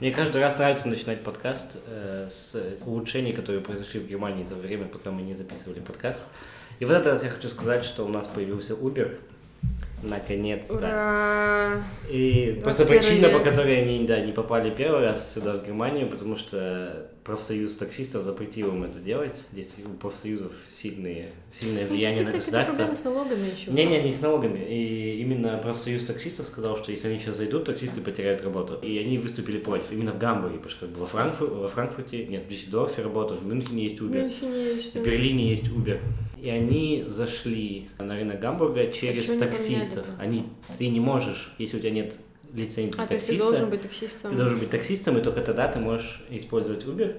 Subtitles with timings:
[0.00, 2.54] Мне каждый раз нравится начинать подкаст э, с
[2.84, 6.20] улучшений, которые произошли в Германии за время, пока мы не записывали подкаст.
[6.80, 9.16] И в этот раз я хочу сказать, что у нас появился Uber.
[10.02, 10.74] Наконец-то.
[10.74, 11.82] Ура!
[12.10, 16.10] И просто 21 причина, по которой они да, не попали первый раз сюда, в Германию,
[16.10, 19.34] потому что профсоюз таксистов запретил им это делать.
[19.52, 22.76] Здесь у профсоюзов сильные, сильное влияние на Ну, Какие-то государство.
[22.76, 23.70] проблемы с налогами еще.
[23.72, 24.60] Не-не, не с налогами.
[24.60, 28.78] И именно профсоюз таксистов сказал, что если они сейчас зайдут, таксисты потеряют работу.
[28.80, 29.90] И они выступили против.
[29.90, 33.42] Именно в Гамбурге, потому что как бы во, Франкфу- во Франкфурте, нет, в Дюссельдорфе работают,
[33.42, 35.02] в Мюнхене есть Uber, Мюнхене есть, в.
[35.02, 35.98] Берлине есть Uber.
[36.40, 40.06] И они зашли на рынок Гамбурга через почему не таксистов.
[40.20, 40.44] Они,
[40.78, 42.14] ты не можешь, если у тебя нет
[42.56, 44.30] лицензии А, то есть ты таксиста, должен быть таксистом.
[44.30, 47.16] ты должен быть таксистом, и только тогда ты можешь использовать Uber.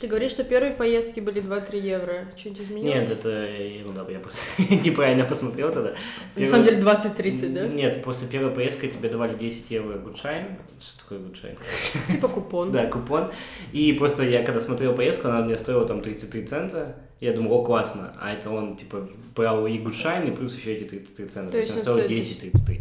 [0.00, 2.26] Ты говоришь, что первые поездки были 2-3 евро.
[2.36, 2.94] Что-нибудь изменилось?
[3.00, 4.40] Нет, это ерунда, я просто
[4.84, 5.94] неправильно посмотрел тогда.
[6.34, 7.66] На самом деле 20-30, да?
[7.66, 10.58] Нет, после первой поездки тебе давали 10 евро Gutschein.
[10.80, 11.56] Что такое Gutschein?
[12.10, 12.72] Типа купон.
[12.72, 13.32] Да, купон.
[13.72, 16.96] И просто я когда смотрел поездку, она мне стоила там 33 цента.
[17.20, 18.12] Я думал, о, классно.
[18.20, 21.52] А это он, типа, брал и гудшайн, и плюс еще эти 33 цента.
[21.52, 22.80] То есть он стоил стоит 10-33.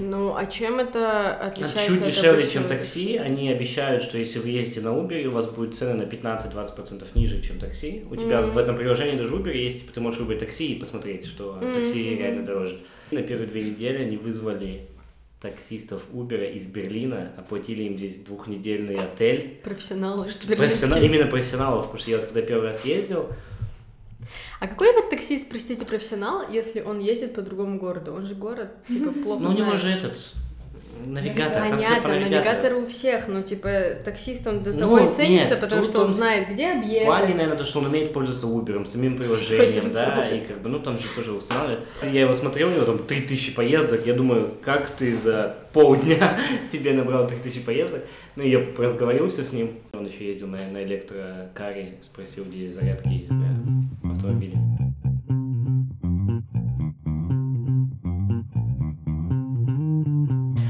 [0.00, 3.16] Ну, а чем это отличается Чуть от дешевле, обычного чем такси.
[3.16, 7.42] Они обещают, что если вы ездите на Uber, у вас будет цены на 15-20% ниже,
[7.42, 8.04] чем такси.
[8.10, 8.52] У тебя Мгм.
[8.52, 11.74] в этом приложении даже Uber есть, типа, ты можешь выбрать такси и посмотреть, что Мгм,
[11.74, 12.78] такси реально дороже.
[13.10, 14.82] На первые две недели они вызвали
[15.40, 19.60] таксистов Uber из Берлина, оплатили им здесь двухнедельный отель.
[19.62, 20.28] Профессионалы.
[20.28, 23.28] Что- профессионал- именно профессионалов, потому что я вот когда первый раз ездил,
[24.60, 28.12] А какой вот таксист, простите, профессионал, если он ездит по другому городу?
[28.14, 30.16] Он же город, типа, плохо ну у него же этот
[31.06, 33.70] навигатор, Понятно, навигатор у всех, но типа
[34.04, 37.06] таксист он до Ну, того и ценится, нет, потому что он он- знает, где объект.
[37.06, 40.80] Плане, наверное, то, что он умеет пользоваться Uber, самим приложением, да, и как бы, ну,
[40.80, 41.86] там же тоже устанавливают.
[42.02, 46.92] Я его смотрел, у него там 3000 поездок, я думаю, как ты за полдня себе
[46.92, 48.04] набрал 3000 поездок?
[48.34, 53.28] Ну, я разговорился с ним, он еще ездил на, на электрокаре, спросил, где зарядки есть
[53.28, 54.58] для автомобиля.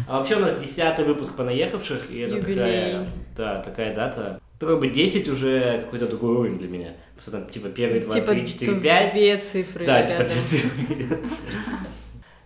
[0.07, 2.57] А вообще у нас десятый выпуск понаехавших, и это Юбилей.
[2.57, 4.41] такая, да, такая дата.
[4.57, 6.89] Второй бы 10 уже какой-то другой уровень для меня.
[7.15, 9.13] Просто там типа первый, два, типа три, четыре, пять.
[9.13, 10.27] две цифры Да, типа рядом.
[10.27, 11.19] две цифры.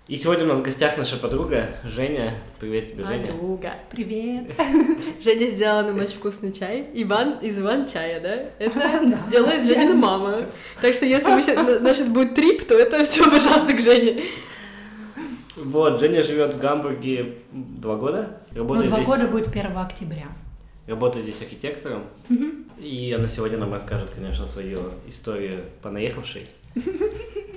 [0.09, 2.35] И сегодня у нас в гостях наша подруга Женя.
[2.59, 3.29] Привет тебе, Женя.
[3.33, 3.75] Подруга.
[3.89, 4.51] Привет.
[5.23, 6.89] Женя сделала нам очень вкусный чай.
[6.95, 8.35] Иван из Иван чая, да?
[8.59, 10.45] Это делает Женина мама.
[10.81, 14.25] Так что если мы у нас сейчас будет трип, то это все, пожалуйста, к Жене.
[15.55, 18.41] Вот, Женя живет в Гамбурге два года.
[18.51, 20.27] Ну, Работает, два здесь, года будет 1 октября.
[20.89, 22.07] работает здесь архитектором.
[22.81, 26.49] И она сегодня нам расскажет, конечно, свою историю понаехавшей.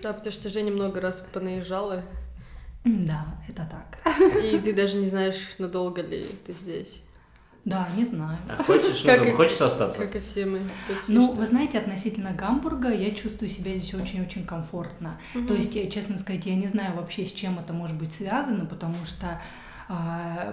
[0.03, 2.03] Да, потому что Женя много раз понаезжала,
[2.85, 4.15] Да, это так.
[4.43, 7.01] и ты даже не знаешь, надолго ли ты здесь.
[7.65, 8.37] Да, не знаю.
[8.47, 9.99] А хочешь, ну, Как и- хочется остаться?
[9.99, 10.61] Как и все мы.
[11.07, 11.33] Ну, что.
[11.33, 15.19] вы знаете, относительно Гамбурга я чувствую себя здесь очень-очень комфортно.
[15.33, 15.47] Мгм.
[15.47, 18.67] То есть, я, честно сказать, я не знаю вообще, с чем это может быть связано,
[18.67, 19.41] потому что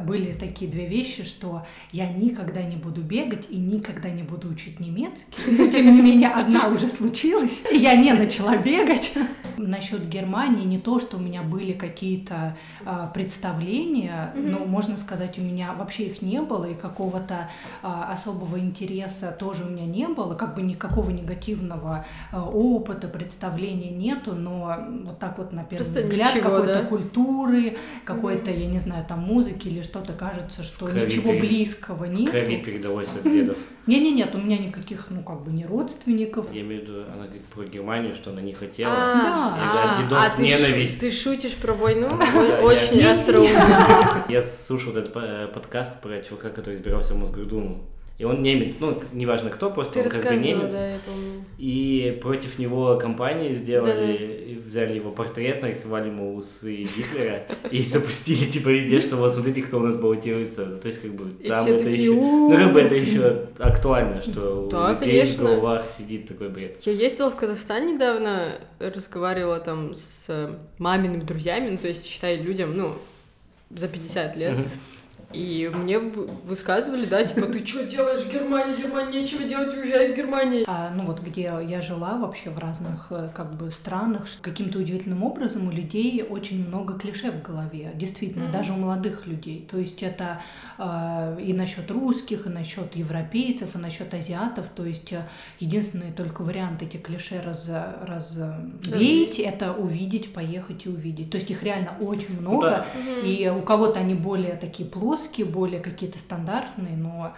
[0.03, 4.81] были такие две вещи, что я никогда не буду бегать и никогда не буду учить
[4.81, 5.50] немецкий.
[5.50, 9.15] Но, тем не менее, одна уже случилась, и я не начала бегать.
[9.56, 15.43] Насчет Германии не то, что у меня были какие-то а, представления, но можно сказать, у
[15.43, 17.50] меня вообще их не было, и какого-то
[17.82, 23.91] а, особого интереса тоже у меня не было, как бы никакого негативного а, опыта, представления
[23.91, 26.84] нету, но вот так вот на первый Просто взгляд ничего, какой-то да?
[26.84, 32.05] культуры, какой-то, я не знаю, там музыки или что-то кажется, что крови ничего пере- близкого
[32.05, 32.31] нет.
[32.31, 33.56] крови передалось от дедов.
[33.87, 36.47] Не-не-нет, у меня никаких, ну, как бы, не родственников.
[36.53, 38.93] Я имею в виду, она говорит про Германию, что она не хотела.
[38.94, 39.94] А, Да.
[39.99, 41.00] А, дедов а ты, ненависть.
[41.00, 42.06] ты шутишь про войну?
[42.62, 44.25] Очень я- остроумно.
[44.28, 47.84] Я слушал этот э, подкаст про чувака, который избирался в Мосгордуму.
[48.19, 50.73] И он немец, ну, неважно кто, просто Ты он как бы немец.
[50.73, 51.45] да, я помню.
[51.59, 54.17] И против него компанию сделали,
[54.49, 59.62] и взяли его портрет, нарисовали ему усы Гитлера и запустили типа везде, что вот смотрите,
[59.62, 60.77] кто у нас баллотируется.
[60.77, 62.12] То есть как бы там это еще...
[62.12, 66.79] Ну как бы это еще актуально, что Да, у людей в головах сидит такой бред.
[66.82, 72.76] Я ездила в Казахстан недавно, разговаривала там с мамиными друзьями, ну, то есть, считай, людям,
[72.76, 72.94] ну,
[73.70, 74.55] за 50 лет.
[75.32, 78.76] И мне высказывали, да, типа, ты что делаешь в Германии?
[78.76, 80.64] Германии нечего делать, уезжай из Германии.
[80.67, 85.23] А, ну вот где я жила вообще в разных э, как бы странах, каким-то удивительным
[85.23, 88.52] образом у людей очень много клише в голове, действительно, Мгм.
[88.52, 89.67] даже у молодых людей.
[89.70, 90.43] То есть это
[90.79, 94.67] э, и насчет русских, и насчет европейцев, и насчет азиатов.
[94.75, 95.26] То есть э,
[95.61, 97.69] единственный только вариант эти клише раз,
[98.06, 101.31] развеять, это увидеть, поехать и увидеть.
[101.31, 102.62] То есть их реально очень много.
[102.70, 102.87] Да.
[102.99, 103.26] Мгм.
[103.26, 107.35] И у кого-то они более такие плоские, жесткие, более какие-то стандартные, но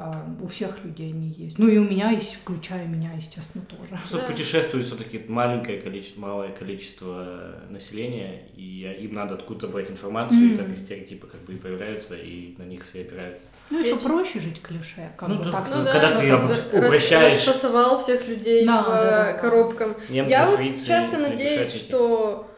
[0.00, 1.58] а, у всех людей они есть.
[1.58, 3.88] Ну и у меня есть, включая меня, естественно, тоже.
[3.90, 4.24] Просто Да.
[4.26, 10.58] путешествует все-таки маленькое количество, малое количество населения, и им надо откуда-то брать информацию, и Мгм.
[10.58, 13.48] так и стереотипы как бы и появляются, и на них все опираются.
[13.70, 15.66] Ну еще Эти- проще жить клише, как Ну бы да, так.
[15.68, 17.34] Ну, когда ты об- рас- упрощаешь.
[17.46, 19.38] расфасовал всех людей Да, по да, да, да.
[19.38, 19.96] коробкам.
[20.08, 22.57] Немцы, Я вот фрицы, часто и надеюсь, что э,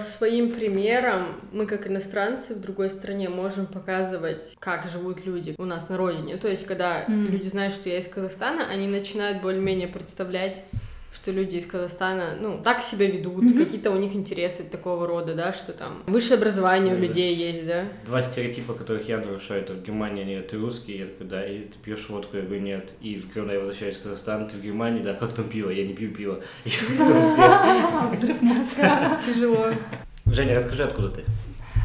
[0.00, 5.88] своим примером мы, как иностранцы в другой стране, можем показывать, как живут люди у нас
[5.88, 6.36] на родине.
[6.36, 7.28] То есть, когда Мгм.
[7.30, 10.64] люди знают, что я из Казахстана, они начинают более-менее представлять
[11.12, 13.58] что люди из Казахстана, ну, так себя ведут, Мгм.
[13.64, 17.06] какие-то у них интересы такого рода, да, что там высшее образование у Да-да.
[17.08, 17.84] людей есть, да.
[18.06, 21.60] Два стереотипа, которых я нарушаю, это в Германии они ты русский, я такой, да, и
[21.62, 22.90] ты пьешь водку, я говорю, нет.
[23.00, 25.70] И когда я возвращаюсь в Казахстан, ты в Германии, да, как там пиво?
[25.70, 26.40] Я не пью пиво.
[26.64, 28.10] У.
[28.12, 29.18] Взрыв мозга.
[29.26, 29.70] Тяжело.
[30.26, 31.24] Женя, расскажи, откуда ты?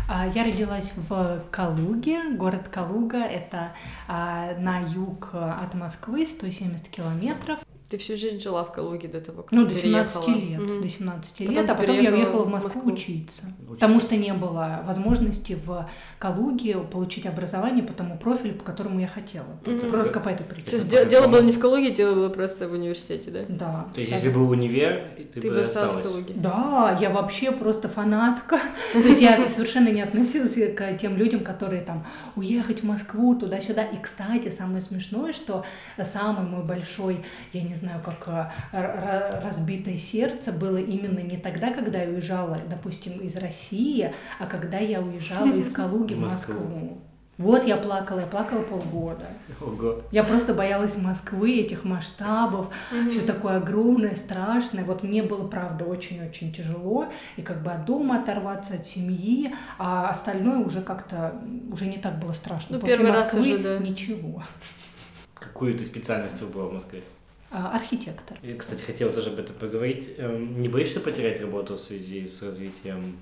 [0.08, 3.74] А, Я родилась в Калуге, город Калуга, это
[4.08, 7.60] а, на юг от Москвы, 170 километров.
[7.96, 10.50] Ты всю жизнь жила в Калуге до того, как Ну, ты до 17 переехала?
[10.50, 10.82] лет, Мгм.
[10.82, 12.92] до 17 Потом лет, ты а потом я уехала в в Москву Москву.
[12.92, 13.44] учиться.
[13.46, 13.70] Учиться.
[13.70, 15.90] Потому что не было возможности в
[16.20, 19.46] Калуге получить образование по тому профилю, по которому я хотела.
[19.66, 19.90] Мгм.
[19.92, 20.76] Просто по этой То причине.
[20.78, 21.32] есть Это де- дело по-другому.
[21.32, 23.40] было не в Калуге, дело было просто в университете, да?
[23.48, 23.86] Да.
[23.94, 24.18] То есть, да.
[24.18, 26.02] если был универ, ты, Ты бы бы осталась в.
[26.04, 26.34] Калуге.
[26.36, 28.60] Да, я вообще просто фанатка.
[28.92, 32.06] То есть я совершенно не относилась к тем людям, которые там
[32.36, 33.84] уехать в Москву туда-сюда.
[33.84, 35.64] И, кстати, самое смешное, что
[36.04, 42.02] самый мой большой, я не знаю, как э, разбитое сердце было именно не тогда, когда
[42.02, 47.02] я уезжала, допустим, из России, а когда я уезжала из Калуги в Москву.
[47.38, 49.28] Вот я плакала, я плакала полгода.
[49.60, 50.02] Ого.
[50.12, 52.70] Я просто боялась Москвы, этих масштабов,
[53.10, 54.86] все такое огромное, страшное.
[54.86, 57.08] Вот мне было, правда, очень-очень тяжело.
[57.36, 61.36] И как бы от дома оторваться, от семьи, а остальное уже как-то,
[61.70, 62.76] уже не так было страшно.
[62.76, 63.78] Ну, После первый раз Москвы уже, да.
[63.80, 64.44] ничего.
[65.34, 67.04] Какую ты специальность выбрала в Москве?
[67.58, 68.38] А, архитектор.
[68.44, 70.10] Я, кстати, хотел тоже об этом поговорить.
[70.18, 73.16] Эм, Не боишься потерять работу в связи с развитием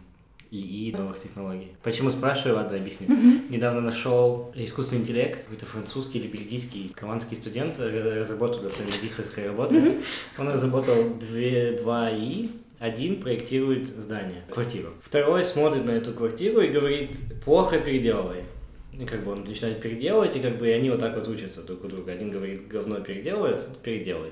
[0.50, 1.68] ИИ, новых технологий?
[1.84, 2.56] Почему спрашиваю?
[2.56, 3.08] Ладно, объясню.
[3.50, 9.46] Недавно нашел искусственный интеллект, какой-то французский или бельгийский голландский студент э, разработал для своей магистрской
[9.46, 9.98] работы.
[10.40, 12.50] Он разработал две, два ИИ,
[12.80, 14.90] один проектирует здание, квартиру.
[15.04, 18.46] Второй смотрит на эту квартиру и говорит, плохо переделывай.
[19.00, 21.64] И как бы он начинает переделывать, и как бы и они вот так вот учатся
[21.64, 22.12] друг у друга.
[22.12, 24.30] Один говорит, говно переделывает, переделай.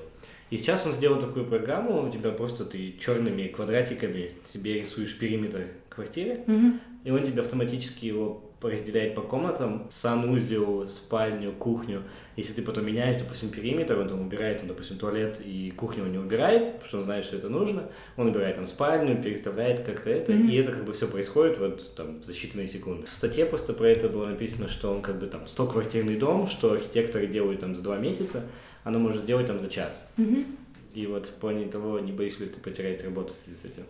[0.50, 5.66] И сейчас он сделал такую программу, у тебя просто ты черными квадратиками себе рисуешь периметр
[5.88, 6.80] квартиры, Мгм.
[7.04, 12.02] и он тебе автоматически его разделяет по комнатам, санузел, спальню, кухню.
[12.36, 16.12] Если ты потом меняешь, допустим, периметр, он там убирает, он, допустим, туалет и кухню он
[16.12, 17.84] не убирает, потому что он знает, что это нужно.
[18.16, 20.48] Он убирает там спальню, переставляет как-то это, Мгм.
[20.48, 23.06] и это как бы все происходит вот там за считанные секунды.
[23.06, 26.72] В статье просто про это было написано, что он как бы там 100-квартирный дом, что
[26.72, 28.42] архитекторы делают там за два месяца,
[28.84, 30.08] оно может сделать там за час.
[30.16, 30.44] Мгм.
[30.94, 33.84] И вот в плане того, не боишься ли ты потерять работу в связи с этим?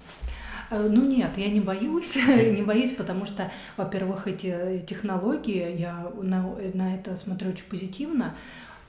[0.70, 6.54] Э, Ну нет, я не боюсь, не боюсь, потому что, во-первых, эти технологии, я на,
[6.74, 8.36] на это смотрю очень позитивно.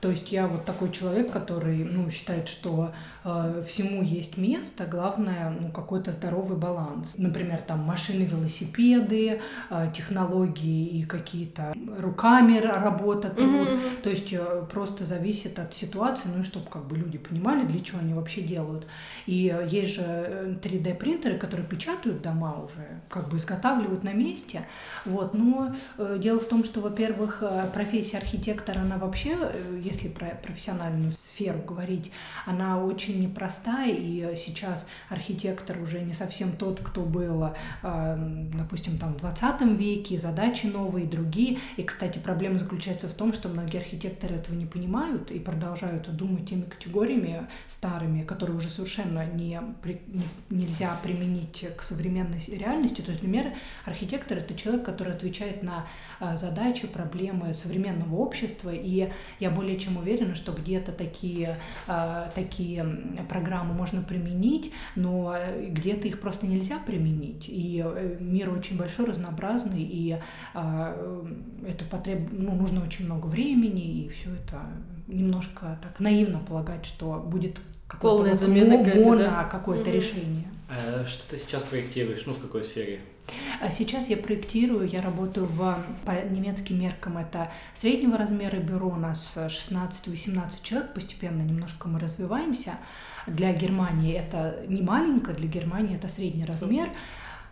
[0.04, 2.92] То есть я вот такой человек, который ну, считает, что
[3.24, 7.14] э, всему есть место, главное ну, какой-то здоровый баланс.
[7.16, 9.40] Например, там машины, велосипеды,
[9.70, 13.70] э, технологии и какие-то руками работа, труд.
[13.70, 13.80] Мгм.
[14.02, 17.80] То есть э, просто зависит от ситуации, ну и чтобы как бы люди понимали, для
[17.80, 18.86] чего они вообще делают.
[19.24, 24.12] И э, есть же э, 3D принтеры, которые печатают дома уже, как бы изготавливают на
[24.12, 24.66] месте.
[25.06, 25.32] Вот.
[25.32, 30.26] Но э, дело в том, что, во-первых, э, профессия архитектора, она вообще, э, если про
[30.42, 32.10] профессиональную сферу говорить,
[32.46, 37.50] она очень непростая, и э, сейчас архитектор уже не совсем тот, кто был,
[37.82, 41.58] э, допустим, там в 20 веке, задачи новые, другие.
[41.76, 46.48] И, кстати, проблема заключается в том, что многие архитекторы этого не понимают и продолжают думать
[46.48, 53.00] теми категориями старыми, которые уже совершенно не, при- не- нельзя применить к современной реальности.
[53.00, 53.52] То есть, например,
[53.84, 55.86] архитектор— это человек, который отвечает на
[56.18, 59.08] а, задачи, проблемы современного общества, и
[59.38, 62.84] я более чем уверена, что где-то такие, а, такие
[63.28, 67.44] программы можно применить, но э, где-то их просто нельзя применить.
[67.48, 70.18] И э, мир очень большой, разнообразный, и
[70.54, 72.28] а, э, это потреб...
[72.32, 74.62] ну, нужно очень много времени, и все это
[75.06, 79.44] немножко так наивно полагать, что будет какое-то Полная вот замена моно да?
[79.44, 79.96] какое-то Мгм.
[79.96, 80.53] решение.
[80.68, 82.24] А что ты сейчас проектируешь?
[82.26, 83.00] Ну, в какой сфере?
[83.60, 88.96] А сейчас я проектирую, я работаю в, по немецким меркам, это среднего размера бюро, у
[88.96, 92.74] нас 16-18 человек, постепенно немножко мы развиваемся.
[93.26, 96.88] Для Германии это не маленько, для Германии это средний размер.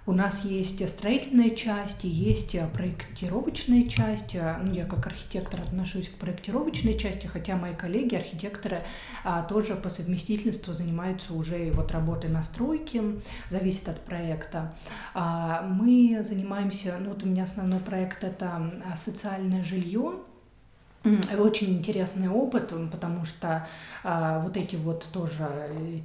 [0.04, 4.35] У нас есть строительная часть есть проектировочная часть.
[4.35, 8.82] Ну, я как архитектор отношусь к проектировочной части, хотя мои коллеги, архитекторы,
[9.23, 13.02] а, тоже по совместительству занимаются уже вот работой на стройке,
[13.49, 14.75] зависит от проекта.
[15.14, 20.14] А, мы занимаемся, ну вот у меня основной проект это социальное жилье,
[21.38, 23.66] очень интересный опыт, потому что
[24.04, 25.49] а, вот эти вот тоже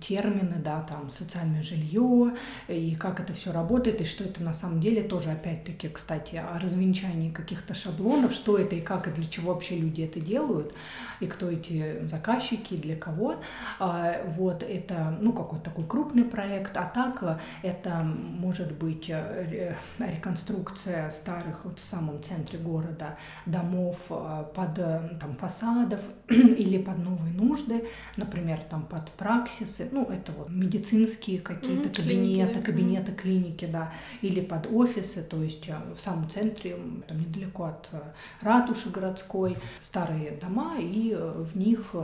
[0.01, 2.35] термины, да, там социальное жилье
[2.67, 6.59] и как это все работает и что это на самом деле тоже опять-таки, кстати, о
[6.59, 10.73] развенчании каких-то шаблонов, что это и как и для чего вообще люди это делают
[11.19, 13.35] и кто эти заказчики, для кого.
[13.79, 21.09] А, вот это, ну, какой-то такой крупный проект, а так это может быть э, реконструкция
[21.09, 27.87] старых вот в самом центре города домов а, под там, фасадов или под новые нужды,
[28.15, 33.15] например, там под праксисы, ну, это вот медицинские какие-то mm-hmm, кабинеты, клиники, кабинеты, mm-hmm.
[33.15, 38.01] клиники, да, или под офисы, то есть э, в самом центре, там недалеко от э,
[38.41, 41.95] ратуши городской, старые дома, и э, в них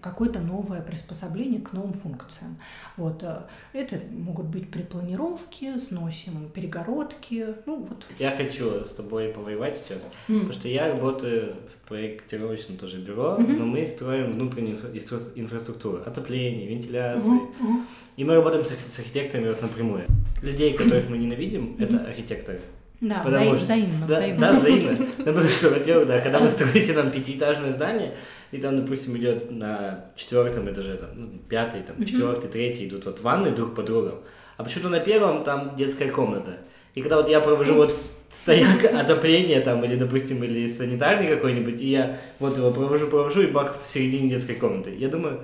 [0.00, 2.58] какое-то новое приспособление к новым функциям.
[2.96, 3.24] Вот,
[3.72, 8.04] это могут быть при планировке, сносим перегородки, ну, вот.
[8.18, 10.40] Я хочу с тобой повоевать сейчас, mm.
[10.40, 13.56] потому что я работаю в проектировочном тоже бюро, mm-hmm.
[13.56, 17.30] но мы строим внутреннюю инфра- инфраструктуру, отопление, вентиляции.
[17.30, 17.84] Mm-hmm.
[18.16, 20.06] И мы работаем с, с архитекторами вот напрямую.
[20.42, 21.84] Людей, которых мы ненавидим, mm-hmm.
[21.84, 22.60] это архитекторы.
[23.04, 24.40] Да, Потому взаим, взаимно, да, взаимно.
[24.40, 24.96] Да, взаимно.
[25.18, 28.14] Ну, потому что, во-первых, да, когда вы строите там пятиэтажное здание,
[28.50, 33.20] и там, допустим, идет на четвертом этаже, там, ну, пятый, там, четвертый, третий идут вот
[33.20, 34.22] ванны друг по другу,
[34.56, 36.56] а почему-то на первом там детская комната.
[36.94, 41.90] И когда вот я провожу вот стояк отопления там, или, допустим, или санитарный какой-нибудь, и
[41.90, 44.94] я вот его провожу, провожу, и бах, в середине детской комнаты.
[44.96, 45.42] Я думаю,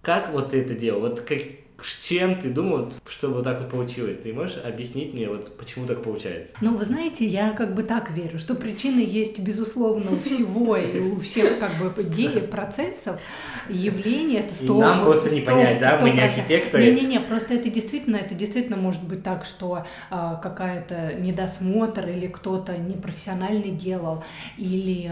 [0.00, 1.00] как вот ты это делал?
[1.00, 1.38] Вот как,
[1.84, 4.18] с чем ты думал, чтобы вот так вот получилось?
[4.22, 6.54] Ты можешь объяснить мне, вот почему так получается?
[6.62, 10.98] Ну, вы знаете, я как бы так верю, что причины есть, безусловно, у всего и
[10.98, 13.20] у всех как бы идей, процессов,
[13.68, 16.84] явлений, это сто Нам просто не понять, да, мы не архитекторы.
[16.84, 22.78] Не-не-не, просто это действительно, это действительно может быть так, что а, какая-то недосмотр или кто-то
[22.78, 24.24] непрофессиональный делал,
[24.56, 25.10] или,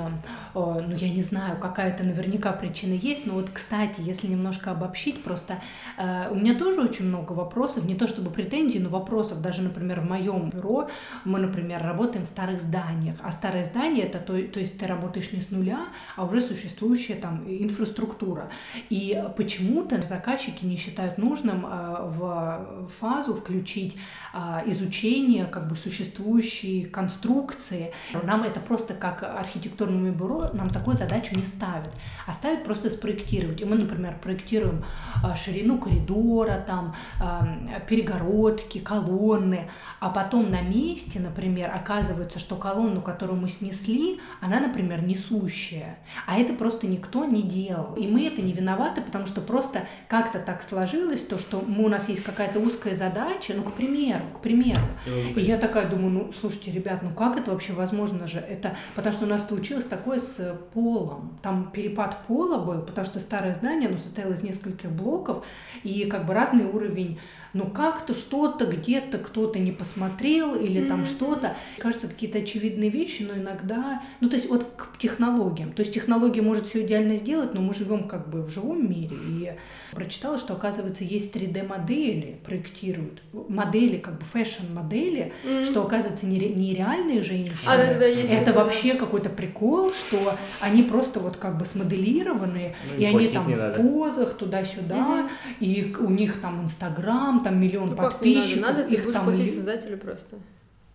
[0.54, 5.22] а, ну, я не знаю, какая-то наверняка причина есть, но вот, кстати, если немножко обобщить,
[5.22, 5.60] просто
[5.98, 9.40] а, у меня тоже очень много вопросов, не то чтобы претензий, но вопросов.
[9.40, 10.88] Даже, например, в моем бюро
[11.24, 13.16] мы, например, работаем в старых зданиях.
[13.20, 17.14] А старое здание это то, то есть ты работаешь не с нуля, а уже существующая
[17.14, 18.50] там инфраструктура.
[18.90, 23.96] И почему-то заказчики не считают нужным а, в фазу включить
[24.32, 27.92] а, изучение как бы существующей конструкции.
[28.22, 31.92] Нам это просто как архитектурному бюро, нам такую задачу не ставят,
[32.26, 33.60] а ставят просто спроектировать.
[33.60, 34.84] И мы, например, проектируем
[35.22, 39.70] а, ширину коридора, забора, там э, перегородки, колонны,
[40.00, 46.38] а потом на месте, например, оказывается, что колонну, которую мы снесли, она, например, несущая, а
[46.38, 47.94] это просто никто не делал.
[47.94, 51.88] И мы это не виноваты, потому что просто как-то так сложилось, то, что мы, у
[51.88, 54.80] нас есть какая-то узкая задача, ну, к примеру, к примеру.
[55.06, 58.38] И я такая думаю, ну, слушайте, ребят, ну как это вообще возможно же?
[58.38, 61.38] Это потому что у нас случилось такое с полом.
[61.42, 65.44] Там перепад пола был, потому что старое здание, оно состояло из нескольких блоков,
[65.82, 67.18] и как бы разный уровень
[67.52, 70.88] но как-то что-то где-то кто-то не посмотрел или mm-hmm.
[70.88, 71.56] там что-то.
[71.78, 74.02] Кажется, какие-то очевидные вещи, но иногда...
[74.20, 75.72] Ну, то есть вот к технологиям.
[75.72, 79.16] То есть технология может все идеально сделать, но мы живем как бы в живом мире.
[79.28, 79.52] И
[79.92, 83.22] прочитала, что, оказывается, есть 3D-модели, проектируют.
[83.32, 85.64] Модели, как бы фэшн-модели, mm-hmm.
[85.64, 87.56] что, оказывается, нереальные женщины.
[87.66, 92.74] А, да, да, есть это вообще какой-то прикол, что они просто вот как бы смоделированы,
[92.92, 93.82] ну, и они там в надо.
[93.82, 95.54] позах туда-сюда, mm-hmm.
[95.60, 98.62] и у них там Инстаграм, там миллион ну, подписчиков.
[98.62, 99.52] Надо, надо их ты будешь там платить ли...
[99.52, 100.36] создателю просто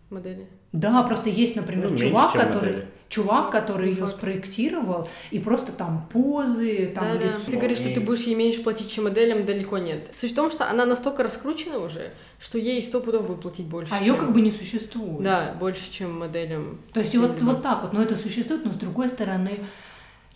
[0.10, 0.48] модели.
[0.74, 2.88] Да, просто есть, например, ну, чувак, который, модели.
[3.10, 7.46] чувак, который ее спроектировал, и просто там позы, там да, лицо.
[7.46, 7.52] Да.
[7.52, 10.10] Ты говоришь, что ты будешь ей меньше платить, чем моделям, далеко нет.
[10.16, 13.94] Суть в том, что она настолько раскручена уже, что ей сто пудов будет платить больше.
[13.94, 14.08] А чем...
[14.08, 15.24] ее как бы не существует.
[15.24, 16.80] Да, больше, чем моделям.
[16.94, 19.60] То есть вот, вот так вот, но это существует, но с другой стороны,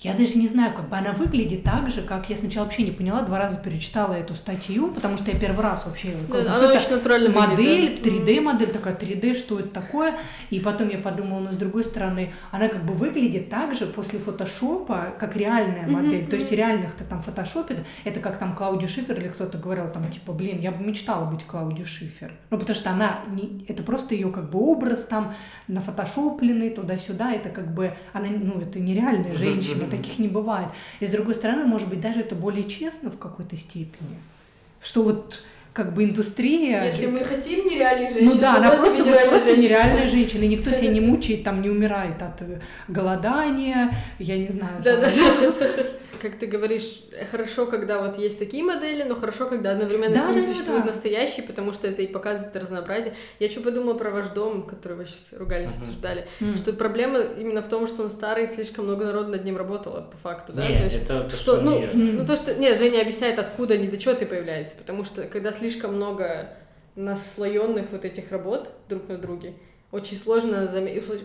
[0.03, 2.91] я даже не знаю, как бы она выглядит так же, как я сначала вообще не
[2.91, 6.15] поняла, два раза перечитала эту статью, потому что я первый раз вообще...
[6.27, 10.15] Да, она очень натурально Модель, 3D-модель, такая 3D, что это такое?
[10.49, 14.17] И потом я подумала, но с другой стороны, она как бы выглядит так же после
[14.17, 16.21] фотошопа, как реальная модель.
[16.21, 16.29] Mm-hmm.
[16.29, 20.33] То есть реальных-то там фотошопе, это как там Клаудия Шифер или кто-то говорил, там типа,
[20.33, 22.31] блин, я бы мечтала быть Клаудией Шифер.
[22.49, 25.35] Ну, потому что она, не, это просто ее как бы образ там
[25.67, 30.69] нафотошопленный туда-сюда, это как бы, она, ну, это нереальная женщина, таких не бывает.
[30.99, 34.17] И с другой стороны, может быть, даже это более честно в какой-то степени.
[34.81, 35.43] Что вот
[35.73, 36.83] как бы индустрия.
[36.83, 39.63] Если мы хотим нереальной женщины, ну да, она просто нереальная просто женщина.
[39.63, 44.49] нереальная женщина, и никто себя не мучает, там не умирает от э, голодания, я не
[44.49, 44.81] знаю.
[44.83, 45.83] Да, да, да, да.
[46.21, 47.01] Как ты говоришь,
[47.31, 50.81] хорошо, когда вот есть такие модели, но хорошо, когда одновременно Да, с ними да, существуют
[50.81, 50.87] да.
[50.87, 53.13] настоящие, потому что это и показывает разнообразие.
[53.39, 55.83] Я что подумала про ваш дом, который вы сейчас ругались, Мгм.
[55.83, 56.55] обсуждали, М.
[56.57, 60.01] что проблема именно в том, что он старый, и слишком много народу над ним работало,
[60.11, 60.67] по факту, да?
[60.67, 63.39] Не, то есть, это то, что, что ну, не- ну, то, что, не, Женя объясняет,
[63.39, 66.49] откуда они до чего ты появляется, потому что когда слишком много
[66.95, 69.53] наслоенных вот этих работ друг на друге,
[69.91, 70.69] очень сложно,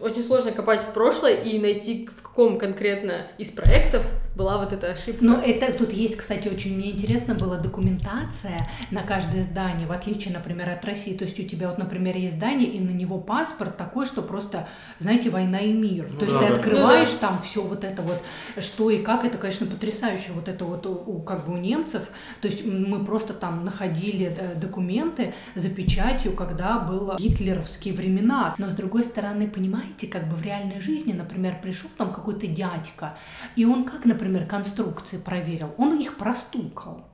[0.00, 4.02] очень сложно копать в прошлое и найти, в каком конкретно из проектов
[4.36, 5.24] была вот эта ошибка.
[5.24, 10.34] Но это тут есть, кстати, очень мне интересно была документация на каждое здание, в отличие,
[10.34, 11.14] например, от России.
[11.16, 14.68] То есть у тебя вот, например, есть здание, и на него паспорт такой, что просто,
[14.98, 16.08] знаете, война и мир.
[16.12, 17.28] Ну То есть да, ты да, открываешь Ну да.
[17.28, 18.22] там все вот это вот,
[18.58, 22.08] что и как, это, конечно, потрясающе вот это вот у, у, как бы у немцев.
[22.42, 28.54] То есть мы просто там находили э, документы за печатью, когда было гитлеровские времена.
[28.58, 33.16] Но с другой стороны, понимаете, как бы в реальной жизни, например, пришел там какой-то дядька,
[33.56, 35.74] и он как, например, конструкции проверил?
[35.78, 37.04] Он их простукал.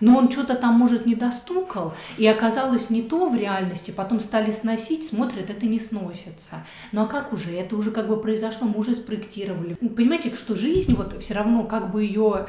[0.00, 4.52] Но он что-то там, может, не достукал, и оказалось не то в реальности, потом стали
[4.52, 6.64] сносить, смотрят, это не сносится.
[6.92, 7.52] Ну а как уже?
[7.52, 9.74] Это уже как бы произошло, мы уже спроектировали.
[9.74, 12.46] Понимаете, что жизнь, вот все равно как бы ее,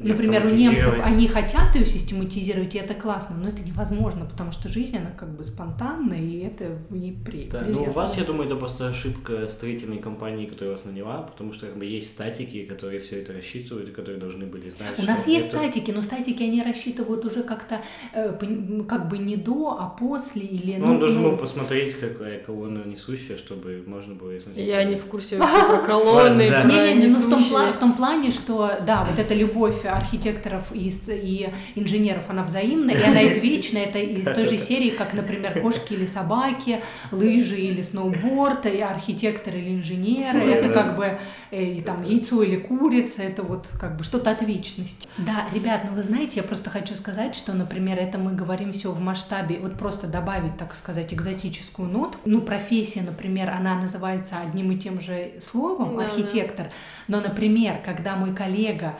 [0.00, 4.68] например, у немцев, они хотят ее систематизировать, и это классно, но это невозможно, потому что
[4.68, 8.46] жизнь, она как бы спонтанная, и это не при, Да, ну у вас, я думаю,
[8.46, 13.00] это просто ошибка строительной компании, которая вас наняла, потому что как бы есть статики, которые
[13.00, 16.42] все это рассчитывают и которые должны были знать, У нас есть это- статики, но статики
[16.42, 17.80] они рассчитывают уже как-то
[18.14, 21.98] э, ну, как бы не до, а после или Ну, он должен ну, был посмотреть,
[21.98, 24.32] какая колонна несущая, чтобы можно было.
[24.54, 29.18] Я не в курсе вообще про колонны, Не-не-не, ну в том плане, что да, вот
[29.18, 34.56] эта любовь архитекторов и, и инженеров, она взаимная, и она извечная, это из той же
[34.56, 40.96] серии, как, например, кошки или собаки, лыжи или сноуборд, и архитектор или инженеры, это как
[40.96, 41.18] бы
[41.50, 45.08] э, и там яйцо или курица, это вот как бы что-то от вечности.
[45.18, 48.92] Да, ребят, ну вы знаете, я просто хочу сказать, что, например, это мы говорим все
[48.92, 52.20] в масштабе, вот просто добавить, так сказать, экзотическую нотку.
[52.24, 56.68] Ну, профессия, например, она называется одним и тем же словом, Да, архитектор,
[57.08, 58.98] но, например, когда мой коллега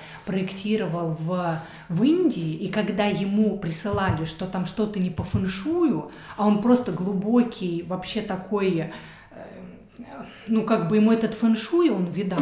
[0.72, 6.46] проектировал в, в Индии, и когда ему присылали, что там что-то не по фэншую, а
[6.46, 8.90] он просто глубокий, вообще такой э,
[10.48, 12.40] ну, как бы ему этот фэншуй он видал,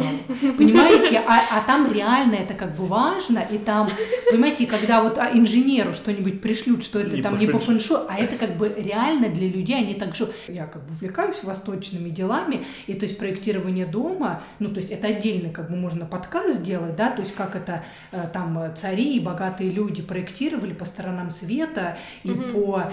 [0.57, 3.89] понимаете, а, а там реально это как бы важно, и там,
[4.29, 7.97] понимаете, когда вот а, инженеру что-нибудь пришлют, что это Не там по не по фэншуй.
[7.97, 11.43] фэншую, а это как бы реально для людей, они так же, я как бы увлекаюсь
[11.43, 16.05] восточными делами, и то есть проектирование дома, ну, то есть это отдельно как бы можно
[16.05, 20.73] подкаст сделать, да, то есть как это э, там э, цари и богатые люди проектировали
[20.73, 22.53] по сторонам света и Мгм.
[22.53, 22.91] по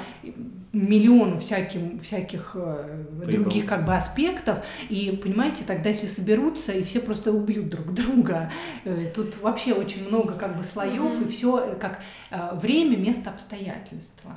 [0.72, 3.44] миллиону всяким, всяких э, Прикол.
[3.44, 4.58] других как бы аспектов.
[4.88, 8.52] И, понимаете, тогда если соберутся, и все просто убьют друг друга.
[8.84, 14.36] Э, Тут вообще очень много как бы слоев, и все как э, время, место, обстоятельства.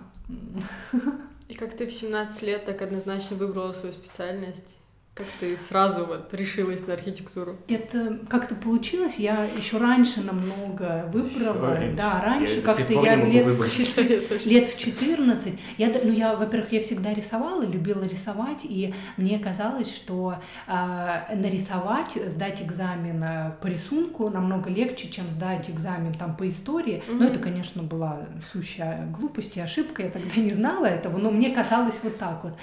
[1.47, 4.77] И как ты в 17 лет так однозначно выбрала свою специальность?
[5.13, 7.57] Как ты сразу вот решилась на архитектуру?
[7.67, 13.45] Это как-то получилось, я еще раньше намного выбрала, Ой, да, раньше я как-то я лет
[13.45, 13.73] в выбрать.
[13.73, 19.37] чет- лет в 14, я, ну, я, во-первых, я всегда рисовала, любила рисовать, и мне
[19.37, 26.37] казалось, что э, нарисовать, сдать экзамен э, по рисунку намного легче, чем сдать экзамен там
[26.37, 27.03] по истории.
[27.09, 27.23] Но Мгм.
[27.25, 31.99] это, конечно, была сущая глупость и ошибка, я тогда не знала этого, но мне казалось
[32.01, 32.53] вот так вот.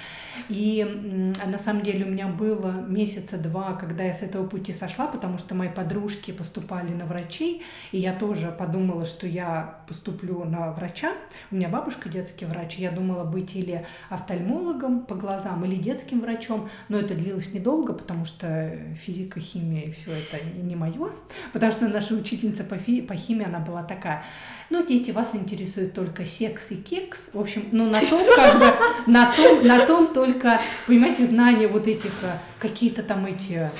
[0.49, 4.73] И м, на самом деле у меня было месяца два, когда я с этого пути
[4.73, 10.45] сошла, потому что мои подружки поступали на врачей, и я тоже подумала, что я поступлю
[10.45, 11.13] на врача.
[11.51, 16.21] У меня бабушка детский врач, и я думала быть или офтальмологом по глазам, или детским
[16.21, 21.11] врачом, но это длилось недолго, потому что физика, химия и все это не мое,
[21.53, 24.23] потому что наша учительница по, фи- по химии, она была такая,
[24.71, 27.31] ну, дети, вас интересует только секс и кекс.
[27.33, 28.73] В общем, ну, на том, как бы,
[29.11, 33.71] на том, на том только, понимаете, знания вот этих, э, какие-то там эти, э,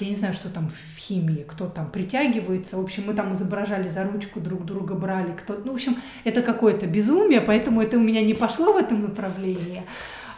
[0.00, 2.78] я не знаю, что там в химии, кто там притягивается.
[2.78, 6.42] В общем, мы там изображали за ручку друг друга, брали кто Ну, в общем, это
[6.42, 9.84] какое-то безумие, поэтому это у меня не пошло в этом направлении.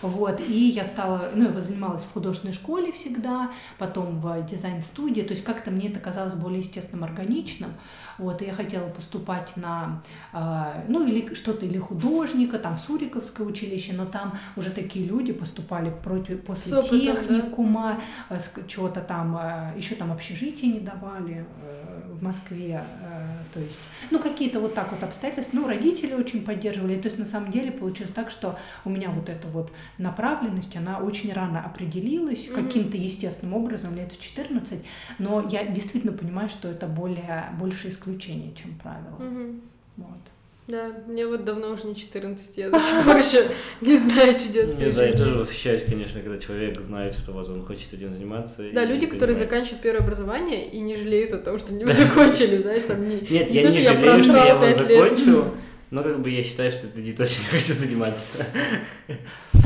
[0.03, 5.31] Вот, и я стала, ну, я занималась в художественной школе всегда, потом в дизайн-студии, то
[5.31, 7.71] есть как-то мне это казалось более естественным, органичным.
[8.19, 13.47] Вот, и я хотела поступать на, э, ну, или что-то, или художника, там, в Суриковское
[13.47, 17.05] училище, но там уже такие люди поступали против, после опытом, да.
[17.05, 18.01] техникума,
[18.31, 19.39] э, с- что-то там,
[19.77, 23.77] еще там общежитие не давали э, в Москве, э, То есть,
[24.11, 25.57] ну, какие-то вот так вот обстоятельства.
[25.57, 26.97] Ну, родители очень поддерживали.
[26.97, 30.99] То есть, на самом деле, получилось так, что у меня вот эта вот направленность, она
[30.99, 32.55] очень рано определилась mm-hmm.
[32.55, 34.85] каким-то естественным образом, лет в 14.
[35.19, 39.17] Но я действительно понимаю, что это более, больше исключение, чем правило.
[39.19, 39.61] Мгм.
[39.97, 40.19] Вот.
[40.67, 43.45] Да, мне вот давно уже не 14, я до сих пор еще
[43.83, 47.15] не знаю, что делать в своей Нет, да, я тоже восхищаюсь, конечно, когда человек знает,
[47.15, 48.65] что вот он хочет этим заниматься.
[48.73, 52.85] Да, люди, которые заканчивают первое образование и не жалеют о том, что не закончили, знаешь,
[52.85, 53.17] там не...
[53.17, 55.55] Нет, не я не жалею, что я его закончил,
[55.91, 58.47] но как бы я считаю, что это не то, чем я хочу заниматься.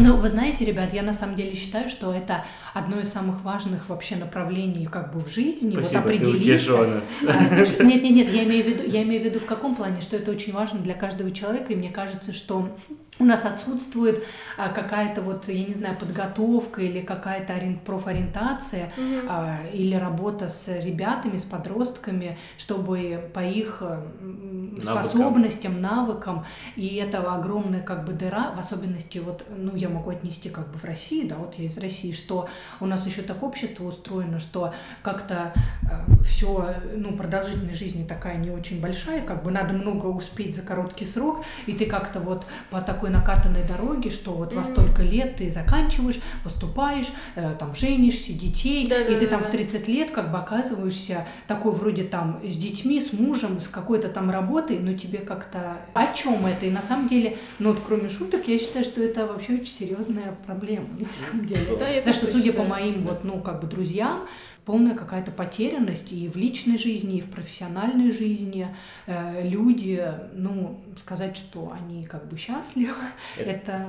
[0.00, 3.88] Ну, вы знаете, ребят, я на самом деле считаю, что это одно из самых важных
[3.88, 7.02] вообще направлений как бы в жизни, вот Спасибо, ты определиться.
[7.26, 10.00] А, Нет, нет, нет, я имею в виду, я имею в виду в каком плане,
[10.00, 12.68] что это очень важно для каждого человека, и мне кажется, что
[13.18, 14.22] у нас отсутствует
[14.56, 18.92] а, какая-то вот, я не знаю, подготовка или какая-то профориентация
[19.28, 24.82] а, или работа с ребятами, с подростками, чтобы по их Навыкам.
[24.82, 26.44] способностям, навыкам,
[26.76, 30.78] и это огромная как бы дыра, в особенности вот, ну, я могу отнести как бы
[30.78, 32.48] в России, да, вот я из России, что
[32.80, 35.52] у нас еще так общество устроено, что как-то
[36.24, 41.04] все, ну, продолжительность жизни такая не очень большая, как бы надо много успеть за короткий
[41.06, 44.70] срок, и ты как-то вот по такой накатанной дороге, что вот во Мгм.
[44.72, 49.26] столько лет ты заканчиваешь, поступаешь, э, там, женишься, детей, и ты Да-да-да-да.
[49.26, 53.68] там в 30 лет как бы оказываешься такой вроде там с детьми, с мужем, с
[53.68, 56.66] какой-то там работой, но тебе как-то о чем это?
[56.66, 60.36] И на самом деле, ну вот кроме шуток, я считаю, что это вообще очень серьезная
[60.46, 61.76] проблема на самом деле.
[61.78, 64.28] Да, Потому что, судя по моим вот, ну, как бы друзьям,
[64.64, 68.68] полная какая-то потерянность и в личной жизни, и в профессиональной жизни.
[69.06, 72.94] Э, люди, ну, сказать, что они как бы счастливы,
[73.36, 73.86] Это- это...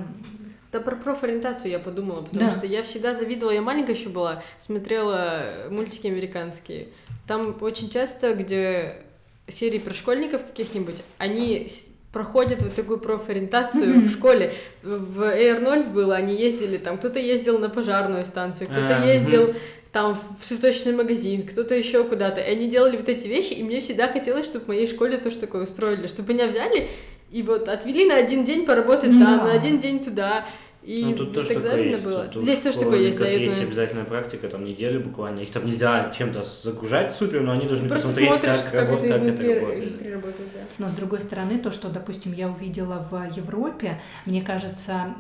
[0.72, 2.52] Да про профориентацию я подумала, потому Да.
[2.56, 6.90] что я всегда завидовала, я маленькая еще была, смотрела мультики американские.
[7.28, 9.02] Там очень часто, где
[9.48, 11.68] серии про школьников каких-нибудь, они
[12.12, 14.08] проходят вот такую профориентацию Мгм.
[14.08, 14.54] в школе.
[14.82, 19.54] В Air Nold было, они ездили там, кто-то ездил на пожарную станцию, кто-то А, ездил
[19.92, 22.42] там в цветочный магазин, кто-то еще куда-то.
[22.42, 25.38] И они делали вот эти вещи, и мне всегда хотелось, чтобы в моей школе тоже
[25.38, 26.90] такое устроили, чтобы меня взяли
[27.32, 30.46] и вот отвели на один день поработать Ну там, на один день туда.
[30.82, 32.04] И Ну, тут тоже так такое завидно есть.
[32.06, 32.24] было.
[32.30, 33.68] Тут Здесь тоже такое есть, да, есть знаю.
[33.68, 35.42] обязательная практика, там недели буквально.
[35.42, 39.00] Их там нельзя чем-то загружать супер, но они должны Просто посмотреть, смотришь, как, как, работ-
[39.04, 39.84] это как это изнутри, работает.
[39.88, 40.60] изнутри работает, да.
[40.78, 45.14] Но с другой стороны, то, что, допустим, я увидела в Европе, мне кажется,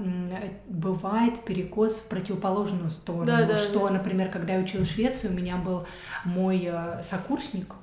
[0.68, 3.26] бывает перекос в противоположную сторону.
[3.26, 3.96] Да, да, что, да.
[3.96, 5.86] например, когда я училась в Швеции, у меня был
[6.24, 7.74] мой э, сокурсник,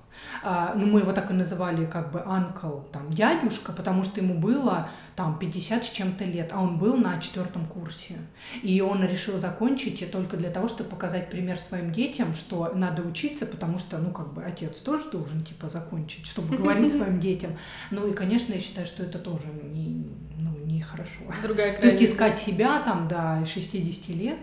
[0.42, 4.34] а, ну, мы его так и называли, как бы, анкл, там, дядюшка, потому что ему
[4.34, 8.16] было, там, 50 с чем-то лет, а он был на четвертом курсе.
[8.62, 13.46] И он решил закончить только для того, чтобы показать пример своим детям, что надо учиться,
[13.46, 17.52] потому что, ну, как бы, отец тоже должен, типа, закончить, чтобы говорить своим детям.
[17.90, 20.06] Ну, и, конечно, я считаю, что это тоже не,
[20.38, 21.22] ну, нехорошо.
[21.42, 24.38] Другая То есть искать себя там до 60 лет,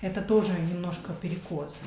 [0.00, 1.80] это тоже немножко перекос.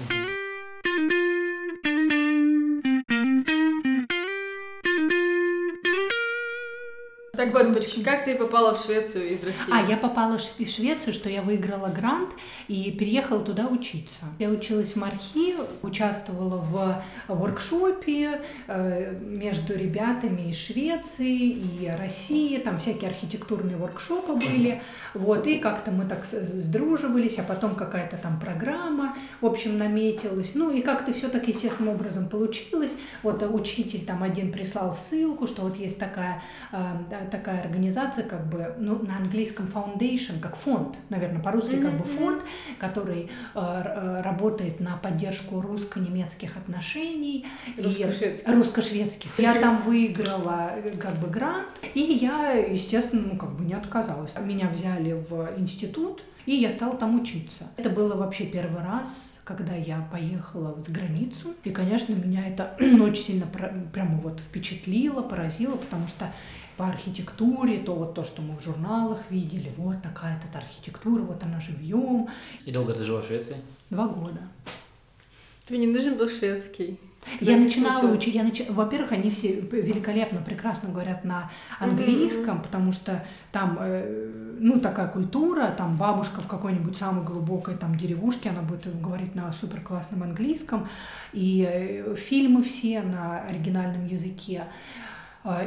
[7.42, 9.72] Так вот, почему- как ты попала в Швецию из России?
[9.72, 12.30] А, я попала в Швецию, что я выиграла грант
[12.68, 14.26] и переехала туда учиться.
[14.38, 22.78] Я училась в Мархи, участвовала в воркшопе э, между ребятами из Швеции и России, там
[22.78, 24.80] всякие архитектурные воркшопы были,
[25.16, 30.70] вот, и как-то мы так сдруживались, а потом какая-то там программа, в общем, наметилась, ну,
[30.70, 32.92] и как-то все так естественным образом получилось,
[33.24, 36.78] вот, учитель там один прислал ссылку, что вот есть такая, э,
[37.32, 42.44] такая организация, как бы, ну, на английском foundation, как фонд, наверное, по-русски как бы фонд,
[42.78, 47.46] который э, э, работает на поддержку русско-немецких отношений.
[47.78, 48.48] и- Русско-шведских.
[48.54, 49.32] Русско-шведских.
[49.40, 54.36] Я там выиграла э, как бы грант, и я, естественно, ну, как бы не отказалась.
[54.40, 57.66] Меня взяли в институт, и я стала там учиться.
[57.78, 61.54] Это было вообще первый раз, когда я поехала вот за границу.
[61.64, 63.46] И, конечно, меня это очень сильно
[63.94, 66.32] прямо вот впечатлило, поразило, потому что
[66.82, 71.60] по архитектуре, то вот то, что мы в журналах видели, вот такая-то архитектура, вот она
[71.60, 72.28] живьем.
[72.66, 73.56] И долго ты жила в Швеции?
[73.92, 74.40] Два года.
[75.68, 77.00] Тебе не нужен был шведский.
[77.40, 78.64] Я не начинала учить, я нач...
[78.68, 85.72] во-первых, они все великолепно, прекрасно говорят на английском, потому что там, э, ну, такая культура,
[85.78, 90.90] там бабушка в какой-нибудь самой глубокой там деревушке, она будет говорить на супер классном английском,
[91.32, 94.64] и э, фильмы все на оригинальном языке.
[94.64, 95.11] А,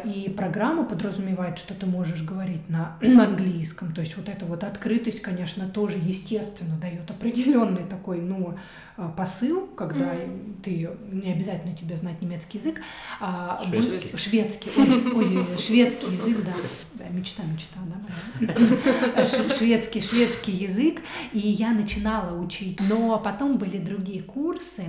[0.04, 3.92] и программа подразумевает, что ты можешь говорить на английском.
[3.92, 8.56] То есть вот эта вот открытость, конечно, тоже естественно дает определенный такой, ну,
[8.96, 10.62] а, посыл, когда mm-hmm.
[10.62, 12.80] ты не обязательно тебе знать немецкий язык,
[13.20, 16.52] а шведский, шведский, ой, ой, шведский язык, да,
[16.92, 21.00] да, мечта, мечта, да, шведский, шведский язык,
[21.32, 24.84] и я начинала учить, но потом были другие курсы,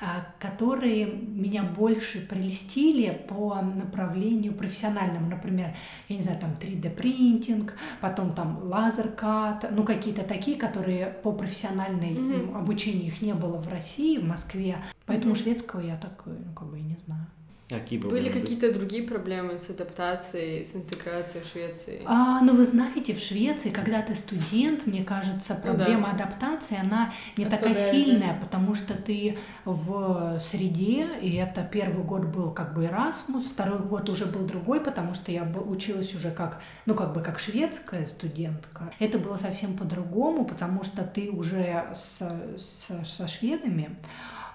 [0.00, 5.74] а, которые меня больше прелестили по направлению профессиональному, например,
[6.08, 12.12] я не знаю, там 3D принтинг, потом там лазеркат, ну какие-то такие, которые по профессиональной
[12.12, 12.56] mm-hmm.
[12.56, 15.42] обучению их не было было в России, в Москве, поэтому mm-hmm.
[15.42, 17.26] шведского я так, ну, как бы и не знаю.
[17.68, 22.00] Какие Были какие-то другие проблемы с адаптацией, с интеграцией в Швеции?
[22.06, 26.24] А, ну, вы знаете, в Швеции, когда ты студент, мне кажется, проблема ну, да.
[26.24, 28.40] адаптации, она не Отпадает, такая сильная, да.
[28.40, 34.08] потому что ты в среде, и это первый год был как бы Erasmus, второй год
[34.08, 38.90] уже был другой, потому что я училась уже как, ну, как бы как шведская студентка.
[38.98, 42.22] Это было совсем по-другому, потому что ты уже с,
[42.56, 43.90] с, со шведами,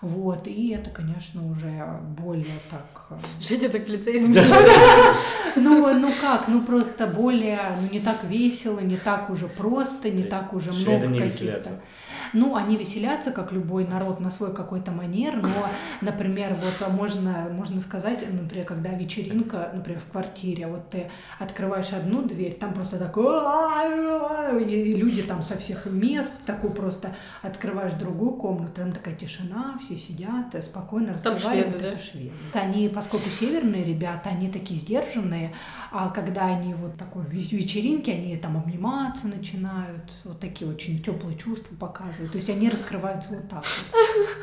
[0.03, 3.05] вот, и это, конечно, уже более так...
[3.09, 4.11] Э, Женя так в лице.
[5.55, 10.23] Ну, ну как, ну просто более, ну не так весело, не так уже просто, не
[10.23, 11.81] так уже много каких-то...
[12.33, 15.67] Ну, они веселятся, как любой народ, на свой какой-то манер, но,
[16.01, 22.23] например, вот можно, можно сказать, например, когда вечеринка, например, в квартире, вот ты открываешь одну
[22.23, 23.23] дверь, там просто такой,
[24.63, 29.95] и люди там со всех мест, такой просто открываешь другую комнату, там такая тишина, все
[29.95, 32.03] сидят, спокойно разговаривают, шведы, это да?
[32.03, 32.31] шведы.
[32.53, 35.53] Они, поскольку северные ребята, они такие сдержанные,
[35.91, 41.75] а когда они вот такой вечеринки, они там обниматься начинают, вот такие очень теплые чувства
[41.75, 42.31] показывают рассказывают.
[42.31, 43.65] То есть они раскрываются вот так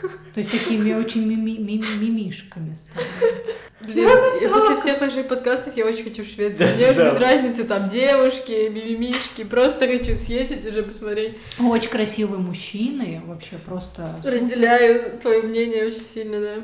[0.02, 0.10] вот.
[0.34, 3.54] То есть такими очень мими мимишками становятся.
[3.80, 4.08] Блин,
[4.42, 6.68] я после всех наших подкастов я очень хочу в Швецию.
[6.76, 11.38] Мне уже без разницы, там девушки, мимимишки, просто хочу съездить уже посмотреть.
[11.58, 14.08] Очень красивые мужчины, вообще просто...
[14.24, 16.54] Разделяю твое мнение очень сильно, да.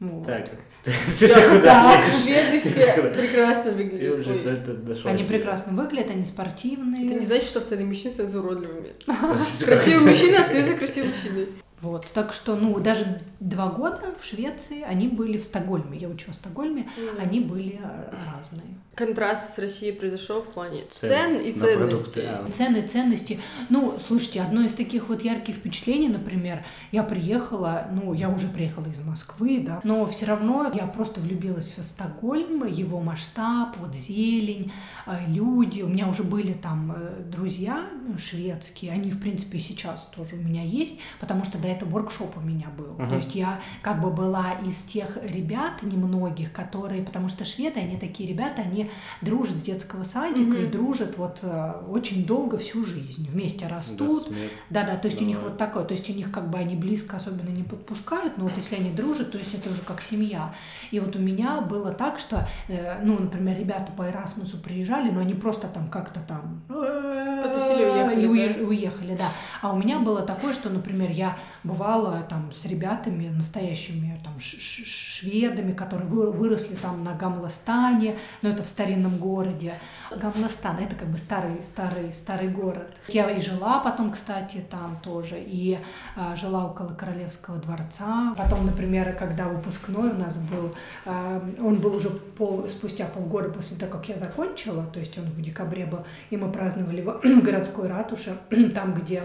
[0.00, 0.26] Вот.
[0.26, 0.48] Так,
[0.84, 5.06] да, шведы все прекрасно выглядят.
[5.06, 7.06] Они прекрасно выглядят, они спортивные.
[7.06, 8.92] Это не значит, что остальные мужчины становятся уродливыми.
[9.64, 11.48] Красивый мужчина остается красивым мужчиной.
[11.80, 15.98] Вот, так что, ну, даже два года в Швеции они были в Стокгольме.
[15.98, 17.18] Я учила в Стокгольме, mm.
[17.20, 18.62] они были разные.
[18.94, 22.28] Контраст с Россией произошел в плане цен, цен и ценностей.
[22.52, 23.40] Цены и ценности.
[23.70, 28.86] Ну, слушайте, одно из таких вот ярких впечатлений, например, я приехала, ну, я уже приехала
[28.88, 34.72] из Москвы, да, но все равно я просто влюбилась в Стокгольм, его масштаб, вот зелень,
[35.06, 35.80] э, люди.
[35.80, 40.62] У меня уже были там э, друзья шведские, они, в принципе, сейчас тоже у меня
[40.62, 42.94] есть, потому что до этого воркшоп у меня был.
[42.98, 43.08] Uh-huh.
[43.08, 47.96] То есть я как бы была из тех ребят немногих, которые, потому что шведы, они
[47.96, 48.90] такие ребята, они
[49.20, 50.68] дружат с детского садика uh-huh.
[50.68, 54.28] и дружат вот э, очень долго всю жизнь, вместе растут.
[54.70, 55.24] Да-да, то есть да.
[55.24, 58.38] у них вот такое, то есть у них как бы они близко особенно не подпускают,
[58.38, 60.54] но вот если они дружат, то есть это уже как семья.
[60.90, 65.20] И вот у меня было так, что, э, ну, например, ребята по Эрасмусу приезжали, но
[65.20, 66.62] они просто там как-то там...
[66.68, 68.60] Потусили, уехали.
[68.60, 69.28] И уехали, да.
[69.60, 75.72] А у меня было такое, что, например, я бывала там с ребятами настоящими там шведами,
[75.72, 79.74] которые выросли там на Гамластане, но это в старинном городе.
[80.10, 82.96] Гамластан это как бы старый старый старый город.
[83.08, 85.78] Я и жила потом, кстати, там тоже и
[86.16, 88.34] а, жила около Королевского дворца.
[88.36, 93.76] Потом, например, когда выпускной у нас был, а, он был уже пол спустя полгода после
[93.76, 97.88] того, как я закончила, то есть он в декабре был, и мы праздновали в городской
[97.88, 98.38] ратуше,
[98.74, 99.22] там где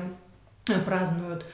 [0.85, 1.45] празднуют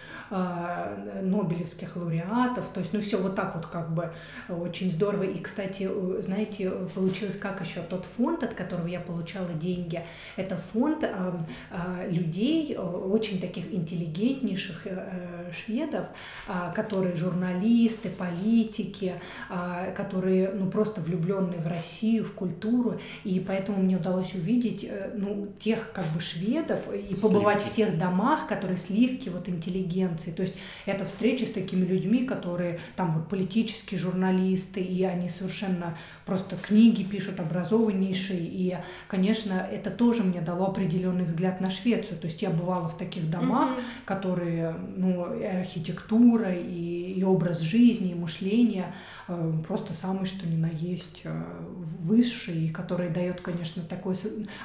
[1.21, 4.11] нобелевских лауреатов, то есть, ну, все вот так вот как бы
[4.49, 5.23] очень здорово.
[5.23, 10.01] И, кстати, знаете, получилось как еще тот фонд, от которого я получала деньги,
[10.35, 11.31] это фонд э,
[11.71, 16.05] э, людей, очень таких интеллигентнейших э, шведов,
[16.47, 19.13] э, которые журналисты, политики,
[19.49, 25.11] э, которые, ну, просто влюбленные в Россию, в культуру, и поэтому мне удалось увидеть, э,
[25.15, 30.31] ну, тех как бы шведов и побывать в тех домах, которые сливки вот интеллигенции, информации.
[30.31, 30.55] То есть
[30.85, 37.03] это встречи с такими людьми, которые там вот политические журналисты, и они совершенно просто книги
[37.03, 38.39] пишут образованнейшие.
[38.41, 42.17] И, конечно, это тоже мне дало определенный взгляд на Швецию.
[42.19, 44.05] То есть я бывала в таких домах, mm-hmm.
[44.05, 48.93] которые, ну, и архитектура, и, и образ жизни, и мышление
[49.27, 51.43] э, просто самый что ни на есть э,
[51.77, 54.15] высший, и который дает, конечно, такой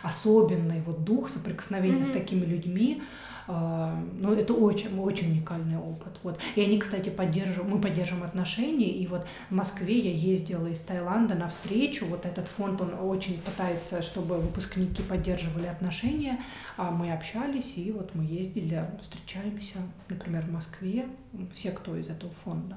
[0.02, 2.10] особенный вот дух соприкосновения mm-hmm.
[2.10, 3.02] с такими людьми.
[3.50, 6.20] А, ну, это очень, очень уникальный опыт.
[6.22, 6.38] Вот.
[6.54, 11.34] И они, кстати, поддерживают, мы поддерживаем отношения, и вот в Москве я ездила из Таиланда
[11.34, 16.40] на встречу, вот этот фонд, он очень пытается, чтобы выпускники поддерживали отношения,
[16.76, 19.78] а мы общались, и вот мы ездили, встречаемся,
[20.10, 21.06] например, в Москве,
[21.54, 22.76] все, кто из этого фонда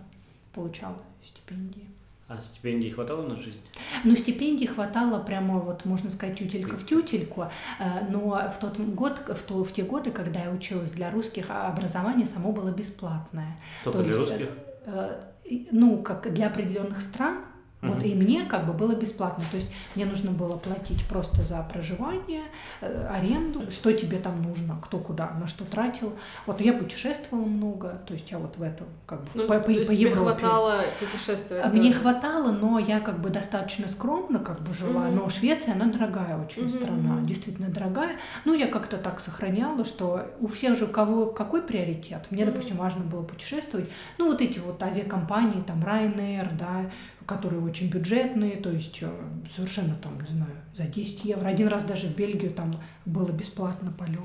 [0.54, 1.88] получал стипендии.
[2.34, 3.60] А стипендий хватало на жизнь?
[4.06, 7.48] Ну, стипендий хватало прямо, вот можно сказать, тютелька в тютельку,
[7.80, 11.48] э, но в тот год, в, то, в те годы, когда я училась для русских,
[11.50, 13.60] образование само было бесплатное.
[13.84, 14.50] Только То для есть, русских?
[14.86, 15.24] Э,
[15.72, 17.40] ну, как для определенных стран,
[17.82, 19.44] вот и мне как бы было бесплатно.
[19.50, 22.44] То есть мне нужно было платить просто за проживание,
[22.82, 26.14] э, аренду, что тебе там нужно, кто куда, на что тратил.
[26.46, 29.66] Вот я путешествовала много, то есть я вот в этом как бы ну, по, по,
[29.66, 30.42] по тебе Европе.
[30.42, 31.74] хватало путешествовать?
[31.74, 32.00] Мне да?
[32.00, 35.08] хватало, но я как бы достаточно скромно как бы жила.
[35.08, 35.16] Угу.
[35.16, 36.70] Но Швеция, она дорогая очень угу.
[36.70, 38.18] страна, действительно дорогая.
[38.46, 42.28] Ну, я как-то так сохраняла, что у всех же кого какой приоритет.
[42.30, 42.52] Мне, угу.
[42.52, 43.90] допустим, важно было путешествовать.
[44.20, 46.92] Ну, вот эти вот авиакомпании, там Ryanair, да,
[47.26, 49.10] которые очень бюджетные, то есть э,
[49.50, 51.48] совершенно там, не знаю, за 10 евро.
[51.48, 54.20] Один раз даже в Бельгию там было бесплатно полет.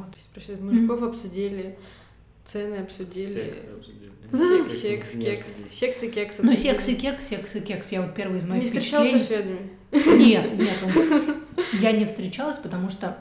[0.61, 1.09] Мужиков mm-hmm.
[1.09, 1.79] обсудили,
[2.45, 3.55] цены обсудили.
[4.31, 5.47] Секс, секс, кекс.
[5.71, 6.37] Секс и кекс.
[6.43, 7.93] Ну, секс и кекс, секс и кекс.
[7.93, 9.71] Я вот первый из моих Не встречался с шведами?
[9.93, 11.37] Нет, нет.
[11.81, 13.17] Я не встречалась, потому что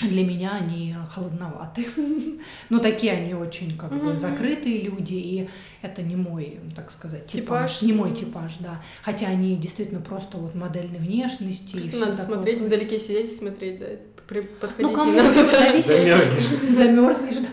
[0.00, 1.86] для меня они холодноваты.
[2.70, 5.48] ну, такие они очень как бы закрытые люди, и
[5.82, 7.78] это не мой, так сказать, типаж.
[7.78, 7.82] типаж.
[7.82, 8.82] Не мой типаж, да.
[9.02, 11.76] Хотя они действительно просто вот модельной внешности.
[11.76, 13.86] Просто надо смотреть, вдалеке сидеть и смотреть, да.
[14.28, 15.86] Подходить ну, кому зависит.
[15.86, 16.76] Замерзнешь.
[16.76, 17.48] Замерзнешь, да.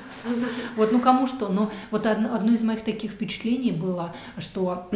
[0.75, 4.89] Вот, ну кому что, но вот одно, одно из моих таких впечатлений было, что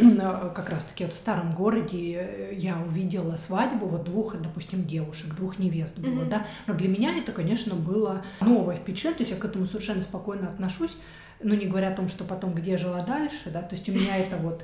[0.54, 5.58] как раз-таки вот в старом городе э, я увидела свадьбу вот двух, допустим, девушек, двух
[5.58, 6.28] невест было, mm-hmm.
[6.28, 10.02] да, но для меня это, конечно, было новое впечатление, то есть я к этому совершенно
[10.02, 10.96] спокойно отношусь,
[11.42, 14.16] ну не говоря о том, что потом где жила дальше, да, то есть у меня
[14.16, 14.62] это вот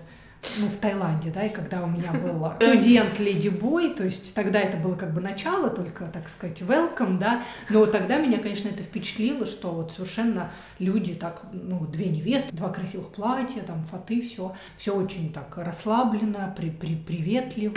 [0.59, 4.61] ну, в Таиланде, да, и когда у меня был студент Леди Бой, то есть тогда
[4.61, 8.83] это было как бы начало, только, так сказать, welcome, да, но тогда меня, конечно, это
[8.83, 14.55] впечатлило, что вот совершенно люди так, ну, две невесты, два красивых платья, там, фаты, все,
[14.77, 17.75] все очень так расслабленно, при, при, приветливо.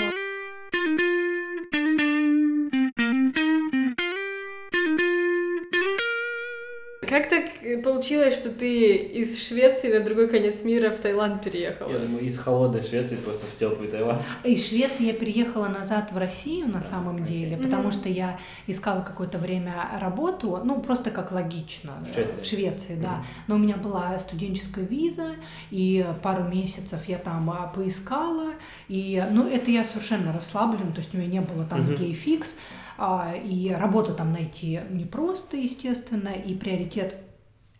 [7.02, 11.92] Как так получилось, что ты из Швеции на другой конец мира в Таиланд переехала?
[11.92, 14.22] Я думаю, из холодной Швеции просто в теплый Таиланд.
[14.44, 19.38] Из Швеции я переехала назад в Россию на самом деле, потому что я искала какое-то
[19.38, 21.94] время работу, ну просто как логично.
[22.10, 22.42] В Швеции?
[22.42, 23.24] В Швеции, да.
[23.48, 25.36] Но у меня была студенческая виза,
[25.72, 28.54] и пару месяцев я там а, поискала,
[28.88, 31.98] и, ну это я совершенно расслаблена, то есть у меня не было там mm-hmm.
[31.98, 32.56] гей-фикс,
[32.98, 37.16] а, и работу там найти непросто, естественно, и приоритет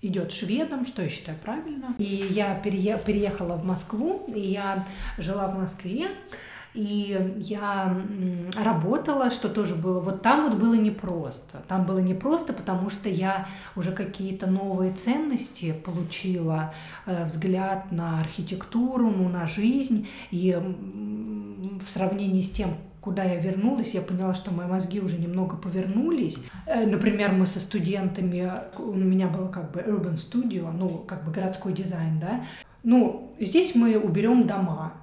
[0.02, 1.94] идет шведом, что я считаю правильно.
[1.98, 6.08] И я переехала в Москву, и я жила в Москве,
[6.74, 8.02] и я
[8.64, 11.64] работала, что тоже было, вот там вот было непросто.
[11.68, 16.74] Там было непросто, потому что я уже какие-то новые ценности получила,
[17.06, 24.02] э, взгляд на архитектуру, на жизнь, и в сравнении с тем, куда я вернулась, я
[24.02, 26.38] поняла, что мои мозги уже немного повернулись.
[26.66, 31.32] Э, например, мы со студентами, у меня было как бы urban studio, ну, как бы
[31.32, 32.46] городской дизайн, да.
[32.84, 34.94] Ну, здесь мы уберем дома.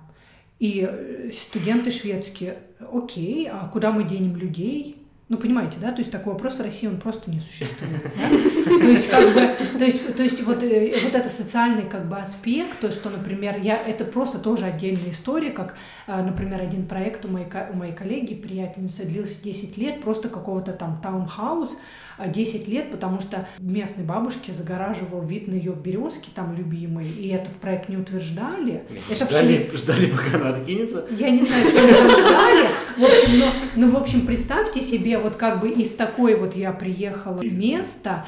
[0.58, 2.58] И э, студенты шведские,
[2.92, 4.95] окей, а куда мы денем людей?
[5.28, 8.00] Ну, понимаете, да, то есть такой вопрос в России, он просто не существует.
[8.12, 12.16] То есть, как бы, то есть, то есть вот, э, вот это социальный как бы
[12.16, 15.74] аспект, то, что, например, я, это просто тоже отдельная история, как,
[16.06, 20.72] э, например, один проект у моей, у моей коллеги, приятельницы, длился 10 лет, просто какого-то
[20.72, 21.76] там таунхаус,
[22.24, 27.50] 10 лет, потому что местной бабушке загораживал вид на ее березки там любимые, и это
[27.50, 28.84] в проект не утверждали.
[29.10, 29.76] Это ждали, в...
[29.76, 31.06] ждали, пока она откинется?
[31.10, 32.68] Я не знаю, что ждали.
[32.96, 36.72] В общем, но, ну, в общем, представьте себе, вот как бы из такой вот я
[36.72, 38.24] приехала места,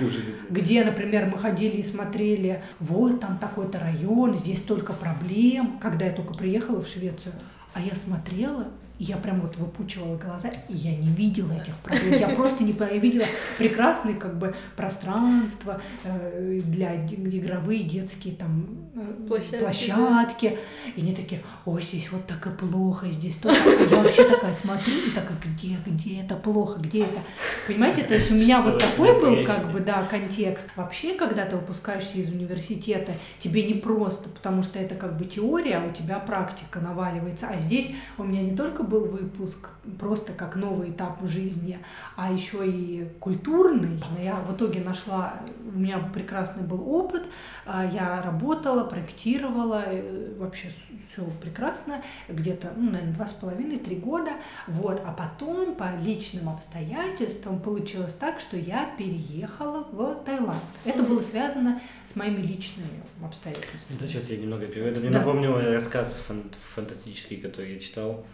[0.51, 6.13] где, например, мы ходили и смотрели, вот там такой-то район, здесь столько проблем, когда я
[6.13, 7.33] только приехала в Швецию.
[7.75, 8.69] А я смотрела,
[8.99, 12.19] и я прям вот выпучивала глаза, и я не видела этих проблем.
[12.19, 19.27] Я просто не я видела прекрасные как бы пространства э, для игровые детские там э,
[19.29, 20.59] площадки, площадки.
[20.97, 23.51] И они такие, ой, здесь вот так и плохо, здесь то.
[23.51, 27.21] Я вообще такая смотрю и такая, где, где это плохо, где это.
[27.67, 30.69] Понимаете, то есть у меня вот такой был как бы, да, контекст.
[30.75, 35.77] Вообще, когда ты выпускаешься из университета, тебе не просто, потому что это как бы теория,
[35.77, 37.49] а у тебя практика наваливается.
[37.49, 39.69] А здесь у меня не только был выпуск,
[39.99, 41.79] просто как новый этап в жизни,
[42.17, 44.01] а еще и культурный.
[44.23, 45.41] Я в итоге нашла,
[45.75, 47.23] у меня прекрасный был опыт,
[47.67, 50.69] а, я работала, проектировала, э, вообще
[51.09, 54.33] все прекрасно, где-то, ну, наверное, два с половиной, три года,
[54.67, 60.59] вот, а потом по личным обстоятельствам получилось так, что я переехала в Таиланд.
[60.85, 62.89] Это было связано с моими личными
[63.23, 63.99] обстоятельствами.
[64.01, 64.91] Да, сейчас я немного переведу.
[64.93, 65.19] Это мне Да.
[65.19, 68.25] напомнил рассказ фан- фантастический, который я читал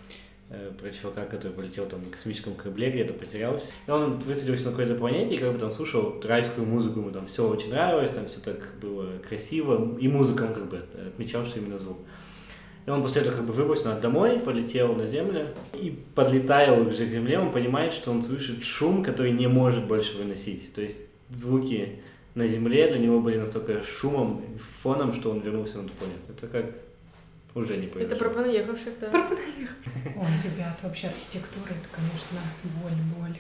[0.81, 3.73] про чувака, который полетел там на космическом корабле, где-то потерялся.
[3.87, 7.27] И он высадился на какой-то планете, и как бы там слушал райскую музыку, ему там
[7.27, 11.59] все очень нравилось, там все так было красиво, и музыка он как бы отмечал, что
[11.59, 11.99] именно звук.
[12.87, 17.11] И он после этого как бы выбросил домой, полетел на Землю, и подлетая уже к
[17.11, 20.75] Земле, он понимает, что он слышит шум, который не может больше выносить.
[20.75, 20.99] То есть
[21.31, 22.01] звуки
[22.35, 24.43] на Земле для него были настолько шумом,
[24.83, 26.33] фоном, что он вернулся на ту планету.
[26.37, 26.75] Это как
[27.55, 28.19] уже не Это произошло.
[28.19, 29.11] про понаехавших, да.
[29.13, 32.39] Ой, ребят, вообще архитектура, это, конечно,
[32.83, 33.39] боль, боль.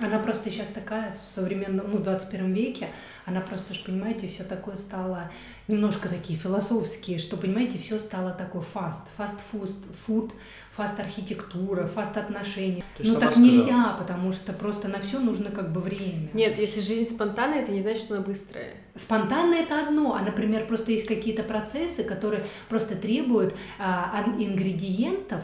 [0.00, 2.88] Она просто сейчас такая в современном, ну, 21 веке,
[3.26, 5.30] она просто, ж, понимаете, все такое стало
[5.68, 9.70] немножко такие философские, что, понимаете, все стало такое fast, фаст-фуд,
[10.04, 10.32] фуд,
[10.76, 12.82] fast-архитектура, fast-отношения.
[12.98, 13.44] Ну, так сказала.
[13.44, 16.30] нельзя, потому что просто на все нужно как бы время.
[16.32, 18.74] Нет, если жизнь спонтанная, это не значит, что она быстрая.
[18.96, 25.42] Спонтанно это одно, а, например, просто есть какие-то процессы, которые просто требуют а, ингредиентов,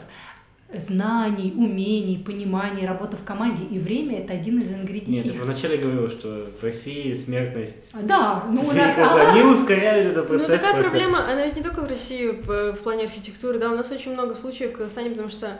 [0.79, 5.35] знаний, умений, понимания, работы в команде, и время это один из Нет, ингредиентов.
[5.35, 7.77] я вначале говорил, что в России смертность...
[8.03, 8.97] Да, ну у нас...
[8.97, 10.91] Они ускоряют этот Ну, процесс такая просто.
[10.91, 14.13] проблема, она ведь не только в России в, в плане архитектуры, да, у нас очень
[14.13, 15.59] много случаев в Казахстане, потому что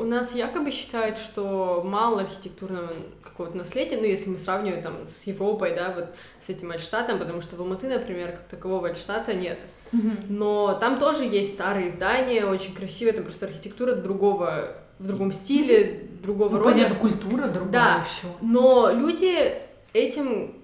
[0.00, 2.88] у нас якобы считают, что мало архитектурного
[3.22, 6.06] какого-то наследия, ну, если мы сравниваем там с Европой, да, вот
[6.44, 9.58] с этим Альштатом, потому что в Алматы, например, как такового Альштата нет.
[10.28, 16.08] Но там тоже есть старые здания, очень красивые, там просто архитектура другого, в другом стиле,
[16.22, 16.70] другого Ну, рода.
[16.72, 18.06] понятно, культура другая, Да.
[18.18, 18.28] все.
[18.42, 19.52] Но люди
[19.92, 20.54] этим,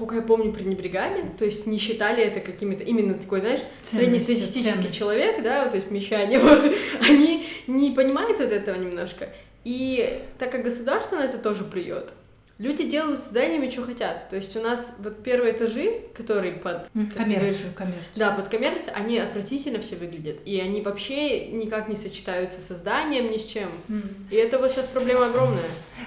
[0.00, 4.96] сколько я помню, пренебрегали, то есть не считали это какими-то, именно такой, знаешь, среднестатистический ценности.
[4.96, 6.58] человек, да, то есть мещане, вот,
[7.06, 9.28] они не понимают вот этого немножко.
[9.62, 12.14] И так как государство на это тоже плюет,
[12.56, 14.30] люди делают с зданиями, что хотят.
[14.30, 16.88] То есть у нас вот первые этажи, которые под...
[17.14, 18.04] Коммерцию, коммерцию.
[18.16, 20.36] да, под коммерцией, они отвратительно все выглядят.
[20.46, 23.68] И они вообще никак не сочетаются со зданием, ни с чем.
[23.90, 24.02] М.
[24.30, 25.60] И это вот сейчас проблема огромная.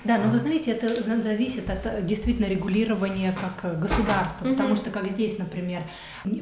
[0.03, 4.77] Да, но вы знаете, это за- зависит от действительно регулирования как э, государства, потому Мгм.
[4.77, 5.83] что как здесь, например,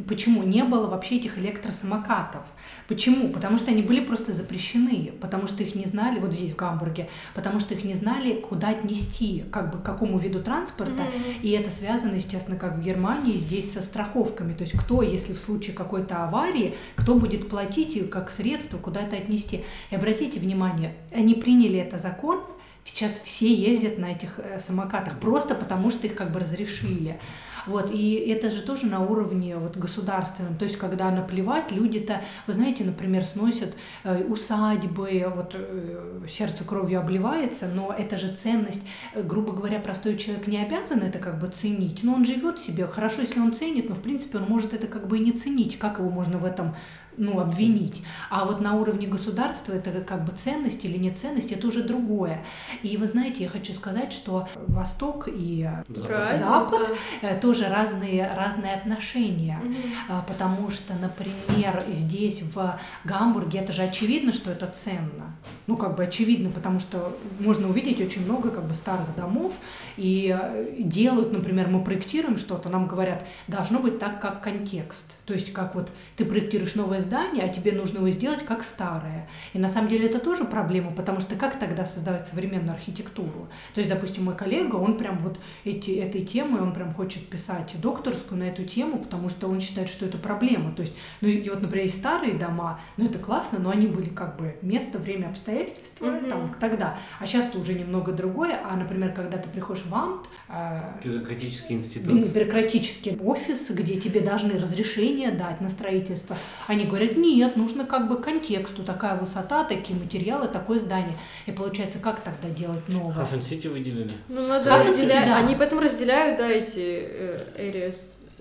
[0.08, 2.44] почему не было вообще этих электросамокатов?
[2.88, 3.30] Почему?
[3.30, 7.08] Потому что они были просто запрещены, потому что их не знали, вот здесь в Гамбурге,
[7.34, 11.04] потому что их не знали, куда отнести, как бы к какому виду транспорта,
[11.42, 14.54] и это связано, естественно, как в Германии, здесь со страховками.
[14.54, 19.02] То есть кто, если в случае какой-то аварии, кто будет платить и как средство, куда
[19.02, 19.64] это отнести.
[19.90, 22.42] И обратите внимание, они приняли это закон,
[22.84, 27.20] Сейчас все ездят на этих э, самокатах просто потому, что их как бы разрешили.
[27.68, 30.58] Вот, и это же тоже на уровне вот государственном.
[30.58, 37.00] То есть, когда наплевать, люди-то, вы знаете, например, сносят э, усадьбы, вот э, сердце кровью
[37.00, 38.82] обливается, но это же ценность,
[39.14, 42.88] Э, грубо говоря, простой человек не обязан это как бы ценить, но он живет себе,
[42.88, 45.78] хорошо, если он ценит, но в принципе он может это как бы и не ценить,
[45.78, 46.76] как его можно в этом
[47.22, 48.02] ну, обвинить.
[48.30, 52.44] А вот на уровне государства это как бы ценность или не ценность, это уже другое.
[52.82, 56.38] И вы знаете, я хочу сказать, что Восток и Запад.
[56.38, 57.30] Запад да.
[57.30, 59.62] э, тоже разные, разные отношения.
[60.10, 65.36] А, Потому что, например, здесь в Гамбурге это же очевидно, что это ценно.
[65.68, 69.54] Ну, как бы очевидно, потому что можно увидеть очень много как бы старых домов
[69.96, 75.12] и э, делают, например, мы проектируем что-то, нам говорят, должно быть так, как контекст.
[75.26, 79.30] То есть, как вот ты проектируешь новое здание, а тебе нужно его сделать как старое.
[79.54, 83.48] И на самом деле это тоже проблема, потому что как тогда создавать современную архитектуру?
[83.76, 87.76] То есть, допустим, мой коллега, он прям вот эти, этой темой, он прям хочет писать
[87.80, 90.74] докторскую на эту тему, потому что он считает, что это проблема.
[90.74, 94.10] То есть, ну и вот, например, есть старые дома, ну это классно, но они были
[94.10, 96.30] как бы место, время, обстоятельства Мгм.
[96.30, 96.98] там тогда.
[97.20, 98.60] А сейчас-то уже немного другое.
[98.68, 102.28] А, например, когда ты приходишь в АМТ, а, Бюрократический Бю- институт.
[102.34, 106.36] бюрократический офис, где тебе должны разрешение дать на строительство.
[106.68, 111.16] Они говорят, нет, нужно как бы контексту, такая высота, такие материалы, такое здание.
[111.46, 113.14] И получается, как тогда делать новое?
[113.14, 114.18] Хаффен-Сити выделили.
[114.30, 115.26] Ну, надо разделять.
[115.26, 115.38] да.
[115.38, 117.96] Они поэтому разделяют, да, эти э, areas.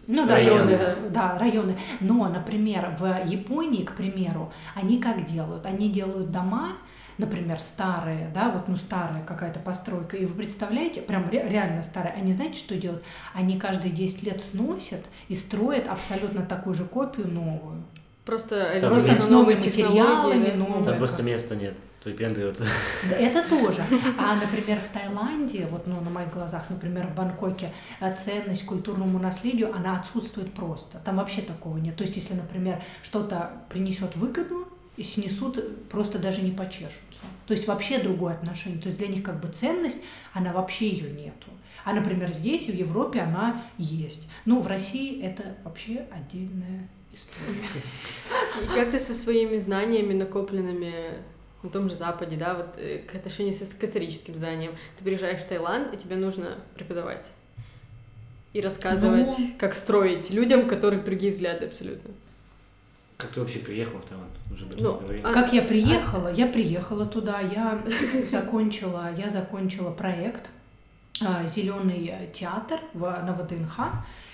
[0.06, 0.76] Ну да, Районы.
[0.76, 1.76] районы, да, районы.
[2.00, 5.66] Но, например, в Японии, к примеру, они как делают?
[5.66, 6.72] Они делают дома,
[7.20, 12.14] например, старые, да, вот ну старая какая-то постройка, и вы представляете, прям ре- реально старая,
[12.14, 13.02] они знаете, что делают?
[13.34, 17.82] Они каждые 10 лет сносят и строят абсолютно такую же копию новую.
[18.24, 20.54] Просто Там Просто с новые новыми материалами, да.
[20.56, 20.74] новые.
[20.76, 21.74] Там как- просто места нет.
[22.04, 22.64] Выпендриваться.
[23.10, 23.82] Да, Это тоже.
[24.18, 29.18] А, например, в Таиланде, вот ну, на моих глазах, например, в Бангкоке, э, ценность культурному
[29.18, 30.98] наследию, она отсутствует просто.
[31.04, 31.96] Там вообще такого нет.
[31.96, 34.66] То есть, если, например, что-то принесет выгоду,
[35.02, 37.20] снесут, просто даже не почешутся.
[37.46, 38.80] То есть вообще другое отношение.
[38.80, 41.48] То есть для них как бы ценность, она вообще ее нету.
[41.84, 44.22] А, например, здесь, в Европе, она есть.
[44.44, 47.68] Ну, в России это вообще отдельная история.
[48.62, 50.92] И как ты со своими знаниями, накопленными
[51.62, 55.40] на том же Западе, да, вот э, к отношению с- к историческим знаниям, ты приезжаешь
[55.40, 57.26] в Таиланд, и тебе нужно преподавать
[58.52, 59.50] и рассказывать, Ну.
[59.58, 62.10] как строить людям, у которых другие взгляды абсолютно.
[63.20, 64.30] Как ты вообще приехал в Таиланд?
[64.52, 65.22] Уже Ну, говорили.
[65.24, 66.32] а- Как я приехала?
[66.32, 67.82] Я приехала туда, я
[68.30, 70.48] закончила, я закончила проект
[71.48, 73.78] Зеленый театр в, на ВДНХ,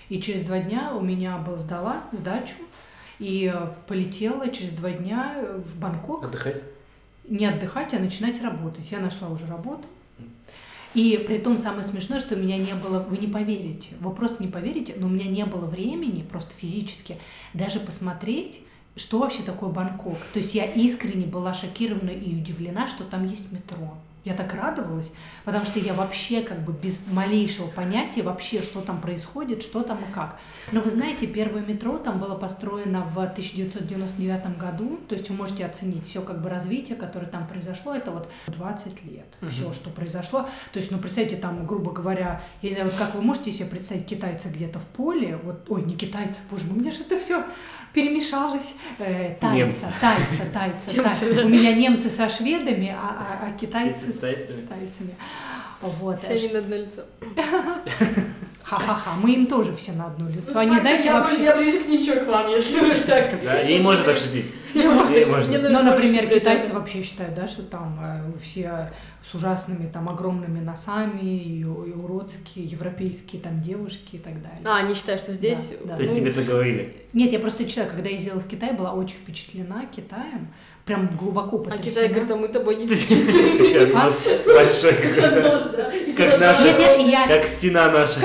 [0.08, 2.54] и через два дня у меня был сдала сдачу
[3.18, 6.62] и э, полетела через два дня в Бангкок Отдыхать?
[7.28, 8.88] не отдыхать, а начинать работать.
[8.92, 9.82] Я нашла уже работу.
[10.94, 14.42] И при том самое смешное, что у меня не было, вы не поверите, вы просто
[14.42, 17.18] не поверите, но у меня не было времени, просто физически,
[17.52, 18.62] даже посмотреть,
[18.96, 20.18] что вообще такое Бангкок.
[20.32, 23.94] То есть я искренне была шокирована и удивлена, что там есть метро.
[24.24, 25.08] Я так радовалась,
[25.44, 29.98] потому что я вообще как бы без малейшего понятия вообще, что там происходит, что там
[29.98, 30.40] и как.
[30.72, 35.64] Но вы знаете, первое метро там было построено в 1999 году, то есть вы можете
[35.64, 39.50] оценить все как бы развитие, которое там произошло, это вот 20 лет, Мгм.
[39.52, 40.48] все, что произошло.
[40.72, 43.66] То есть, ну, представьте, там, грубо говоря, я не знаю, вот как вы можете себе
[43.66, 47.44] представить китайца где-то в поле, вот, ой, не китайца, боже мой, у меня что-то все
[47.96, 48.74] перемешалось.
[48.98, 51.44] Э, тайца, тайца, тайца, тайца.
[51.44, 55.14] У меня немцы со шведами, а, а- а китайцы Китайцы с с тайцами.
[55.80, 56.22] Вот.
[56.22, 57.02] Все они на одно лицо.
[58.66, 60.50] Ха-ха-ха, мы им тоже все на одно лицо.
[60.52, 61.54] Ну, Они, знаете, вообще...
[61.54, 63.40] ближе к ним, чем к вам, если вы так.
[63.44, 64.46] Да, ей можно так шутить.
[64.74, 68.90] Ну, например, китайцы вообще считают, да, что там э, все
[69.30, 74.60] с ужасными, там, огромными носами и, и уродские европейские там девушки и так далее.
[74.64, 75.74] А, они считают, что здесь...
[75.84, 75.96] Да, да.
[75.96, 76.96] То есть ну, тебе это говорили?
[77.12, 80.52] Нет, я просто читаю, когда я ездила в Китай, была очень впечатлена Китаем,
[80.86, 81.90] прям глубоко А потрясена.
[81.90, 84.94] Китай говорит, а мы тобой не тебя нос большой.
[86.16, 88.20] Как наша, как стена наша.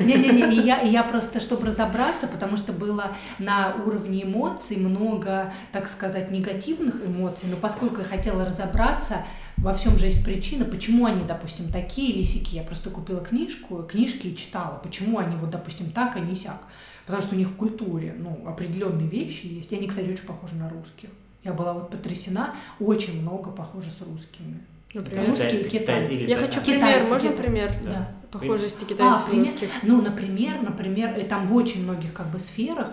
[0.00, 5.52] Не-не-не, и я, и я просто, чтобы разобраться, потому что было на уровне эмоций много,
[5.72, 9.26] так сказать, негативных эмоций, но поскольку я хотела разобраться,
[9.58, 12.56] во всем же есть причина, почему они, допустим, такие или сяки.
[12.56, 16.62] Я просто купила книжку, книжки и читала, почему они вот, допустим, так, а не сяк.
[17.04, 19.70] Потому что у них в культуре, ну, определенные вещи есть.
[19.70, 21.10] И они, кстати, очень похожи на русских.
[21.46, 24.60] Я была вот потрясена, очень много похоже с русскими.
[24.92, 26.12] Например, Русские Китай- китайцы.
[26.24, 26.42] Я да.
[26.46, 27.42] хочу Китайцы пример, можно где-то.
[27.42, 27.72] пример?
[27.84, 28.12] Да.
[28.32, 29.46] Похожести А, китайцев и пример?
[29.46, 29.68] русских.
[29.84, 32.88] Ну, например, например, и там в очень многих как бы сферах.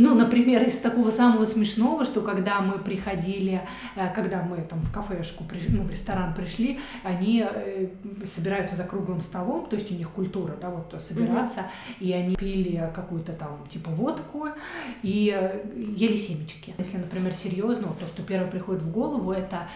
[0.00, 3.60] Ну, например, из такого самого смешного, что когда мы приходили,
[3.96, 7.88] э, когда мы там в кафешку, ну, в ресторан пришли, они э,
[8.24, 11.66] собираются за круглым столом, то есть у них культура, да, вот собираться,
[12.00, 14.48] и они пили какую-то там типа водку
[15.02, 16.74] и э, ели семечки.
[16.78, 19.68] Если, например, серьезно, вот то, что первое приходит в голову, это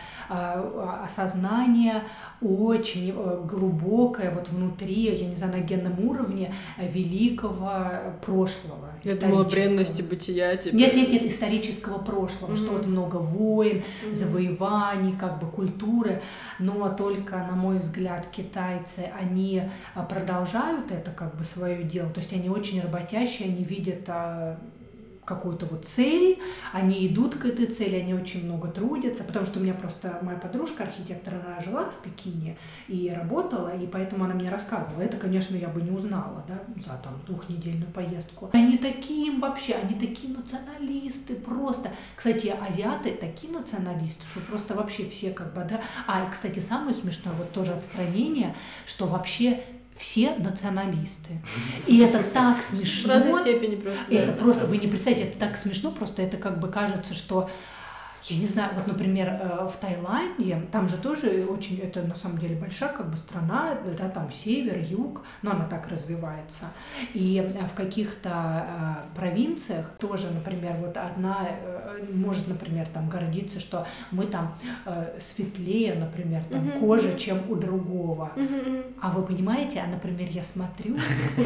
[1.04, 2.02] осознание
[2.40, 3.12] очень
[3.46, 7.70] глубокое вот внутри, я не знаю, на генном уровне великого
[8.24, 8.93] прошлого.
[9.04, 10.74] Я думала, бренности бытия, типа.
[10.74, 12.76] Нет, нет, нет, исторического прошлого, что Мгм.
[12.76, 14.14] вот много войн, Мгм.
[14.14, 16.22] завоеваний, как бы культуры,
[16.58, 19.62] но только, на мой взгляд, китайцы, они
[19.94, 24.58] а, продолжают это как бы свое дело, то есть они очень работящие, они видят а,
[25.24, 26.38] какую-то вот цель,
[26.72, 30.38] они идут к этой цели, они очень много трудятся, потому что у меня просто моя
[30.38, 32.56] подружка, архитектор, она жила в Пекине
[32.88, 35.02] и работала, и поэтому она мне рассказывала.
[35.02, 38.50] Это, конечно, я бы не узнала, да, за там двухнедельную поездку.
[38.52, 41.90] Они такие вообще, они такие националисты просто.
[42.16, 45.80] Кстати, азиаты такие националисты, что просто вообще все как бы, да.
[46.06, 48.54] А, и, кстати, самое смешное, вот тоже отстранение,
[48.86, 49.62] что вообще
[49.96, 51.40] все националисты.
[51.86, 53.14] И это так В смешно.
[53.14, 54.02] разной степени просто.
[54.12, 54.38] Это Да.
[54.38, 57.48] просто, вы не представляете, это так смешно, просто это как бы кажется, что
[58.26, 62.38] я не знаю, вот, например, э, в Таиланде, там же тоже очень, это на самом
[62.38, 66.64] деле большая как бы страна, да, там север, юг, но она так развивается.
[67.12, 71.48] И э, в каких-то э, провинциях тоже, например, вот одна
[72.12, 74.54] может, например, там гордиться, что мы там
[75.20, 78.32] светлее, например, там Мгм, кожа, чем у другого.
[78.36, 78.82] Мгм.
[79.00, 80.96] А вы понимаете, а, например, я смотрю,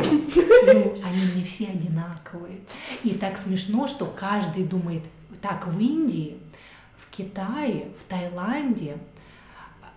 [0.66, 2.60] ну, они не все одинаковые.
[3.04, 5.02] И так смешно, что каждый думает,
[5.40, 6.38] так в Индии,
[7.18, 8.96] Китае, в Таиланде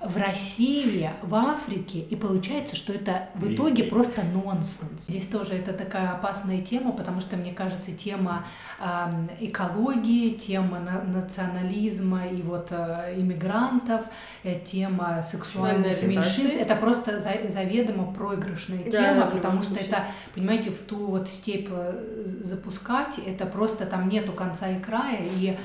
[0.03, 5.03] в России, в Африке, и получается, что это в итоге просто нонсенс.
[5.07, 8.43] Здесь тоже это такая опасная тема, потому что, мне кажется, тема
[8.79, 14.01] эм, экологии, тема на- национализма и вот э, иммигрантов,
[14.43, 20.71] э, тема сексуальных меньшинств, это просто за- заведомо проигрышная Да, тема, потому что это, понимаете,
[20.71, 25.57] в ту вот степь э, запускать, это просто там нету конца и края, и э,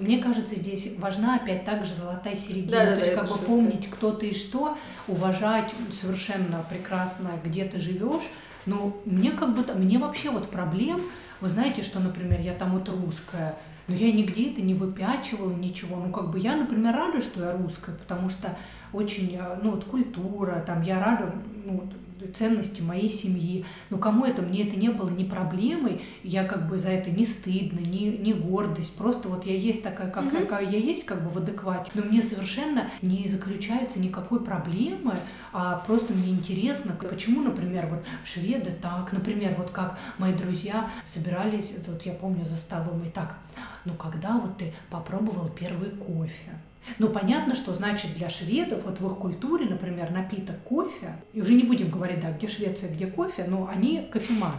[0.00, 2.72] мне кажется, здесь важна опять также золотая середина.
[2.72, 6.64] Да, да, То да, есть я как бы помнить, кто ты и что, уважать совершенно
[6.68, 8.24] прекрасно, где ты живешь.
[8.66, 11.00] Но мне как бы мне вообще вот проблем,
[11.40, 15.96] вы знаете, что, например, я там вот русская, но я нигде это не выпячивала, ничего.
[15.96, 18.56] Ну, как бы я, например, рада, что я русская, потому что
[18.94, 21.34] очень, э, ну, вот культура, там, я рада,
[21.64, 21.94] ну, вот,
[22.34, 23.64] ценности моей семьи.
[23.90, 27.26] Но кому это, мне это не было ни проблемой, я как бы за это не
[27.26, 28.96] стыдно, не, не гордость.
[28.96, 30.42] Просто вот я есть такая, как, Мгм.
[30.42, 31.90] какая я есть, как бы в адеквате.
[31.94, 35.16] Но мне совершенно не заключается никакой проблемы,
[35.52, 41.74] а просто мне интересно, почему, например, вот шведы так, например, вот как мои друзья собирались,
[41.86, 43.36] вот я помню за столом, и так,
[43.84, 46.58] ну когда вот ты попробовал первый кофе?
[46.98, 51.54] Ну, понятно, что значит для шведов, вот в их культуре, например, напиток кофе, и уже
[51.54, 54.54] не будем говорить, да, где Швеция, где кофе, но они кофеманы.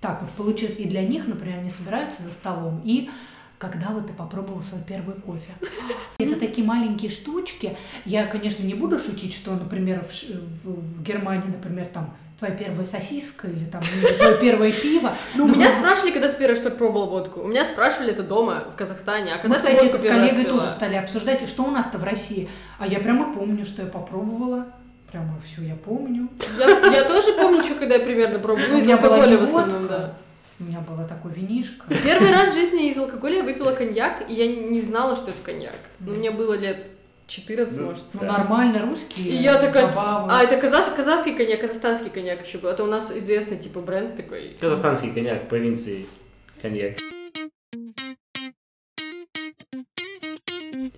[0.00, 3.10] Так вот получилось, и для них, например, они собираются за столом, и
[3.58, 5.52] когда вот ты попробовал свой первый кофе.
[6.18, 7.76] Это такие маленькие штучки.
[8.06, 10.10] Я, конечно, не буду шутить, что, например, в,
[10.64, 15.16] в- в Германии, например, там твоя первая сосиска или там твое первое пиво.
[15.34, 17.40] Ну, меня мы- спрашивали, когда ты первый раз попробовал водку.
[17.40, 19.34] У меня спрашивали это дома, в Казахстане.
[19.34, 22.48] А Мы, когда ты кстати, с коллегой тоже стали обсуждать, что у нас-то в России.
[22.78, 24.66] А я прямо помню, что я попробовала.
[25.12, 26.28] Прямо все я помню.
[26.58, 28.68] Я, тоже помню, что когда я примерно пробовала.
[28.68, 30.14] Ну, из была алкоголя в основном, да.
[30.58, 31.86] У меня было такое винишко.
[32.04, 35.38] Первый раз в жизни из алкоголя я выпила коньяк, и я не знала, что это
[35.44, 35.74] коньяк.
[35.98, 36.86] Мне было лет
[37.30, 38.02] 14, Ну, может.
[38.12, 38.26] Ну, Да.
[38.26, 39.28] нормально, русские.
[39.28, 40.32] И я такая, забавы.
[40.32, 42.70] А, это казах, казахский коньяк, казахстанский коньяк еще был.
[42.70, 44.56] Это у нас известный, типа, бренд такой.
[44.60, 46.06] Казахстанский коньяк в провинции
[46.60, 46.96] коньяк.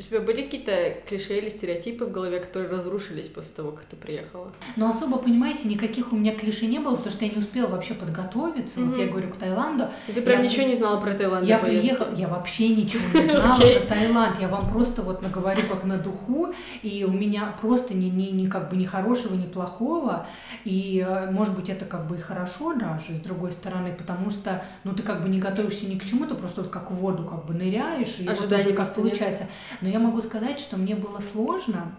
[0.03, 3.95] У тебя были какие-то клише или стереотипы в голове, которые разрушились после того, как ты
[3.97, 4.53] приехала?
[4.77, 7.95] Но особо, понимаете, никаких у меня клише не было, потому что я не успела вообще
[7.95, 8.81] подготовиться.
[8.81, 9.01] Вот Мгм.
[9.01, 9.87] я говорю к Таиланду.
[10.09, 13.27] И ты прям Я- ничего не знала про Таиланд Я приехала, я вообще ничего не
[13.27, 14.41] знала про Таиланд.
[14.41, 18.47] Я вам просто вот наговорю как на духу, и у меня просто ни, ни, ни
[18.49, 20.27] как бы ни хорошего, ни плохого.
[20.65, 24.65] И, э, может быть, это как бы и хорошо даже, с другой стороны, потому что,
[24.85, 27.25] ну, ты как бы не готовишься ни к чему, ты просто вот как в воду
[27.25, 28.97] как бы ныряешь, и вот Ожиданий уже как нет.
[28.97, 29.49] получается.
[29.81, 31.93] Но я могу сказать, что мне было сложно.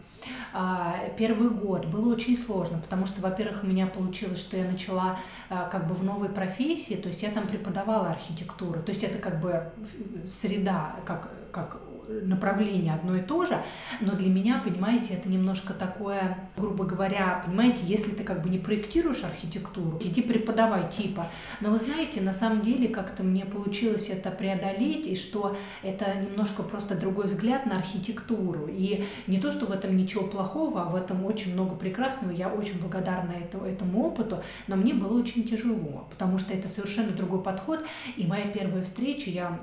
[0.53, 5.17] А, Первый год было очень сложно, потому что, во-первых, у меня получилось, что я начала
[5.49, 9.17] а, как бы в новой профессии, то есть я там преподавала архитектуру, то есть это
[9.17, 11.77] как бы в- среда, как, как
[12.07, 13.57] направление одно и то же,
[14.01, 18.57] но для меня, понимаете, это немножко такое, грубо говоря, понимаете, если ты как бы не
[18.57, 21.27] проектируешь архитектуру, иди преподавай типа,
[21.61, 26.63] но вы знаете, на самом деле как-то мне получилось это преодолеть, и что это немножко
[26.63, 30.95] просто другой взгляд на архитектуру, и не то, что в этом ничего плохого, а в
[30.95, 36.07] этом очень много прекрасного, я очень благодарна этому, этому опыту, но мне было очень тяжело,
[36.09, 37.79] потому что это совершенно другой подход.
[38.17, 39.59] И моя первая встреча, я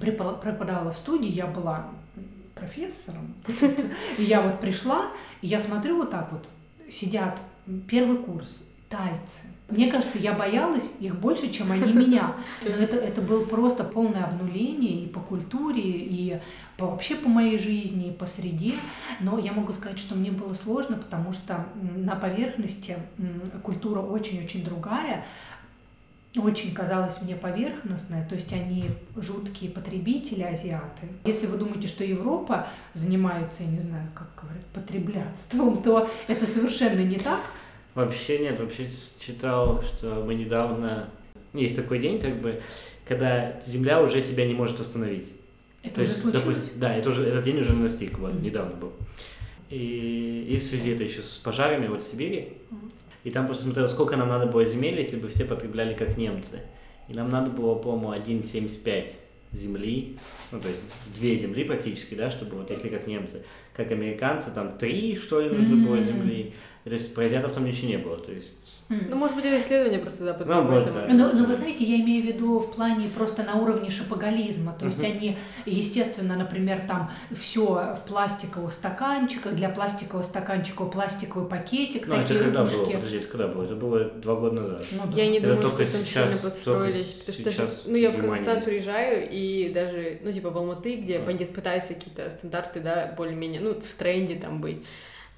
[0.00, 1.86] преподавала в студии, я была
[2.54, 3.34] профессором.
[4.18, 5.08] И я вот пришла,
[5.42, 6.48] и я смотрю вот так вот,
[6.90, 7.38] сидят
[7.86, 9.42] первый курс, тайцы.
[9.68, 12.36] Мне кажется, я боялась их больше, чем они меня.
[12.62, 16.40] Но это, это было просто полное обнуление и по культуре, и
[16.76, 18.74] по, вообще по моей жизни, и по среде.
[19.20, 22.96] Но я могу сказать, что мне было сложно, потому что на поверхности
[23.64, 25.24] культура очень-очень другая,
[26.38, 31.08] очень казалась мне поверхностная, то есть они жуткие потребители, азиаты.
[31.24, 37.00] Если вы думаете, что Европа занимается, я не знаю, как говорят, потреблятством, то это совершенно
[37.00, 37.40] не так.
[37.94, 41.08] Вообще нет, вообще читал, что мы недавно...
[41.54, 42.60] Есть такой день, как бы,
[43.08, 45.32] когда Земля уже себя не может остановить.
[45.82, 46.44] Это То уже есть, случилось.
[46.46, 48.42] допустим, да, это уже, этот день уже настиг, вот, Мгм.
[48.42, 48.92] недавно был.
[49.70, 52.52] И, и в связи это еще с пожарами вот в Сибири.
[52.70, 52.92] Мгм.
[53.26, 56.60] И там просто смотрел, сколько нам надо было земель, если бы все потребляли как немцы.
[57.08, 59.10] И нам надо было, по-моему, 1,75
[59.50, 60.16] земли,
[60.52, 60.80] ну, то есть
[61.12, 65.50] две земли практически, да, чтобы вот если как немцы, как американцы, там три, что ли,
[65.50, 66.54] нужно было земли.
[66.86, 68.52] То есть про азиатов там ничего не было, то есть...
[68.88, 70.54] Ну, может быть, это исследование просто западное.
[70.58, 71.06] Ну, может, да.
[71.10, 74.76] Но, но вы знаете, я имею в виду в плане просто на уровне шапоголизма.
[74.78, 77.64] То есть они, естественно, например, там все
[77.96, 82.70] в пластиковых стаканчиках, для пластикового стаканчика пластиковый пакетик, Ну, это такие когда было?
[82.70, 82.92] рыбушки.
[82.94, 83.64] Подожди, это когда было?
[83.64, 84.84] Это было два года назад.
[84.92, 85.16] Ну да.
[85.20, 88.10] Я не Это думаю, что там сейчас- сильно подстроились, потому что даже, сейчас ну, я
[88.12, 88.66] в Казахстан есть.
[88.68, 91.26] приезжаю, и даже, ну, типа, в Алматы, где Да.
[91.26, 94.80] они пытаются какие-то стандарты, да, более-менее, ну, в тренде там быть,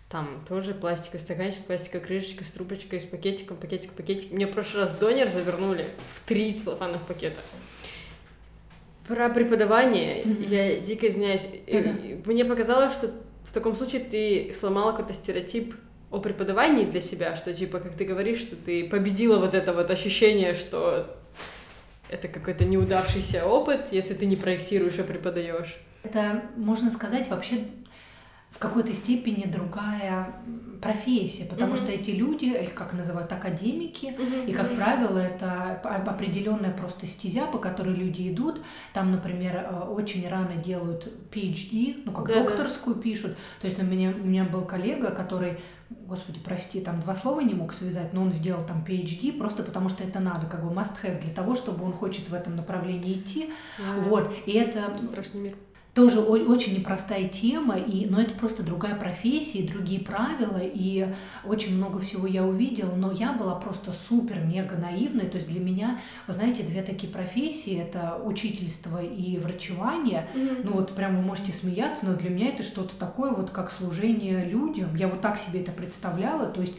[0.09, 4.33] там тоже пластиковый стаканчик, пластиковая крышечка с трубочкой, с пакетиком, пакетик, пакетик.
[4.33, 5.85] Мне в прошлый раз донер завернули
[6.15, 7.37] в три целлофанных пакета.
[9.07, 10.43] Про преподавание Мгм.
[10.45, 11.49] я дико извиняюсь.
[11.71, 11.95] Да-да.
[12.27, 13.11] Мне показалось, что
[13.45, 15.75] в таком случае ты сломала какой-то стереотип
[16.11, 19.91] о преподавании для себя, что типа, как ты говоришь, что ты победила вот это вот
[19.91, 21.15] ощущение, что
[22.09, 25.77] это какой-то неудавшийся опыт, если ты не проектируешь, а преподаешь.
[26.03, 27.65] Это, можно сказать, вообще
[28.51, 30.35] в какой-то степени другая
[30.81, 31.77] профессия, потому Мгм.
[31.79, 37.59] что эти люди, их как называют, академики, И, как правило, это определенная просто стезя, по
[37.59, 38.61] которой люди идут.
[38.95, 42.45] Там, например, э, очень рано делают PhD, ну, как Да-да.
[42.45, 43.37] докторскую пишут.
[43.61, 45.59] То есть у меня, у меня был коллега, который,
[45.91, 49.89] господи, прости, там два слова не мог связать, но он сделал там PhD просто потому,
[49.89, 53.15] что это надо, как бы must have для того, чтобы он хочет в этом направлении
[53.15, 53.53] идти.
[53.99, 55.55] Вот, и это Страшный мир.
[55.99, 61.13] Тоже очень непростая тема, и, но это просто другая профессия, и другие правила, и
[61.45, 66.01] очень много всего я увидела, но я была просто супер-мега наивной, то есть для меня,
[66.29, 70.29] вы знаете, две такие профессии, это учительство и врачевание,
[70.63, 74.45] ну вот прям вы можете смеяться, но для меня это что-то такое вот как служение
[74.45, 76.75] людям, я вот так себе это представляла, то есть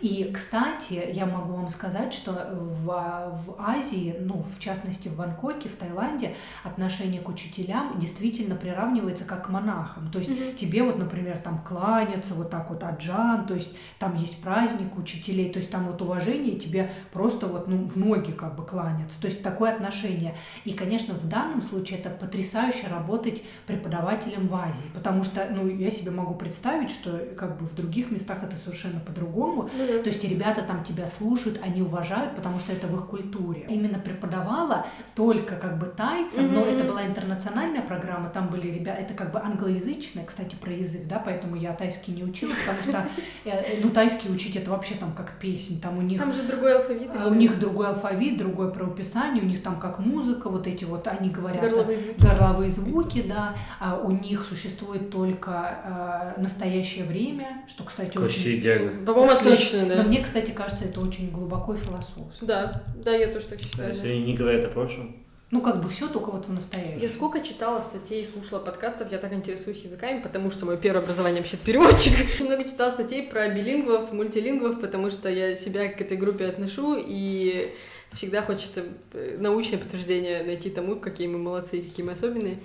[0.00, 5.68] и, кстати, я могу вам сказать, что в, в Азии, ну, в частности в Бангкоке,
[5.68, 10.10] в Таиланде, отношение к учителям действительно приравнивается как к монахам.
[10.10, 10.56] То есть Мгм.
[10.56, 15.50] тебе вот, например, там кланяться вот так вот аджан, то есть там есть праздник учителей,
[15.50, 19.20] то есть там вот уважение тебе просто вот ну, в ноги как бы кланяться.
[19.20, 20.34] То есть такое отношение.
[20.64, 25.90] И, конечно, в данном случае это потрясающе работать преподавателем в Азии, потому что, ну, я
[25.90, 30.24] себе могу представить, что как бы в других местах это совершенно по-другому, Ну то есть
[30.24, 33.66] ребята там тебя слушают, они уважают, потому что это в их культуре.
[33.68, 36.68] Именно преподавала только как бы тайцам, но Мгм.
[36.68, 41.18] это была интернациональная программа, там были ребята, это как бы англоязычная, кстати, про язык, да,
[41.24, 43.08] поэтому я тайский не учила, потому что,
[43.44, 46.42] э, э, ну, тайский учить это вообще там как песнь, там у них Там же
[46.42, 47.30] другой алфавит а ещё.
[47.30, 51.30] у них другой алфавит, другое правописание, у них там как музыка, вот эти вот, они
[51.30, 51.60] говорят...
[51.62, 52.20] горловые звуки.
[52.20, 53.54] Горловые звуки, да.
[53.80, 58.58] А у них существует только э, настоящее время, что, кстати, Вообще очень...
[58.60, 59.04] идеально.
[59.04, 60.02] По-моему, Кстати, отлично, да.
[60.02, 62.42] Но мне, кстати, кажется, это очень глубоко и философски.
[62.42, 63.88] Да, да, я тоже так То считаю.
[63.88, 64.08] есть да.
[64.08, 65.16] они не говорят о прошлом.
[65.50, 66.98] Ну, как бы все только вот в настоящем.
[66.98, 71.42] Я сколько читала статей, слушала подкастов, я так интересуюсь языками, потому что мое первое образование
[71.42, 72.12] вообще переводчик.
[72.40, 77.72] Много читала статей про билингвов, мультилингвов, потому что я себя к этой группе отношу, и
[78.12, 82.56] всегда хочется э, научное подтверждение найти тому, какие мы молодцы и какие мы особенные.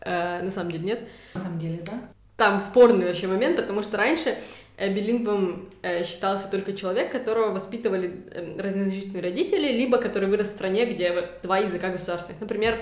[0.00, 1.08] Э, на самом деле нет.
[1.32, 2.02] На самом деле, да?
[2.36, 4.36] Там спорный вообще момент, потому что раньше
[4.78, 10.84] билингвом э, считался только человек, которого воспитывали э, разноязычные родители, либо который вырос в стране,
[10.86, 12.40] где два языка государственных.
[12.40, 12.78] Например,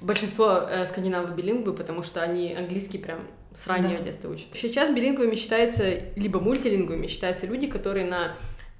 [0.00, 3.20] большинство э, скандинавов билингвы, потому что они английский прям
[3.56, 4.04] с раннего Да.
[4.04, 4.48] детства учат.
[4.54, 5.84] Сейчас билингвами считаются,
[6.16, 8.36] либо мультилингвами считаются люди, которые на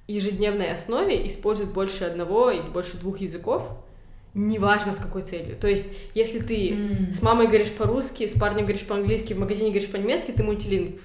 [0.07, 3.69] ежедневной основе используют больше одного или больше двух языков,
[4.33, 5.55] неважно с какой целью.
[5.55, 7.13] То есть, если ты М.
[7.13, 11.01] с мамой говоришь по-русски, с парнем говоришь по-английски, в магазине говоришь по-немецки, ты мультилингв.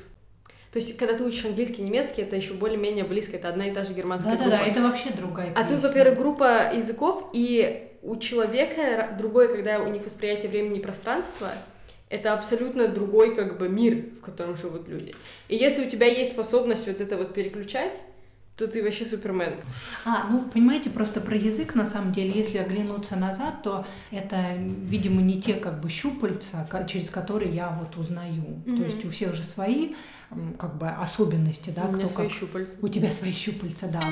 [0.73, 3.85] То есть, когда ты учишь английский немецкий, это еще более-менее близко, это одна и та
[3.85, 4.71] же германская Да-да-да, группа.
[4.71, 5.89] это вообще другая А тут, песня.
[5.89, 11.49] во-первых, группа языков, и у человека другое, когда у них восприятие времени и пространства,
[12.09, 15.13] это абсолютно другой как бы мир, в котором живут люди.
[15.49, 17.99] И если у тебя есть способность вот это вот переключать,
[18.63, 19.55] то ты вообще супермен.
[20.05, 25.21] А, ну, понимаете, просто про язык, на самом деле, если оглянуться назад, то это, видимо,
[25.21, 28.63] не те как бы щупальца, через которые я вот узнаю.
[28.65, 28.77] Мгм.
[28.77, 29.95] То есть у всех же свои
[30.59, 32.37] как бы особенности, да, у меня кто свои как...
[32.37, 32.77] щупальца.
[32.81, 34.11] У тебя свои щупальца, да.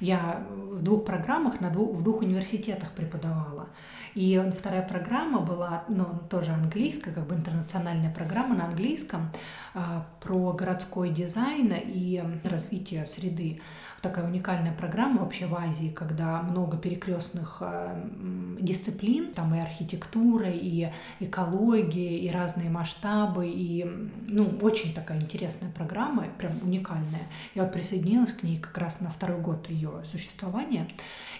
[0.00, 0.46] Я
[0.76, 3.68] в двух программах на двух, в двух университетах преподавала.
[4.14, 9.30] И вторая программа была, ну, тоже английская, как бы интернациональная программа на английском
[9.74, 13.60] а, про городской дизайн и развитие среды.
[14.06, 20.90] Такая уникальная программа вообще в Азии, когда много перекрестных м, дисциплин, там и архитектура, и
[21.18, 23.84] экология, и разные масштабы, и,
[24.28, 27.26] ну, очень такая интересная программа, прям уникальная.
[27.56, 30.86] Я вот присоединилась к ней как раз на второй год ее существования.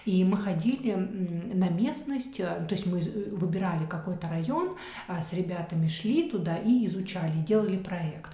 [0.03, 2.99] И мы ходили на местность, э, то есть мы
[3.31, 4.75] выбирали какой-то район,
[5.07, 8.31] а, с ребятами шли туда и изучали, делали проект.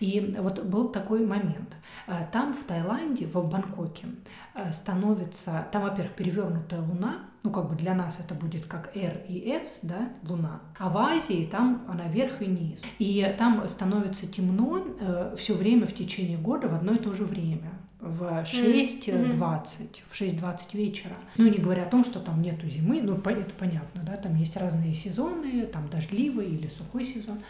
[0.00, 1.76] И вот был такой момент.
[2.06, 4.06] Э, там в Таиланде, в Бангкоке,
[4.54, 9.24] э, становится, там, во-первых, перевернутая луна, ну, как бы для нас это будет как R
[9.28, 12.82] и S, да, луна, а в Азии там она вверх и низ.
[12.98, 17.24] И там становится темно э, все время в течение года в одно и то же
[17.24, 17.70] время
[18.06, 19.86] в 6.20, mm-hmm.
[20.08, 21.14] в 6.20 вечера.
[21.36, 24.56] Ну, не говоря о том, что там нету зимы, ну, это понятно, да, там есть
[24.56, 27.40] разные сезоны, там дождливый или сухой сезон.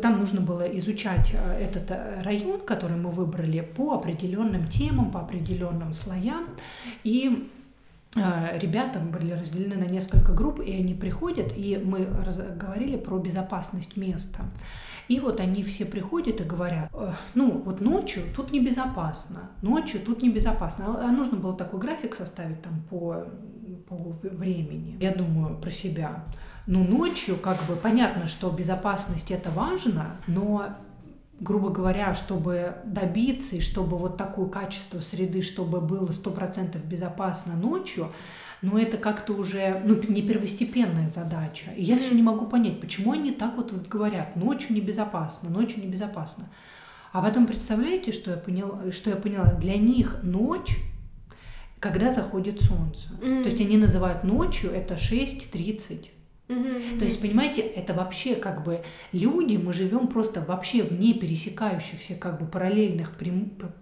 [0.00, 5.20] Там нужно было изучать э, этот э, район, который мы выбрали по определенным темам, по
[5.20, 6.46] определенным слоям,
[7.04, 7.48] и
[8.16, 12.06] э, Ребята были разделены на несколько групп, и они приходят, и мы
[12.56, 14.44] говорили про безопасность места.
[15.10, 20.22] И вот они все приходят и говорят, «Э, ну вот ночью тут небезопасно, ночью тут
[20.22, 21.04] небезопасно.
[21.04, 23.26] А нужно было такой график составить там по,
[23.88, 24.96] по времени.
[25.00, 26.24] Я думаю про себя.
[26.68, 30.76] Ну ночью как бы понятно, что безопасность это важно, но
[31.40, 37.56] грубо говоря, чтобы добиться и чтобы вот такое качество среды, чтобы было сто процентов безопасно
[37.56, 38.12] ночью,
[38.62, 41.70] но это как-то уже ну, не первостепенная задача.
[41.76, 45.82] И я все не могу понять, почему они так вот, вот говорят, ночью небезопасно, ночью
[45.82, 46.48] небезопасно.
[47.12, 49.52] А потом представляете, что я поняла, что я поняла?
[49.54, 50.76] Для них ночь
[51.80, 53.08] когда заходит солнце.
[53.20, 53.38] Mm-hmm.
[53.38, 56.08] То есть они называют ночью это 6.30
[56.98, 58.82] То есть, понимаете, это вообще как бы
[59.12, 63.12] люди, мы живем просто вообще в не пересекающихся как бы параллельных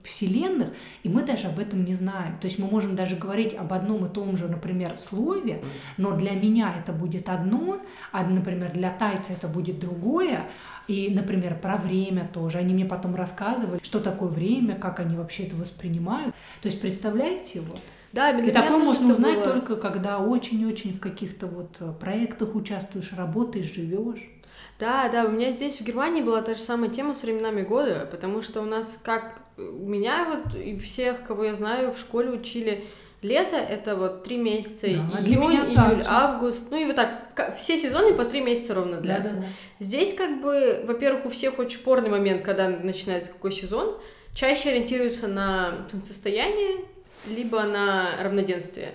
[0.05, 0.69] вселенных,
[1.03, 2.39] и мы даже об этом не знаем.
[2.39, 5.65] То есть мы можем даже говорить об одном и том же, например, слове,
[5.97, 7.81] но для меня это будет одно,
[8.13, 10.45] а, например, для тайца это будет другое.
[10.89, 12.59] И, например, про время тоже.
[12.59, 16.35] Они мне потом рассказывали, что такое время, как они вообще это воспринимают.
[16.63, 17.81] То есть, представляете, вот.
[18.13, 19.53] Да, и такое можно узнать было...
[19.53, 24.31] только, когда очень-очень в каких-то вот э, проектах участвуешь, работаешь, живешь.
[24.79, 28.09] Да, да, у меня здесь в Германии была та же самая тема с временами года,
[28.11, 32.31] потому что у нас, как у меня вот и всех, кого я знаю, в школе
[32.31, 32.85] учили
[33.21, 38.15] лето это вот три месяца, да, июнь, июль, август, ну и вот так, все сезоны
[38.15, 39.35] по три месяца ровно длятся.
[39.35, 39.85] Да, да, да.
[39.85, 43.97] Здесь как бы, во-первых, у всех очень спорный момент, когда начинается какой сезон,
[44.35, 46.85] чаще ориентируются на солнцестояние
[47.29, 48.95] либо на равноденствие.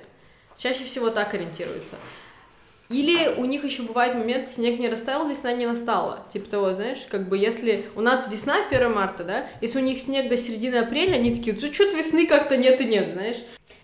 [0.58, 1.96] Чаще всего так ориентируются.
[2.90, 6.26] Или у них еще бывает момент, снег не растаял, весна не настала.
[6.32, 10.00] Типа того, знаешь, как бы если у нас весна 1 марта, да, если у них
[10.00, 13.38] снег до середины апреля, они такие, ну что-то весны как-то нет и нет, знаешь.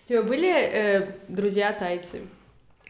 [0.04, 2.20] У тебя были э, друзья тайцы?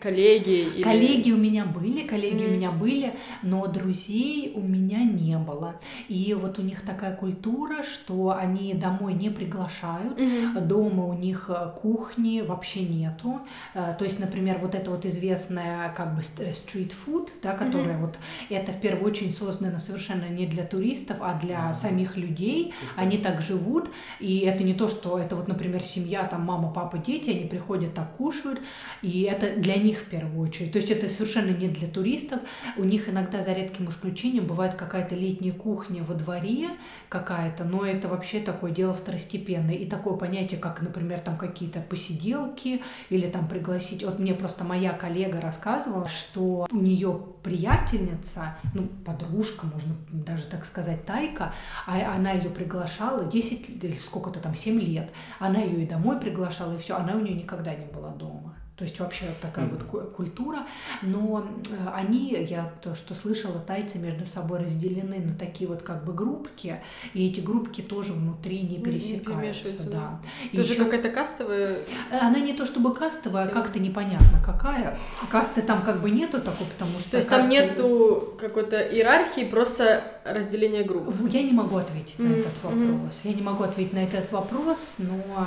[0.00, 0.68] Коллеги?
[0.74, 0.82] Или...
[0.82, 2.48] Коллеги у меня были, коллеги mm.
[2.48, 5.76] у меня были, но друзей у меня не было.
[6.08, 10.60] И вот у них такая культура, что они домой не приглашают, mm-hmm.
[10.62, 13.40] дома у них э, кухни вообще нету.
[13.74, 18.00] Э, то есть, например, вот это вот известная как бы стрит-фуд, э, да, которая mm-hmm.
[18.00, 21.74] вот, это в первую очередь создано совершенно не для туристов, а для mm-hmm.
[21.74, 22.72] самих людей.
[22.96, 26.96] Они так живут, и это не то, что это вот, например, семья, там мама, папа,
[26.96, 28.60] дети, они приходят так кушают,
[29.02, 30.72] и это для них них в первую очередь.
[30.72, 32.40] То есть это совершенно не для туристов.
[32.76, 36.68] У них иногда, за редким исключением, бывает какая-то летняя кухня во дворе
[37.08, 39.74] какая-то, но это вообще такое дело второстепенное.
[39.74, 44.04] И такое понятие, как, например, там какие-то посиделки или там пригласить.
[44.04, 50.64] Вот мне просто моя коллега рассказывала, что у нее приятельница, ну, подружка, можно даже так
[50.64, 51.52] сказать, Тайка,
[51.86, 55.10] а она ее приглашала 10 или сколько-то там, 7 лет.
[55.38, 58.54] Она ее и домой приглашала, и все, она у нее никогда не была дома.
[58.80, 59.90] То есть вообще такая mm-hmm.
[59.92, 60.64] вот культура.
[61.02, 66.02] Но э, они, я то, что слышала, тайцы между собой разделены на такие вот как
[66.06, 66.80] бы группки,
[67.12, 69.68] и эти группки тоже внутри не пересекаются.
[69.84, 70.18] Не да.
[70.54, 70.84] Тоже еще...
[70.86, 71.76] какая-то кастовая?
[72.10, 74.98] Она не то чтобы кастовая, а как-то непонятно какая.
[75.30, 77.10] Касты там как бы нету такой, потому что...
[77.10, 77.42] То есть касты...
[77.42, 80.02] там нету какой-то иерархии, просто
[80.32, 81.14] разделения групп?
[81.30, 82.28] Я не могу ответить mm-hmm.
[82.28, 83.14] на этот вопрос.
[83.14, 83.28] Mm-hmm.
[83.28, 85.46] Я не могу ответить на этот вопрос, но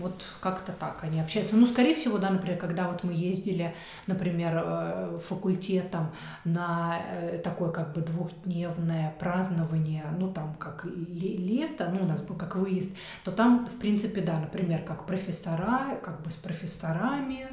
[0.00, 1.56] вот как-то так они общаются.
[1.56, 3.74] Ну, скорее всего, да, например, когда вот мы ездили,
[4.06, 6.10] например, э, факультетом
[6.44, 12.36] на э, такое как бы двухдневное празднование, ну там как лето, ну у нас был
[12.36, 17.46] как выезд, то там, в принципе, да, например, как профессора, как бы с профессорами,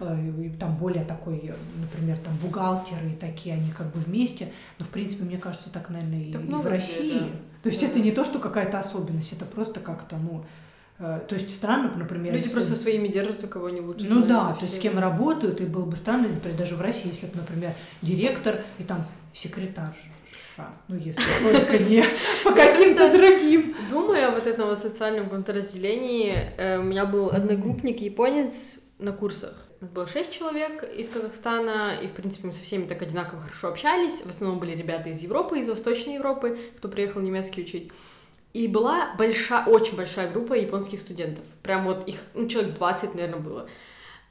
[0.00, 4.88] э, там более такой, например, там бухгалтеры и такие, они как бы вместе, но, в
[4.88, 7.18] принципе, мне кажется, так, наверное, и, так и в России.
[7.18, 7.26] Да.
[7.62, 7.86] То есть да.
[7.86, 10.44] это не то, что какая-то особенность, это просто как-то, ну,
[11.00, 12.34] Э, то есть странно, например...
[12.34, 14.98] Люди если- просто своими держатся, кого они лучше Ну знают, да, то есть с кем
[14.98, 19.06] работают, и было бы странно, например, даже в России, если бы, например, директор и там
[19.32, 19.94] секретарша,
[20.88, 22.04] ну если только не
[22.44, 23.74] по каким-то другим.
[23.88, 29.69] Думая о вот этом социальном каком-то разделении, э, у меня был одногруппник японец на курсах.
[29.80, 33.68] Нас было шесть человек из Казахстана, и, в принципе, мы со всеми так одинаково хорошо
[33.68, 34.20] общались.
[34.20, 37.90] В основном были ребята из Европы, из Восточной Европы, кто приехал немецкий учить.
[38.52, 41.44] И была большая, очень большая группа японских студентов.
[41.62, 43.68] Прям вот их, ну, человек 20, наверное, было.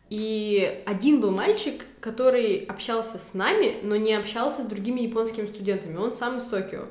[0.10, 5.98] И один был мальчик, который общался с нами, но не общался с другими японскими студентами.
[5.98, 6.86] Он сам из Токио.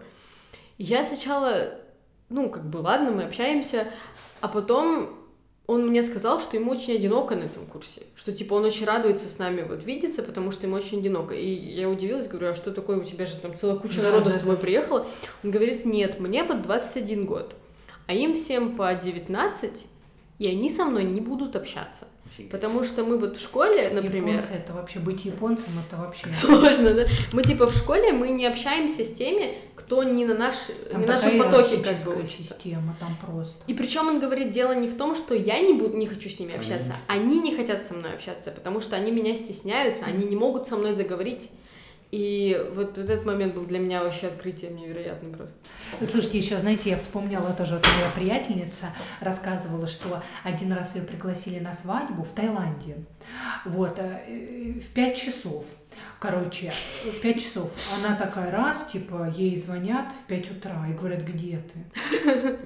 [0.79, 1.75] И я сначала,
[2.29, 3.89] ну, как бы, ладно, мы общаемся,
[4.41, 5.18] а потом
[5.69, 9.29] он мне сказал, что ему очень одиноко на этом курсе, что, типа, он очень радуется
[9.29, 11.35] с нами вот видеться, потому что ему очень одиноко.
[11.35, 14.31] И я удивилась, говорю, а что такое, у тебя же там целая куча Да, народа
[14.31, 15.07] да, с тобой приехала.
[15.45, 17.55] Он говорит, нет, мне вот 21 год,
[18.07, 19.87] а им всем по 19,
[20.39, 22.07] и они со мной не будут общаться.
[22.39, 22.51] Офигеть.
[22.51, 24.37] Потому что мы вот в школе, например...
[24.37, 26.27] Японцы это вообще быть японцем, это вообще...
[26.33, 27.07] Сложно, да?
[27.33, 30.55] Мы типа в школе мы не общаемся с теми, кто не на наш,
[30.91, 33.57] Там не нашем потоке как бы система, там просто.
[33.67, 36.39] И причем он говорит, дело не в том, что я не буду, не хочу с
[36.39, 40.37] ними общаться, они не хотят со мной общаться, потому что они меня стесняются, они не
[40.37, 41.51] могут со мной заговорить.
[42.11, 45.57] И вот, вот этот момент был для меня вообще открытием невероятным просто.
[46.03, 48.87] Слушайте, еще, знаете, я вспомнила тоже, вот моя приятельница
[49.21, 52.97] рассказывала, что один раз ее пригласили на свадьбу в Таиланде.
[53.67, 55.67] Вот, э, в пять часов.
[56.19, 57.73] Короче, в пять часов.
[57.99, 62.59] Она такая раз, типа, ей звонят в 5 утра и говорят, где ты?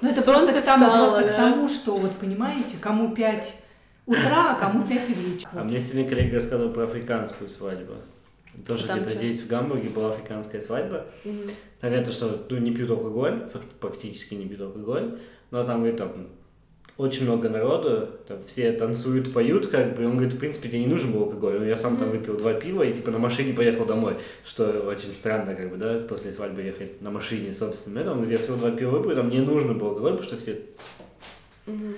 [0.00, 1.36] Ну, это Солнце просто, к тому, встало, просто к да.
[1.36, 3.52] тому, что, вот понимаете, кому 5
[4.06, 5.50] утра, а кому 5 вечера.
[5.54, 7.94] А мне сегодня коллега рассказывал про африканскую свадьбу.
[8.66, 11.06] Тоже где-то здесь, в Гамбурге, была африканская свадьба.
[11.24, 11.48] Мгм.
[11.80, 13.50] Там это что, ну, не пьют алкоголь,
[13.80, 15.18] практически не пьют алкоголь,
[15.50, 16.28] но там, говорит, там
[16.96, 20.86] очень много народу, там все танцуют, поют, как бы, он говорит, в принципе, тебе не
[20.86, 24.14] нужен был алкоголь, я сам там выпил два пива и, типа, на машине поехал домой,
[24.44, 28.44] что очень странно, как бы, да, после свадьбы ехать на машине, собственно, он говорит, я
[28.44, 30.58] всего два пива выпил, там мне нужно было алкоголь, потому что все
[31.66, 31.96] Мгм.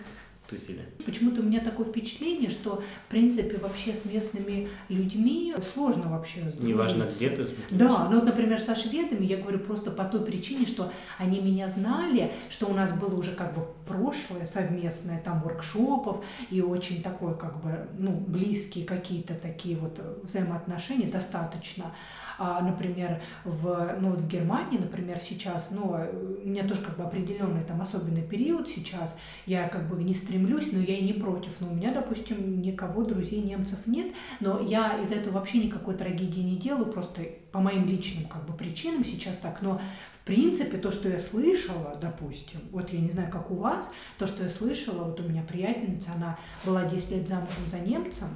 [0.51, 0.80] Тусили.
[1.05, 7.09] Почему-то у меня такое впечатление, что, в принципе, вообще с местными людьми сложно вообще Неважно,
[7.09, 7.16] сдружиться.
[7.16, 7.46] где ты.
[7.46, 7.64] смысле.
[7.70, 11.68] Да, ну вот, например, со шведами я говорю просто по той причине, что они меня
[11.68, 17.34] знали, что у нас было уже как бы прошлое совместное, там воркшопов и очень такое
[17.34, 21.94] как бы, ну, близкие какие-то такие вот взаимоотношения достаточно.
[22.42, 25.94] А, например, в, ну, вот в Германии, например, сейчас, ну,
[26.42, 30.39] у меня тоже как бы определенный там особенный период сейчас, я как бы не стремлюсь,
[30.47, 31.61] но я и не против.
[31.61, 36.41] Но у меня, допустим, никого друзей немцев нет, но я из этого вообще никакой трагедии
[36.41, 37.22] не делаю, просто
[37.53, 39.62] по моим личным как бы причинам сейчас так.
[39.62, 39.80] Но
[40.12, 44.26] в принципе то, что я слышала, допустим, вот я не знаю, как у вас, то,
[44.26, 48.28] что я слышала, вот у меня приятельница, она была 10 лет замужем за немцем,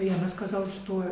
[0.00, 1.04] и она сказала, что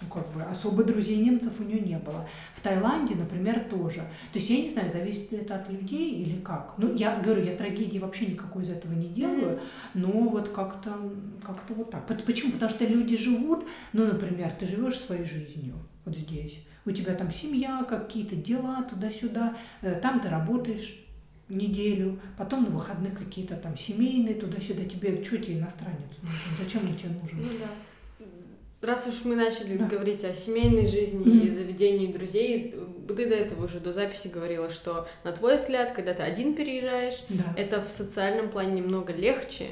[0.00, 2.28] ну, как бы особо друзей немцев у нее не было.
[2.54, 4.00] В Таиланде, например, тоже.
[4.32, 6.74] То есть я не знаю, зависит ли это от людей или как.
[6.78, 9.60] Ну, я говорю, я трагедии вообще никакой из этого не делаю,
[9.94, 10.96] но вот как-то
[11.42, 12.06] как вот так.
[12.06, 12.52] Почему?
[12.52, 15.74] Потому что люди живут, ну, например, ты живешь своей жизнью
[16.04, 16.64] вот здесь.
[16.86, 21.04] У тебя там семья, какие-то дела туда-сюда, э, там ты работаешь
[21.50, 24.84] неделю, потом на выходных какие-то там семейные, туда-сюда.
[24.84, 26.56] Тебе, что тебе иностранец нужен?
[26.58, 27.38] Зачем он тебе нужен?
[27.38, 27.68] Ну да.
[28.82, 29.84] Раз уж мы начали Да.
[29.84, 31.40] говорить о семейной жизни Мгм.
[31.46, 32.74] и заведении друзей,
[33.06, 37.22] ты до этого уже до записи говорила, что на твой взгляд, когда ты один переезжаешь,
[37.28, 37.44] Да.
[37.58, 39.66] это в социальном плане немного легче,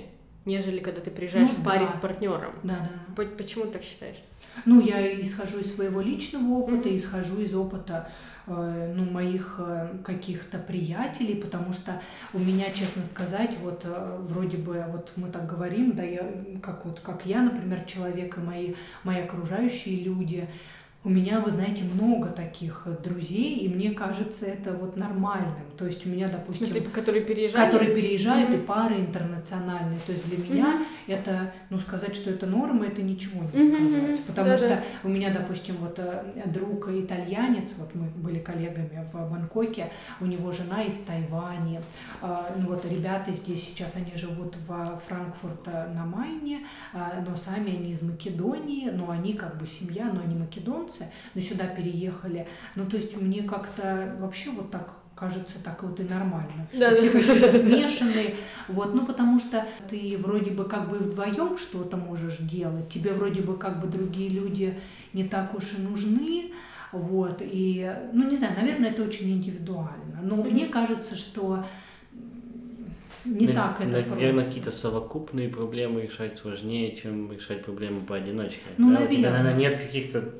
[0.44, 1.92] нежели когда ты приезжаешь Ну в паре да.
[1.92, 2.52] с партнером.
[2.62, 3.14] Да, да.
[3.16, 4.16] По- Почему ты так считаешь?
[4.66, 6.96] Ну, я исхожу из своего личного опыта, Мгм.
[6.96, 12.00] исхожу из опыта э, ну, моих э, каких-то приятелей, потому что
[12.32, 16.26] у меня, честно сказать, вот э, вроде бы вот мы так говорим, да, я
[16.62, 18.74] как вот как я, например, человек и мои
[19.04, 20.48] мои окружающие люди,
[21.04, 25.54] у меня, вы знаете, много таких э, друзей, и мне кажется это вот нормальным.
[25.78, 27.64] То есть у меня, В допустим, смысле, которые переезжали?
[27.70, 28.62] которые переезжают, и Мгм.
[28.66, 30.00] пары интернациональные.
[30.06, 33.80] То есть для меня это, ну, сказать, что это норма, это ничего не сказать.
[34.02, 34.18] мгм.
[34.26, 34.58] Потому Да-да.
[34.58, 40.26] что у меня, допустим, вот э, друг итальянец, вот мы были коллегами в Бангкоке, у
[40.26, 41.80] него жена из Тайваня.
[42.20, 47.76] А, Ну вот ребята здесь сейчас, они живут в Франкфурте на Майне, а, но сами
[47.76, 50.97] они из Македонии, но они как бы семья, но они македонцы,
[51.34, 52.46] но сюда переехали.
[52.76, 56.94] Ну то есть мне как-то вообще вот так кажется так вот и нормально, что Да,
[56.94, 57.18] все да.
[57.18, 58.34] какие-то смешанные,
[58.68, 63.42] вот, ну потому что ты вроде бы как бы вдвоем что-то можешь делать, тебе вроде
[63.42, 64.78] бы как бы другие люди
[65.12, 66.52] не так уж и нужны,
[66.92, 70.50] вот, и, ну не знаю, наверное, это очень индивидуально, но Мгм.
[70.52, 71.64] мне кажется, что
[73.24, 74.48] не На- так это Наверное, просто.
[74.48, 78.60] какие-то совокупные проблемы решать сложнее, чем решать проблемы поодиночке.
[78.78, 79.02] Ну, да?
[79.02, 79.42] У тебя, наверное.
[79.42, 80.32] наверное, нет каких-то...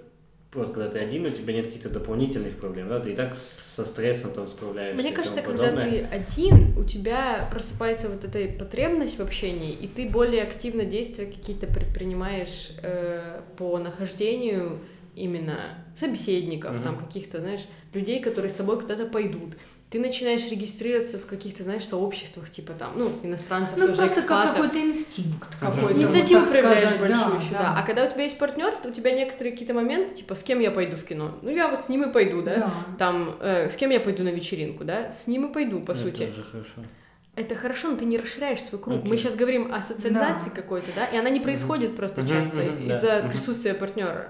[0.54, 3.00] Вот когда ты один, у тебя нет каких-то дополнительных проблем, да?
[3.00, 5.02] Ты и так со стрессом там справляешься.
[5.02, 10.08] Мне кажется, когда ты один, у тебя просыпается вот эта потребность в общении, и ты
[10.08, 14.80] более активно действия какие-то предпринимаешь э, по нахождению
[15.14, 16.82] именно собеседников, Мгм.
[16.82, 19.54] там каких-то, знаешь, людей, которые с тобой куда-то пойдут.
[19.90, 24.52] Ты начинаешь регистрироваться в каких-то, знаешь, сообществах, типа там, ну, иностранцев, Ну, тоже просто как
[24.52, 25.80] какой-то инстинкт какой-то.
[25.80, 27.58] вот Инициативу так проявляешь сказать, большую да, еще, да.
[27.58, 27.74] да.
[27.78, 30.60] А когда у тебя есть партнер, то у тебя некоторые какие-то моменты, типа, с кем
[30.60, 31.38] я пойду в кино?
[31.40, 32.56] Ну, я вот с ним и пойду, да?
[32.56, 32.72] Да.
[32.98, 35.10] Там, э, с кем я пойду на вечеринку, да?
[35.10, 36.24] С ним и пойду, по Ну, сути.
[36.24, 36.84] Это хорошо.
[37.34, 38.98] Это хорошо, но ты не расширяешь свой круг.
[38.98, 39.08] Окей.
[39.10, 40.56] Мы сейчас говорим о социализации Да.
[40.56, 42.92] какой-то, да, и она не происходит просто Мгм, часто да.
[42.92, 43.30] из-за Мгм.
[43.30, 44.28] присутствия партнера.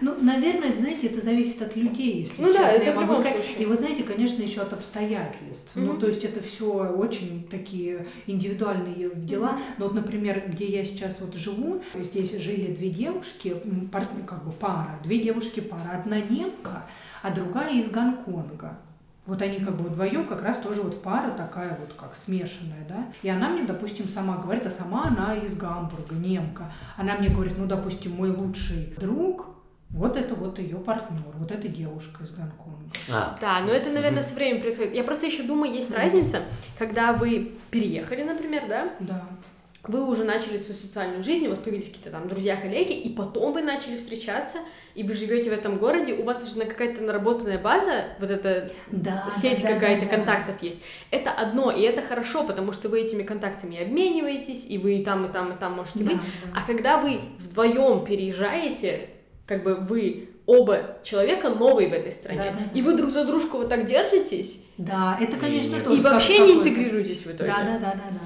[0.00, 3.34] Ну, наверное, знаете, это зависит от людей, если Ну да, честно, это я могу сказать.
[3.44, 3.62] случае.
[3.62, 5.70] И вы знаете, конечно, еще от обстоятельств.
[5.74, 6.00] Ну, Мгм.
[6.00, 9.52] то есть это все очень такие индивидуальные дела.
[9.52, 9.60] Мгм.
[9.78, 13.56] Но вот, например, где я сейчас вот живу, здесь жили две девушки,
[13.92, 15.98] пар- ну, как бы пара, две девушки пара.
[16.00, 16.84] Одна немка,
[17.22, 18.78] а другая из Гонконга.
[19.26, 23.12] Вот они как бы вдвоем как раз тоже вот пара такая вот как смешанная, да.
[23.22, 26.72] И она мне, допустим, сама говорит, а сама она из Гамбурга, немка.
[26.96, 29.46] Она мне говорит, ну, допустим, мой лучший друг,
[29.90, 32.84] вот это вот ее партнер, вот эта девушка из Гонконга.
[33.10, 34.94] А, Да, но это, наверное, со временем происходит.
[34.94, 36.42] Я просто еще думаю, есть разница,
[36.78, 39.26] когда вы переехали, например, да, Да.
[39.84, 43.52] вы уже начали свою социальную жизнь, у вас появились какие-то там друзья, коллеги, и потом
[43.54, 44.58] вы начали встречаться,
[44.94, 49.28] и вы живете в этом городе, у вас уже какая-то наработанная база, вот эта Да,
[49.34, 50.16] сеть да, да, какая-то да, да.
[50.16, 50.80] контактов есть.
[51.10, 55.24] Это одно, и это хорошо, потому что вы этими контактами обмениваетесь, и вы и там,
[55.26, 56.16] и там, и там можете Да, быть.
[56.44, 56.60] да.
[56.60, 59.08] А когда вы вдвоем переезжаете,
[59.48, 62.78] как бы вы оба человека новые в этой стране, Да, да, да.
[62.78, 66.38] и вы друг за дружку вот так держитесь, Да, это, конечно, И- тоже и вообще
[66.46, 67.50] не интегрируетесь в итоге.
[67.50, 68.20] Да, да, да, да, да.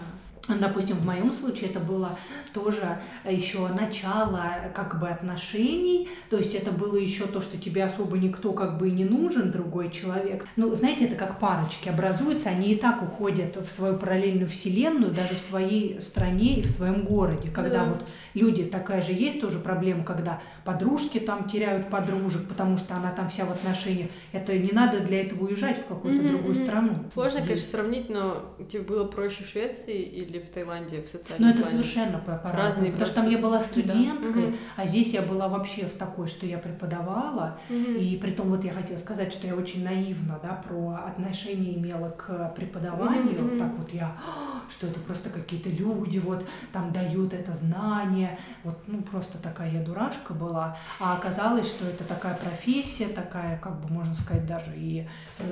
[0.49, 2.19] Допустим, в моем случае это было
[2.53, 4.43] тоже еще начало
[4.75, 8.89] как бы отношений, то есть это было еще то, что тебе особо никто как бы
[8.89, 10.45] и не нужен, другой человек.
[10.57, 15.37] Ну, знаете, это как парочки образуются, они и так уходят в свою параллельную вселенную, даже
[15.37, 17.93] в своей стране и в своем городе, когда Да.
[17.93, 23.13] вот люди, такая же есть тоже проблема, когда подружки там теряют подружек, потому что она
[23.13, 24.11] там вся в отношениях.
[24.33, 26.95] Это не надо для этого уезжать в какую-то Мгм, другую страну.
[27.15, 27.47] Сложно, Здесь.
[27.47, 31.61] конечно, сравнить, но тебе было проще в Швеции или в Таиланде в социальном Но Ну,
[31.61, 32.57] это совершенно по- по-разному.
[32.67, 34.57] Разные потому что там я была студенткой, Мгм.
[34.77, 37.59] а здесь я была вообще в такой, что я преподавала.
[37.69, 37.97] Мгм.
[37.97, 42.11] И при том вот я хотела сказать, что я очень наивно да, про отношение имела
[42.11, 43.43] к преподаванию.
[43.45, 43.59] Мгм.
[43.59, 48.39] Так вот я, «А, что это просто какие-то люди вот там дают это знание.
[48.65, 50.77] Вот ну просто такая я дурашка была.
[51.01, 55.07] А оказалось, что это такая профессия, такая, как бы можно сказать, даже и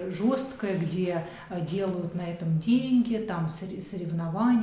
[0.08, 3.80] жесткая, где э, делают на этом деньги, там сор-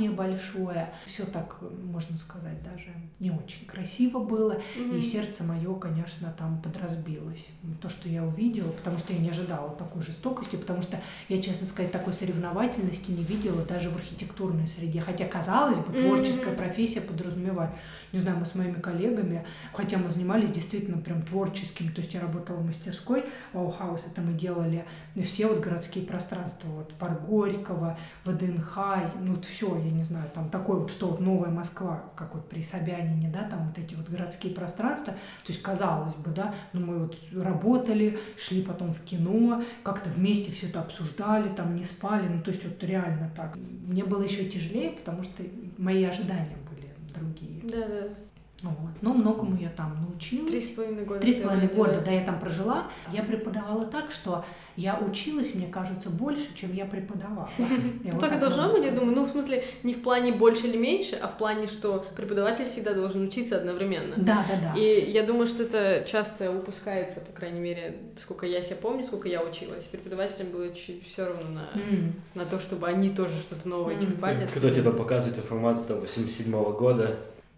[0.07, 0.89] соревнование большое.
[1.05, 4.61] Все так, можно сказать, даже не очень красиво было.
[4.75, 4.97] Мгм.
[4.97, 7.47] И сердце мое, конечно, там подразбилось.
[7.81, 10.99] То, что я увидела, потому что я не ожидала такой жестокости, потому что
[11.29, 15.01] я, честно сказать, такой соревновательности не видела даже в архитектурной среде.
[15.01, 16.57] Хотя, казалось бы, творческая Мгм.
[16.57, 17.71] профессия подразумевает.
[18.13, 22.21] Не знаю, мы с моими коллегами, хотя мы занимались действительно прям творческим, то есть я
[22.21, 24.85] работала в мастерской Баухаус, это мы делали
[25.21, 28.77] все вот городские пространства, вот парк Горького, ВДНХ,
[29.19, 32.47] ну вот все, я не знаю, там такое вот, что вот новая Москва, как вот
[32.47, 36.85] при Собянине, да, там вот эти вот городские пространства, то есть казалось бы, да, ну
[36.85, 42.27] мы вот работали, шли потом в кино, как-то вместе все это обсуждали, там не спали,
[42.27, 43.55] ну то есть вот реально так.
[43.55, 45.43] Мне было еще тяжелее, потому что
[45.77, 47.61] мои ожидания были другие.
[47.63, 48.26] Да, да.
[48.63, 48.91] Вот.
[49.01, 50.49] Но многому я там научилась.
[50.49, 51.19] Три с половиной года.
[51.19, 52.87] Три с половиной года, да, я там прожила.
[53.13, 54.43] Я преподавала так, что
[54.75, 57.49] я училась, мне кажется, больше, чем я преподавала.
[57.57, 60.31] Я Ну, вот так и должно быть, я думаю, ну, в смысле, не в плане
[60.31, 64.15] больше или меньше, а в плане, что преподаватель всегда должен учиться одновременно.
[64.17, 64.79] Да, да, да.
[64.79, 69.27] И я думаю, что это часто упускается, по крайней мере, сколько я себя помню, сколько
[69.27, 69.85] я училась.
[69.85, 74.03] Преподавателям было чуть все равно на, на то, чтобы они тоже что-то новое Мгм.
[74.05, 74.47] черпали.
[74.51, 77.17] Когда тебе показывают информацию там 87 года,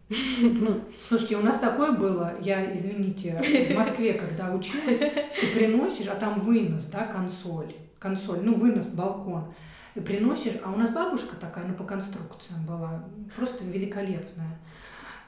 [0.42, 6.16] Ну, слушайте, у нас такое было, я, извините, в Москве, когда училась, ты приносишь, а
[6.16, 9.54] там вынос, да, консоль, консоль, ну, вынос, балкон,
[9.96, 13.04] и приносишь, а у нас бабушка такая, ну, по конструкциям была,
[13.36, 14.60] просто великолепная.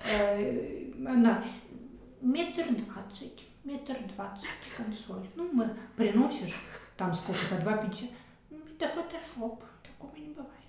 [0.04, 1.44] Э, Она
[2.22, 5.28] метр двадцать, метр двадцать консоль.
[5.36, 6.60] Ну, мы приносишь,
[6.98, 8.10] там сколько-то, два пяти.
[8.50, 10.61] Это фотошоп, такого не бывает.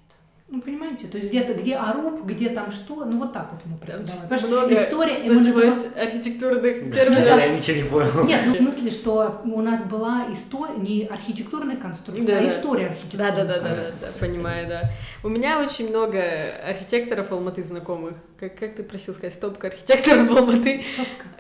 [0.55, 3.79] Ну, понимаете, то есть где-то, где оруб, где там что, ну вот так вот мы
[3.79, 4.47] преподавали.
[4.49, 7.27] много История, и мы называем- архитектурных Да, терминов.
[7.39, 8.25] Я ничего не понял.
[8.27, 12.49] Нет, ну в смысле, что у нас была история, не архитектурная конструкция, Да, а да.
[12.51, 13.25] история Да, архитектуры.
[13.25, 14.91] да, да, да, да, да, понимаю, да.
[15.25, 16.23] У меня очень много
[16.69, 18.13] архитекторов Алматы знакомых.
[18.39, 20.85] Как, как ты просил сказать, стопка архитекторов Алматы,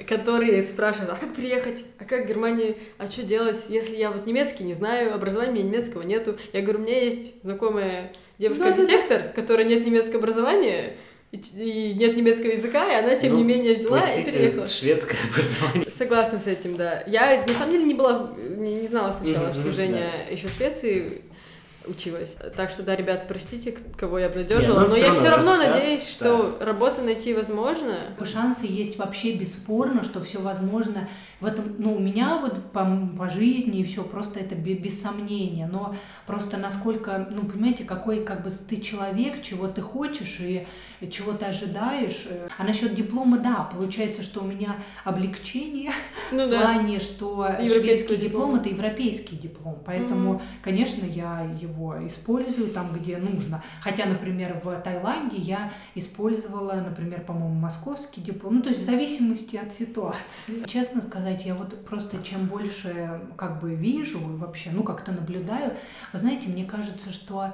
[0.08, 4.26] которые спрашивают, а как приехать, а как в Германии, а что делать, если я вот
[4.26, 6.36] немецкий не знаю, образования у меня немецкого нету.
[6.54, 8.12] Я говорю, у меня есть знакомая
[8.42, 10.96] девушка-архитектор, которая нет немецкого образования,
[11.30, 14.66] и, и нет немецкого языка, и она, тем Ну, не менее, взяла и Простите, переехала.
[14.66, 15.90] шведское образование.
[15.90, 17.04] Согласна с этим, да.
[17.06, 20.52] Я на самом деле не была, не, не знала сначала, Мгм, что Женя еще в
[20.54, 21.22] Швеции
[21.86, 22.36] училась.
[22.56, 25.56] Так что, да, ребят, простите, к- кого я обнадежила, ну но всё я все равно
[25.56, 27.94] рассказ, надеюсь, что работу найти возможно.
[28.24, 31.08] Шансы есть вообще бесспорно, что все возможно.
[31.40, 32.84] В этом, ну, у меня вот по,
[33.18, 35.68] по жизни и все просто это бе- без сомнения.
[35.70, 35.94] Но
[36.26, 40.66] просто насколько, ну, понимаете, какой как бы ты человек, чего ты хочешь и
[41.10, 42.26] чего ты ожидаешь.
[42.30, 45.92] Э, А насчет диплома, да, получается, что у меня облегчение
[46.30, 46.60] Ну в да.
[46.60, 48.58] плане, что Европейского шведский диплом диплома.
[48.58, 50.42] это европейский диплом, поэтому, Мгм.
[50.62, 51.71] конечно, я его
[52.06, 53.62] использую там, где нужно.
[53.80, 59.56] Хотя, например, в Таиланде я использовала, например, по-моему, московский диплом, ну то есть в зависимости
[59.56, 60.64] от ситуации.
[60.66, 65.76] Честно сказать, я вот просто чем больше как бы вижу и вообще, ну как-то наблюдаю,
[66.12, 67.52] вы знаете, мне кажется, что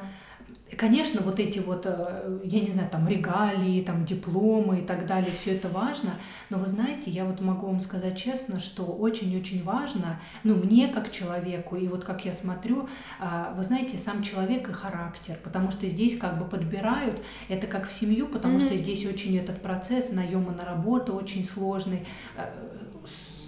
[0.77, 5.31] Конечно, вот эти вот, э, я не знаю, там регалии, там дипломы и так далее,
[5.41, 6.11] все это важно,
[6.51, 11.11] но вы знаете, я вот могу вам сказать честно, что очень-очень важно, ну, мне как
[11.11, 12.89] человеку, и вот как я смотрю,
[13.19, 17.19] а, вы знаете, сам человек и характер, потому что здесь как бы подбирают,
[17.49, 18.67] это как в семью, потому Мгм.
[18.67, 22.07] что здесь очень этот процесс наема на работу очень сложный,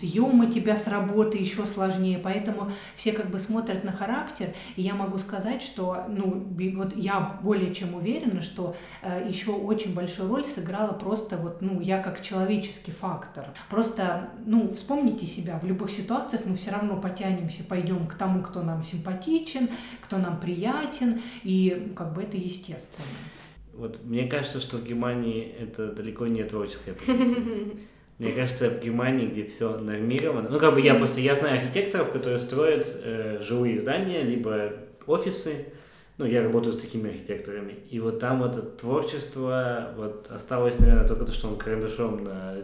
[0.01, 4.95] съема тебя с работы еще сложнее, поэтому все как бы смотрят на характер, и я
[4.95, 10.47] могу сказать, что, ну, вот я более чем уверена, что э, еще очень большую роль
[10.47, 13.47] сыграла просто вот, ну, я как человеческий фактор.
[13.69, 18.63] Просто, ну, вспомните себя, в любых ситуациях мы все равно потянемся, пойдем к тому, кто
[18.63, 19.69] нам симпатичен,
[20.01, 23.07] кто нам приятен, и как бы это естественно.
[23.75, 27.77] Вот мне кажется, что в Германии это далеко не творческая профессия.
[28.21, 32.13] Мне кажется, в Германии, где все нормировано, ну как бы я просто я знаю архитекторов,
[32.13, 34.73] которые строят э, жилые здания, либо
[35.07, 35.67] офисы.
[36.19, 37.79] Ну, я работаю с такими архитекторами.
[37.89, 42.59] И вот там вот это творчество вот осталось, наверное, только то, что он карандашом на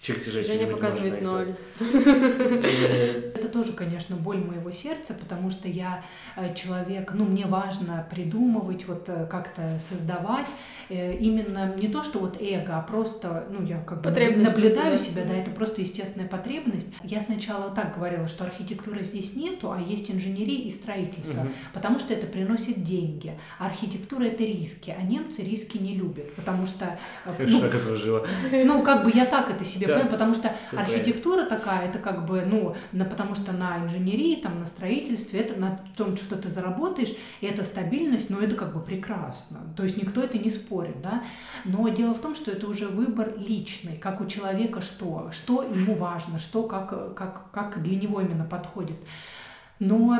[0.00, 1.54] чертеже Женя показывает ноль.
[1.80, 6.02] Э, Это тоже, конечно, боль моего сердца, потому что я
[6.36, 10.48] э, человек, ну, мне важно придумывать, вот э, как-то создавать.
[10.88, 15.34] Именно не то, что вот эго, а просто, ну, я как бы наблюдаю себя, да,
[15.34, 16.88] это просто естественная потребность.
[17.04, 22.12] Я сначала так говорила, что архитектуры здесь нету, а есть инженерия и строительство, потому что
[22.12, 23.38] это приносит деньги.
[23.58, 26.98] А архитектура это риски, а немцы риски не любят, потому что,
[27.38, 27.60] ну,
[28.64, 32.42] ну, как бы я так это себе Да, потому что архитектура такая, это как бы,
[32.42, 37.12] ну, на, потому что на инженерии, там, на строительстве, это на том, что ты заработаешь,
[37.40, 39.60] и это стабильность, ну, это как бы прекрасно.
[39.76, 41.24] То есть никто это не спорит, да.
[41.64, 45.94] Но дело в том, что это уже выбор личный, как у человека что, что ему
[45.94, 48.96] важно, что как, как, как для него именно подходит.
[49.80, 50.14] Но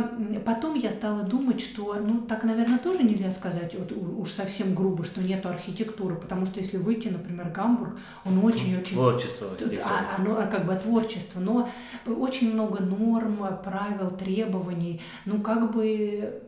[0.46, 5.04] потом я стала думать, что, ну, так, наверное, тоже нельзя сказать вот, уж совсем грубо,
[5.04, 8.96] что нету архитектуры, потому что если выйти, например, Гамбург, он очень-очень...
[8.96, 9.94] Творчество Тут, архитектуры.
[9.94, 11.68] а, оно а, как бы творчество, но
[12.06, 16.42] очень много норм, правил, требований, ну как бы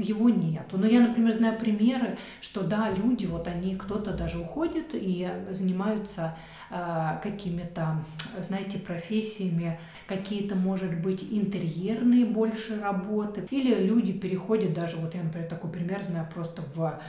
[0.00, 0.78] его нету.
[0.78, 6.36] Но я, например, знаю примеры, что да, люди, вот они, кто-то даже уходит и занимаются
[6.70, 8.04] а, какими-то,
[8.40, 13.46] знаете, профессиями, какие-то, может быть, интерьерные больше работы.
[13.50, 17.00] Или люди переходят даже, вот я, например, такой пример знаю, просто в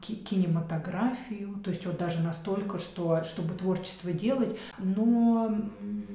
[0.00, 4.56] кинематографию, то есть вот даже настолько, что чтобы творчество делать.
[4.78, 5.52] Но,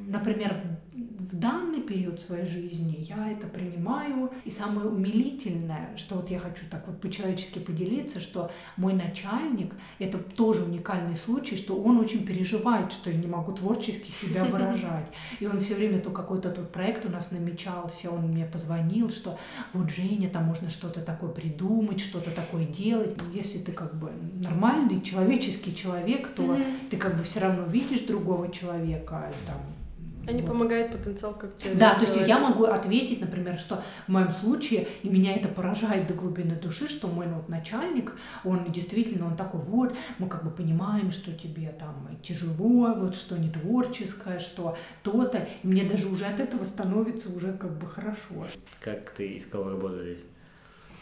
[0.07, 0.55] например,
[0.93, 4.31] в, в данный период своей жизни я это принимаю.
[4.45, 10.17] И самое умилительное, что вот я хочу так вот по-человечески поделиться, что мой начальник, это
[10.17, 15.07] тоже уникальный случай, что он очень переживает, что я не могу творчески себя выражать.
[15.39, 19.37] И он все время то какой-то тут проект у нас намечался, он мне позвонил, что
[19.73, 23.00] вот Женя, там можно что-то такое придумать, что-то такое делать.
[23.33, 24.11] Если ты как бы
[24.41, 26.63] нормальный человеческий человек, то Мгм.
[26.89, 29.29] ты как бы все равно видишь другого человека.
[29.29, 29.57] и Там,
[30.27, 30.51] Они вот.
[30.51, 35.09] помогают потенциал как Да, то есть я могу ответить, например, что в моем случае, и
[35.09, 38.13] меня это поражает до глубины души, что мой ну, вот начальник,
[38.43, 43.37] он действительно, он такой, вот, мы как бы понимаем, что тебе там тяжело, вот, что
[43.37, 48.45] не творческое, что то-то, и мне даже уже от этого становится уже как бы хорошо.
[48.79, 50.21] Как ты искал работу здесь?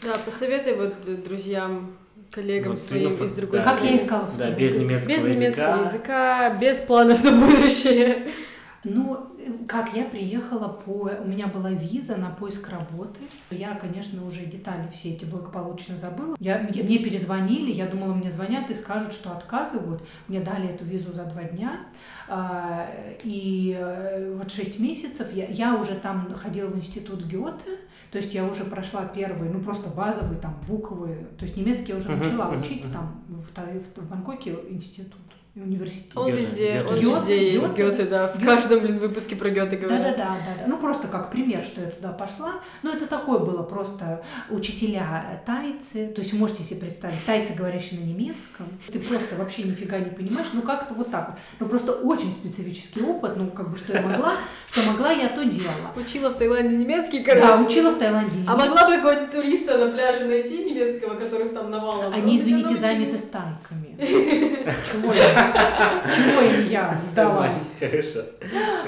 [0.02, 1.92] Да, посоветуй вот э, друзьям,
[2.30, 3.64] коллегам Вот своим Тринов, из другой да.
[3.64, 3.96] Как я страны.
[3.96, 5.34] искала в Да, том- без немецкого Без языка.
[5.40, 8.28] немецкого языка, без планов на будущее.
[8.82, 9.26] Ну,
[9.68, 11.10] как я приехала по...
[11.22, 13.20] У меня была виза на поиск работы.
[13.50, 16.34] Я, конечно, уже детали все эти благополучно забыла.
[16.40, 20.02] Я, мне, мне перезвонили, я думала, мне звонят и скажут, что отказывают.
[20.28, 21.80] Мне дали эту визу за два дня.
[22.26, 22.88] А,
[23.22, 27.80] И э, вот шесть месяцев я, я уже там ходила в институт Гёте,
[28.10, 31.98] то есть я уже прошла первые, ну просто базовые там буквы, то есть немецкий я
[31.98, 33.46] уже начала учить там в,
[34.00, 35.20] в Бангкоке институт
[35.54, 36.12] и университет.
[36.14, 37.06] Он Гёте, везде, он Гёте.
[37.06, 37.82] везде есть Гёте.
[37.82, 38.28] Гёте, да.
[38.28, 38.46] В Гёте.
[38.46, 40.16] каждом, блин, выпуске про Гёте говорят.
[40.16, 40.64] да, да, да.
[40.66, 42.54] Ну просто как пример, что я туда пошла.
[42.82, 46.08] Ну это такое было просто учителя тайцы.
[46.08, 48.66] То есть вы можете себе представить, тайцы, говорящие на немецком.
[48.92, 50.48] Ты просто вообще нифига не понимаешь.
[50.52, 51.38] Ну как-то вот так вот.
[51.58, 53.36] Ну просто очень специфический опыт.
[53.36, 54.34] Ну как бы что я могла,
[54.70, 55.92] что могла, я то делала.
[55.96, 57.46] Учила в Таиланде немецкий, короче.
[57.46, 58.44] Да, учила в Таиланде.
[58.46, 62.12] А могла бы какого-нибудь туриста на пляже найти немецкого, которых там навалом?
[62.12, 63.89] Они, тебя извините, заняты стайками.
[64.00, 66.02] Чего я?
[66.14, 67.70] Чего им я сдалась?
[67.78, 68.20] Хорошо.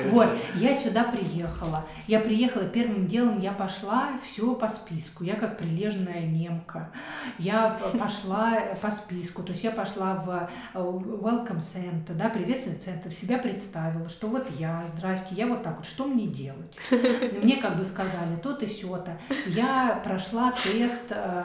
[0.09, 1.84] Вот, я сюда приехала.
[2.06, 5.24] Я приехала, первым делом я пошла все по списку.
[5.24, 6.90] Я как прилежная немка.
[7.39, 9.43] Я пошла по списку.
[9.43, 14.47] То есть я пошла в э, welcome center, да, приветственный центр, себя представила, что вот
[14.59, 16.76] я, здрасте, я вот так вот, что мне делать?
[17.43, 19.18] Мне как бы сказали то-то и сё-то.
[19.47, 21.44] Я прошла тест э,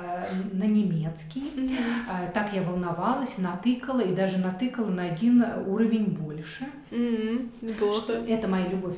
[0.54, 1.78] на немецкий.
[2.10, 6.66] Э, Так я волновалась, натыкала и даже натыкала на один уровень больше.
[6.92, 8.14] Неплохо.
[8.28, 8.98] Это моя любовь,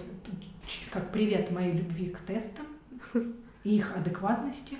[0.91, 2.65] как привет моей любви к тестам
[3.63, 4.77] и их адекватности.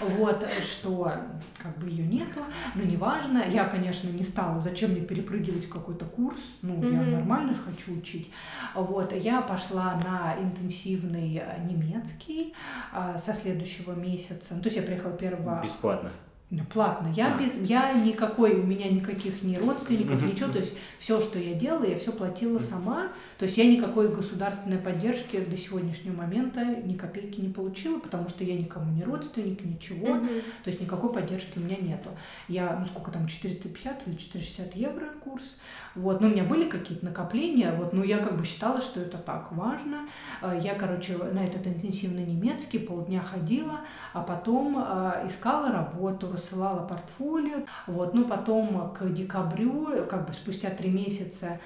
[0.00, 1.12] Вот, что
[1.58, 2.40] как бы ее нету,
[2.76, 3.42] но неважно.
[3.48, 7.12] Я, конечно, не стала, зачем мне перепрыгивать в какой-то курс, ну, я Мгм.
[7.12, 8.30] нормально же хочу учить.
[8.74, 12.54] Вот, я пошла на интенсивный немецкий
[12.92, 14.54] а, со следующего месяца.
[14.54, 16.10] Ну, то есть я приехала первого Бесплатно.
[16.54, 17.10] Ну, платно.
[17.16, 20.52] Я без, я никакой, у меня никаких ни родственников, ничего.
[20.52, 23.08] То есть все, что я делала, я все платила сама.
[23.38, 28.44] То есть я никакой государственной поддержки до сегодняшнего момента ни копейки не получила, потому что
[28.44, 30.16] я никому не родственник, ничего.
[30.16, 30.28] Мгм.
[30.62, 32.10] То есть никакой поддержки у меня нету.
[32.48, 35.56] Я, ну сколько там, 450 или 460 евро курс.
[35.94, 39.18] Вот, ну у меня были какие-то накопления, вот, но я как бы считала, что это
[39.18, 40.08] так важно.
[40.40, 43.80] Э, Я, короче, на этот интенсивный немецкий полдня ходила,
[44.12, 47.64] а потом э, искала работу, рассылала портфолио.
[47.86, 51.58] Вот, ну потом к декабрю, как бы спустя три месяца,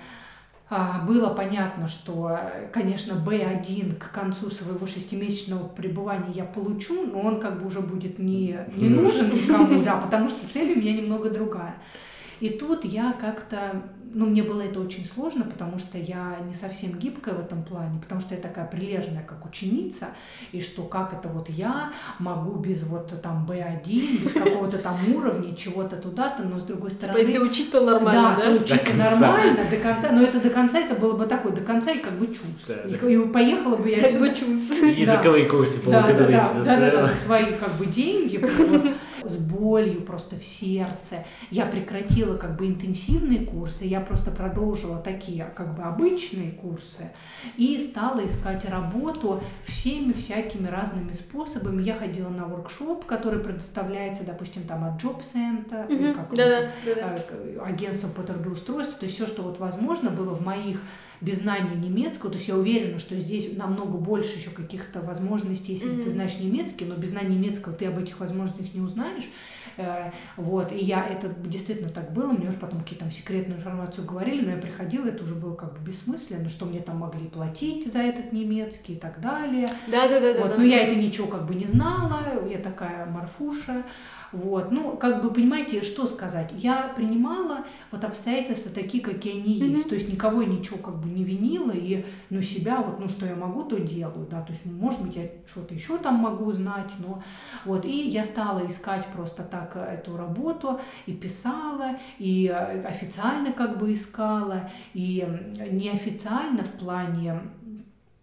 [0.68, 7.20] а, было понятно, что, э, конечно, B1 к концу своего шестимесячного пребывания я получу, но
[7.20, 10.80] он как бы уже будет не, не Не нужен никому, да, потому что цель у
[10.80, 11.76] меня немного другая.
[12.40, 13.82] И тут я как-то,
[14.16, 18.00] ну, мне было это очень сложно, потому что я не совсем гибкая в этом плане,
[18.00, 20.06] потому что я такая прилежная, как ученица,
[20.52, 25.54] и что как это вот я могу без вот там B1, без какого-то там уровня,
[25.54, 27.18] чего-то туда-то, но с другой Типа, стороны...
[27.18, 28.56] если учить, то нормально, да, да?
[28.56, 29.20] то учить До конца.
[29.20, 32.14] нормально, до конца, но это до конца, это было бы такое, до конца и как
[32.14, 32.68] бы чувств.
[32.68, 33.10] Да, и, да.
[33.10, 34.82] и поехала бы я Как сюда- бы чувств.
[34.82, 38.82] Языковые курсы да, да, да, да, да, за свои как бы деньги, вот,
[39.28, 41.24] с болью просто в сердце.
[41.50, 47.10] Я прекратила как бы интенсивные курсы, я просто продолжила такие как бы обычные курсы
[47.56, 51.82] и стала искать работу всеми всякими разными способами.
[51.82, 56.14] Я ходила на воркшоп, который предоставляется, допустим, там от Job Center, Мгм.
[56.14, 56.72] как он Да-да.
[56.84, 57.16] да-да.
[57.30, 60.80] э, агентством по трудоустройству, то есть все, что вот возможно было в моих
[61.20, 65.88] без знания немецкого, то есть я уверена, что здесь намного больше еще каких-то возможностей, если
[65.88, 66.02] Мгм.
[66.04, 69.24] ты знаешь немецкий, но без знания немецкого ты об этих возможностях не узнаешь.
[69.78, 74.06] Э, Вот, и я, это действительно так было, мне уже потом какие-то там секретную информацию
[74.06, 77.90] говорили, но я приходила, это уже было как бы бессмысленно, что мне там могли платить
[77.92, 79.66] за этот немецкий и так далее.
[79.86, 80.34] Да-да-да.
[80.42, 82.20] Вот, но я это ничего как бы не знала,
[82.50, 83.84] я такая Марфуша.
[84.32, 86.52] Вот, ну, как бы, понимаете, что сказать?
[86.56, 89.76] Я принимала вот обстоятельства такие, какие они Мгм.
[89.76, 89.88] есть.
[89.88, 93.24] То есть никого и ничего как бы не винила, и, ну, себя, вот, ну, что
[93.26, 94.42] я могу, то делаю, да.
[94.42, 97.22] То есть, может быть, я что-то еще там могу знать, но
[97.64, 97.84] вот.
[97.84, 103.78] И я стала искать просто так э, эту работу, и писала, и э, официально как
[103.78, 105.26] бы искала, и
[105.70, 107.40] неофициально в плане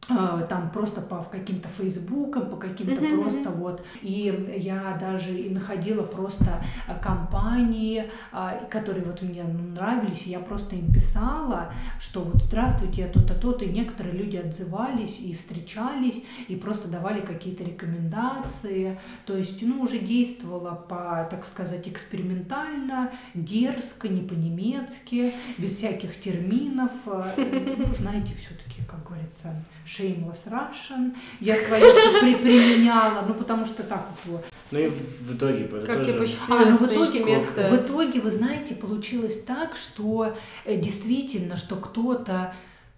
[0.07, 3.85] там просто по каким-то фейсбукам, по каким-то Мгм, просто вот.
[4.01, 10.31] И я даже и находила просто а, компании, а, которые вот мне ну, нравились, и
[10.31, 15.33] я просто им писала, что вот здравствуйте, я то-то, то-то, и некоторые люди отзывались и
[15.33, 23.11] встречались, и просто давали какие-то рекомендации, то есть, ну, уже действовала по, так сказать, экспериментально,
[23.33, 31.81] дерзко, не по-немецки, без всяких терминов, ну, знаете, все-таки, как говорится, shameless Russian, я свои
[32.21, 34.45] при, применяла, ну потому что так вот.
[34.71, 36.05] Ну и в итоге Как тоже...
[36.05, 37.67] тебе А, посчастливилось ну в итоге, место?
[37.69, 40.35] в итоге, вы знаете, получилось так, что
[40.65, 42.53] э, действительно, что кто-то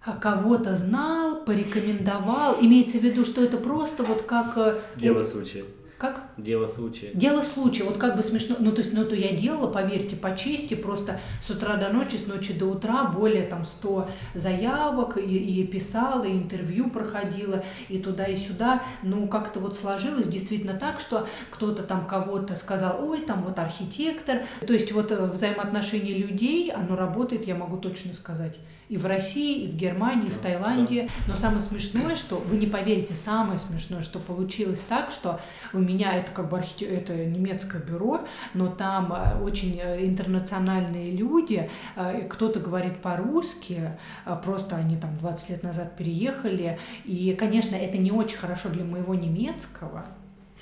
[0.05, 4.57] а, кого-то знал, порекомендовал, имеется в виду, что это просто вот как...
[4.57, 5.65] э, Дело случая.
[5.97, 6.23] Как?
[6.35, 7.11] Дело случая.
[7.13, 10.35] Дело случая, вот как бы смешно, ну то есть, ну это я делала, поверьте, по
[10.35, 15.21] чести, просто с утра до ночи, с ночи до утра более там 100 заявок, и,
[15.21, 20.99] и писала, и интервью проходила, и туда, и сюда, ну как-то вот сложилось действительно так,
[20.99, 26.71] что кто-то там кого-то сказал, ой, там вот архитектор, то есть вот э, взаимоотношение людей,
[26.71, 28.57] оно работает, я могу точно сказать.
[28.89, 31.09] И в России, и в Германии, и в Таиланде.
[31.27, 35.39] Но самое смешное, что вы не поверите, самое смешное, что получилось так, что
[35.73, 36.85] у меня это как бы архите...
[36.85, 38.21] это немецкое бюро,
[38.53, 43.97] но там э, очень э, интернациональные люди, э, кто-то говорит по-русски,
[44.43, 49.15] просто они там 20 лет назад переехали, и, конечно, это не очень хорошо для моего
[49.15, 50.05] немецкого,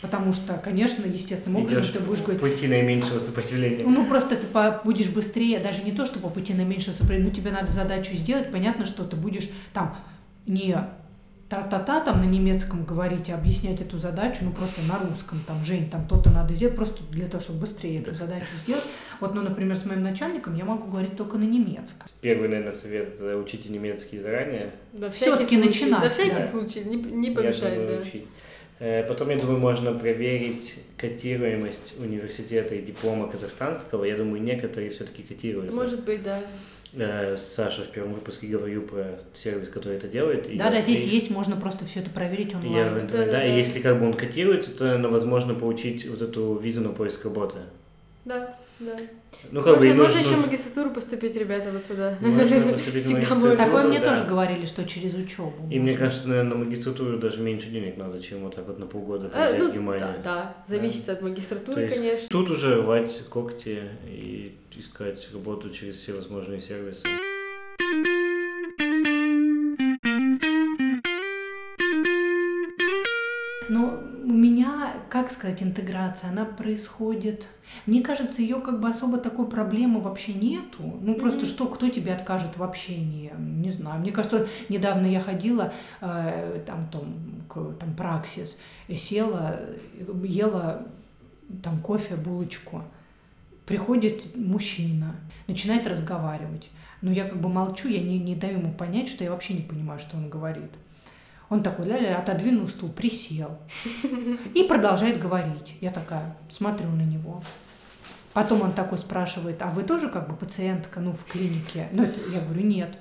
[0.04, 3.86] потому что, конечно, естественным образом Идешь ты будешь говорить, пути наименьшего сопротивления.
[3.88, 7.36] ну, просто ты по- будешь быстрее, даже не то, чтобы пойти на меньшее сопротивление, ну,
[7.36, 9.96] тебе надо задачу сделать, понятно, что ты будешь там
[10.46, 10.76] не
[11.50, 15.90] та-та-та там на немецком говорить, а объяснять эту задачу, ну, просто на русском, там, Жень,
[15.90, 18.18] там то-то надо сделать, просто для того, чтобы быстрее эту Да.
[18.18, 18.84] задачу сделать.
[19.22, 22.08] Вот, ну, например, с моим начальником я могу говорить только на немецком.
[22.22, 24.72] Первый, наверное, совет– учите немецкий заранее.
[24.94, 26.48] Да, случай, начинать, На всякий да.
[26.48, 28.10] случай, не, не Я помешает, думаю, да.
[28.10, 28.26] учить.
[28.80, 34.04] Э, Потом, я думаю, можно проверить котируемость университета и диплома казахстанского.
[34.06, 35.76] Я думаю, некоторые все-таки котируются.
[35.76, 36.42] Может быть, да.
[36.96, 40.48] Э, Саша в первом выпуске говорил про сервис, который это делает.
[40.50, 42.88] и Да-да, я- здесь и- есть, можно просто все это проверить и Я в онлайн.
[42.88, 43.46] интернете, да, Да-да-да.
[43.48, 47.24] и если как бы он котируется, то, наверное, возможно получить вот эту визу на поиск
[47.26, 47.58] работы.
[48.26, 48.56] Да,
[48.86, 48.98] да.
[49.52, 52.18] Ну, как бы можно и можно нужно- еще в магистратуру поступить, ребята, вот сюда.
[52.22, 53.58] Можно поступить в Всегда магистратуру, можно.
[53.66, 54.10] Такое мне да.
[54.10, 55.54] тоже говорили, что через учебу.
[55.72, 58.86] И мне кажется, наверное, на магистратуру даже меньше денег надо, чем вот так вот на
[58.86, 60.00] полгода А, приезжать ну, в Германию.
[60.00, 62.28] да, да, зависит от То магистратуры, есть конечно.
[62.30, 67.08] Тут уже рвать когти и искать работу через все возможные сервисы.
[73.70, 77.48] Но у меня, как сказать, интеграция, она происходит.
[77.86, 81.00] Мне кажется, ее как бы особо такой проблемы вообще нету.
[81.02, 81.48] Ну просто Мгм.
[81.48, 83.32] что, кто тебе откажет в общении?
[83.38, 84.00] Не знаю.
[84.02, 87.14] Мне кажется, недавно я ходила э, там, там,
[87.50, 89.60] к- там праксис, и села,
[89.94, 90.86] э, ела
[91.64, 92.84] там кофе, булочку.
[93.66, 95.16] Приходит мужчина,
[95.48, 96.70] начинает разговаривать.
[97.02, 99.62] Но я как бы молчу, я не, не даю ему понять, что я вообще не
[99.62, 100.72] понимаю, что он говорит.
[101.50, 103.58] Он такой, ля-ля, отодвинул стул, присел
[104.56, 105.76] и продолжает говорить.
[105.82, 107.42] Я такая смотрю на него.
[108.34, 111.88] Потом он такой спрашивает, а вы тоже как бы пациентка, ну, в клинике?
[111.92, 112.98] Ну, это, я говорю, нет.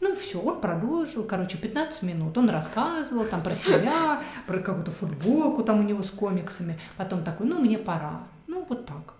[0.00, 2.36] Ну, все, он продолжил, короче, 15 минут.
[2.36, 6.78] Он рассказывал там про себя, про какую-то футболку там у него с комиксами.
[6.96, 8.22] Потом такой, ну, мне пора.
[8.46, 9.14] Ну, вот так.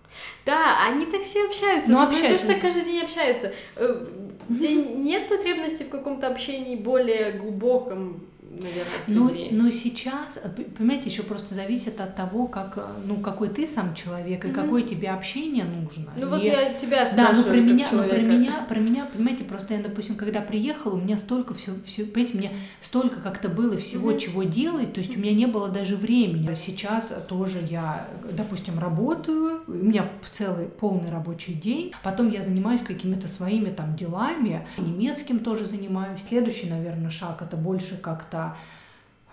[0.45, 1.91] Да, они так все общаются.
[1.91, 2.45] Ну, общаются.
[2.45, 3.53] тоже так каждый день общаются.
[3.75, 4.05] Э,
[4.49, 8.21] Где нет потребности в каком-то общении более глубоком,
[8.61, 9.49] наверное, с Но, людьми.
[9.51, 10.39] но сейчас,
[10.77, 14.55] понимаете, еще просто зависит от того, как, ну, какой ты сам человек и Мгм.
[14.55, 16.11] какое тебе общение нужно.
[16.17, 18.79] Ну вот И- я тебя Да, спрашиваю, но про как меня, но про меня, про
[18.79, 22.51] меня, понимаете, просто я, допустим, когда приехала, у меня столько все, все, понимаете, мне
[22.81, 24.19] столько как-то было всего, Мгм.
[24.19, 26.53] чего делать, то есть у меня не было даже времени.
[26.55, 33.27] Сейчас тоже я, допустим, работаю, у меня целый полный рабочий день, потом я занимаюсь какими-то
[33.27, 36.19] своими там делами, немецким тоже занимаюсь.
[36.27, 38.42] Следующий, наверное, шаг это больше как-то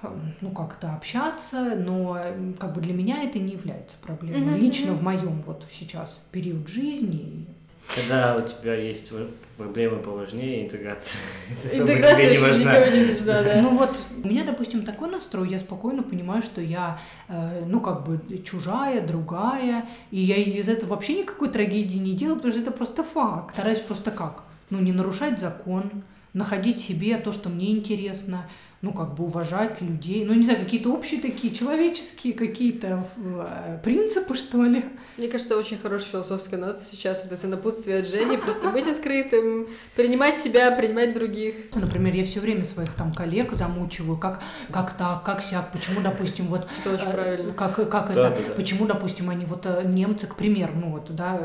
[0.03, 2.19] эм, ну, как-то общаться, но
[2.59, 4.41] как бы для меня это не является проблемой.
[4.41, 7.47] Мгм, Лично в моем вот сейчас период жизни
[7.95, 9.13] Когда у тебя есть
[9.57, 11.19] проблемы поважнее, интеграция.
[11.73, 12.87] Интеграция не важна.
[12.89, 13.61] не нужна, да.
[13.63, 18.07] Ну вот, у меня, допустим, такой настрой, я спокойно понимаю, что я, э, ну, как
[18.07, 22.71] бы чужая, другая, и я из этого вообще никакой трагедии не делаю, потому что это
[22.71, 23.55] просто факт.
[23.55, 24.45] Стараюсь просто как?
[24.71, 25.91] Ну, не нарушать закон,
[26.33, 28.47] находить себе то, что мне интересно,
[28.83, 34.35] ну, как бы уважать людей, ну, не знаю, какие-то общие такие человеческие какие-то э, принципы,
[34.35, 34.83] что ли.
[35.19, 39.67] Мне кажется, очень хорошая философская нота сейчас, вот это напутствие от Жени, просто быть открытым,
[39.95, 41.57] принимать себя, принимать других.
[41.75, 44.43] Например, я все время своих там коллег замучиваю, как,
[44.73, 47.53] как так, как сяк, почему, допустим, вот Это очень Э, правильно.
[47.53, 48.55] Как, как Да, это, да, да.
[48.55, 51.39] почему, допустим, они вот э, немцы, к примеру, ну вот, да,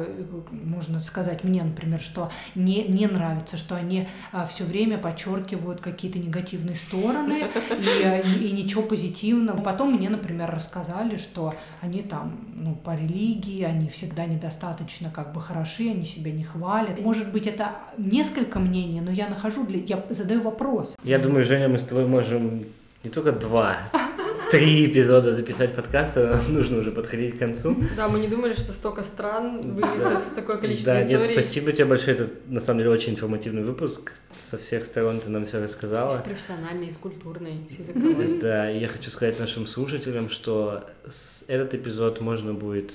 [0.52, 4.08] можно сказать мне, например, что не, не нравится, что они
[4.50, 7.52] все время подчеркивают какие-то негативные стороны стороны,
[8.40, 9.62] и, и ничего позитивного.
[9.62, 15.42] Потом мне, например, рассказали, что они там, ну, по религии, они всегда недостаточно как бы
[15.42, 17.00] хороши, они себя не хвалят.
[17.02, 19.80] Может быть, это несколько мнений, но я нахожу, для...
[19.80, 20.96] я задаю вопрос.
[21.04, 22.64] Я думаю, Женя, мы с тобой можем
[23.06, 23.78] не только два,
[24.52, 27.76] три эпизода записать подкаста, нужно уже подходить к концу.
[27.96, 31.20] Да, мы не думали, что столько стран выльется в такое количество Да, историй.
[31.20, 35.30] нет, спасибо тебе большое, это на самом деле очень информативный выпуск, со всех сторон ты
[35.30, 36.20] нам все С рассказала.
[36.20, 38.40] профессиональной, с культурной, с языковой.
[38.40, 42.92] Да, и я хочу сказать нашим слушателям, что с- этот эпизод можно будет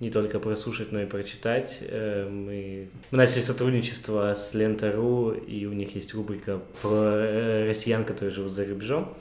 [0.00, 1.78] не только прослушать, но и прочитать.
[1.82, 8.04] Э, Мы, мы начали сотрудничество с Лента.ру, и у них есть рубрика про э, россиян,
[8.04, 9.14] которые живут за рубежом.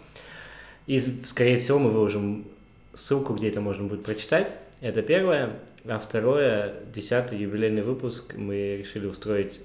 [0.88, 2.48] И, скорее всего, мы выложим
[2.96, 4.56] ссылку, где это можно будет прочитать.
[4.82, 5.60] Это первое.
[5.86, 9.60] А второе, десятый юбилейный выпуск, мы решили устроить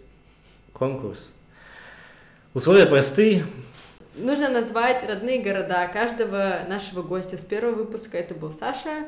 [0.72, 1.32] конкурс.
[2.52, 3.44] Условия простые,
[4.16, 7.36] Нужно назвать родные города каждого нашего гостя.
[7.36, 9.06] С первого выпуска это был Саша,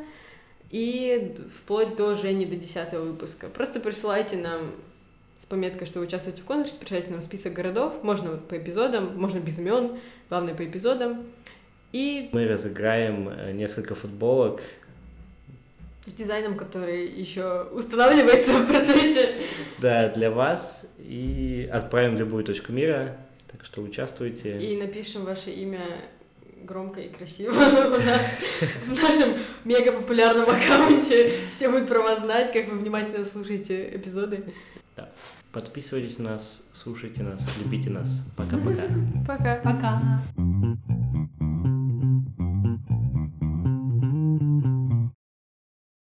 [0.70, 3.47] и вплоть до Жени до десятого выпуска.
[3.48, 4.72] Просто присылайте нам
[5.40, 9.16] с пометкой, что вы участвуете в конкурсе, присылайте нам список городов, можно вот по эпизодам,
[9.16, 9.98] можно без имен,
[10.28, 11.24] главное по эпизодам.
[11.93, 14.60] И Мы разыграем э, несколько футболок.
[16.05, 19.34] с дизайном, который еще устанавливается в процессе.
[19.78, 20.86] Да, для вас.
[20.98, 23.16] И отправим в любую точку мира.
[23.51, 24.59] Так что участвуйте.
[24.59, 25.80] И напишем ваше имя
[26.66, 28.22] громко и красиво у нас
[28.84, 29.28] в нашем
[29.64, 31.34] мега популярном аккаунте.
[31.51, 34.44] Все будут про вас знать, как вы внимательно слушаете эпизоды.
[35.52, 38.22] Подписывайтесь на нас, слушайте нас, любите нас.
[38.36, 38.82] Пока-пока.
[39.26, 39.56] Пока.
[39.56, 40.20] Пока.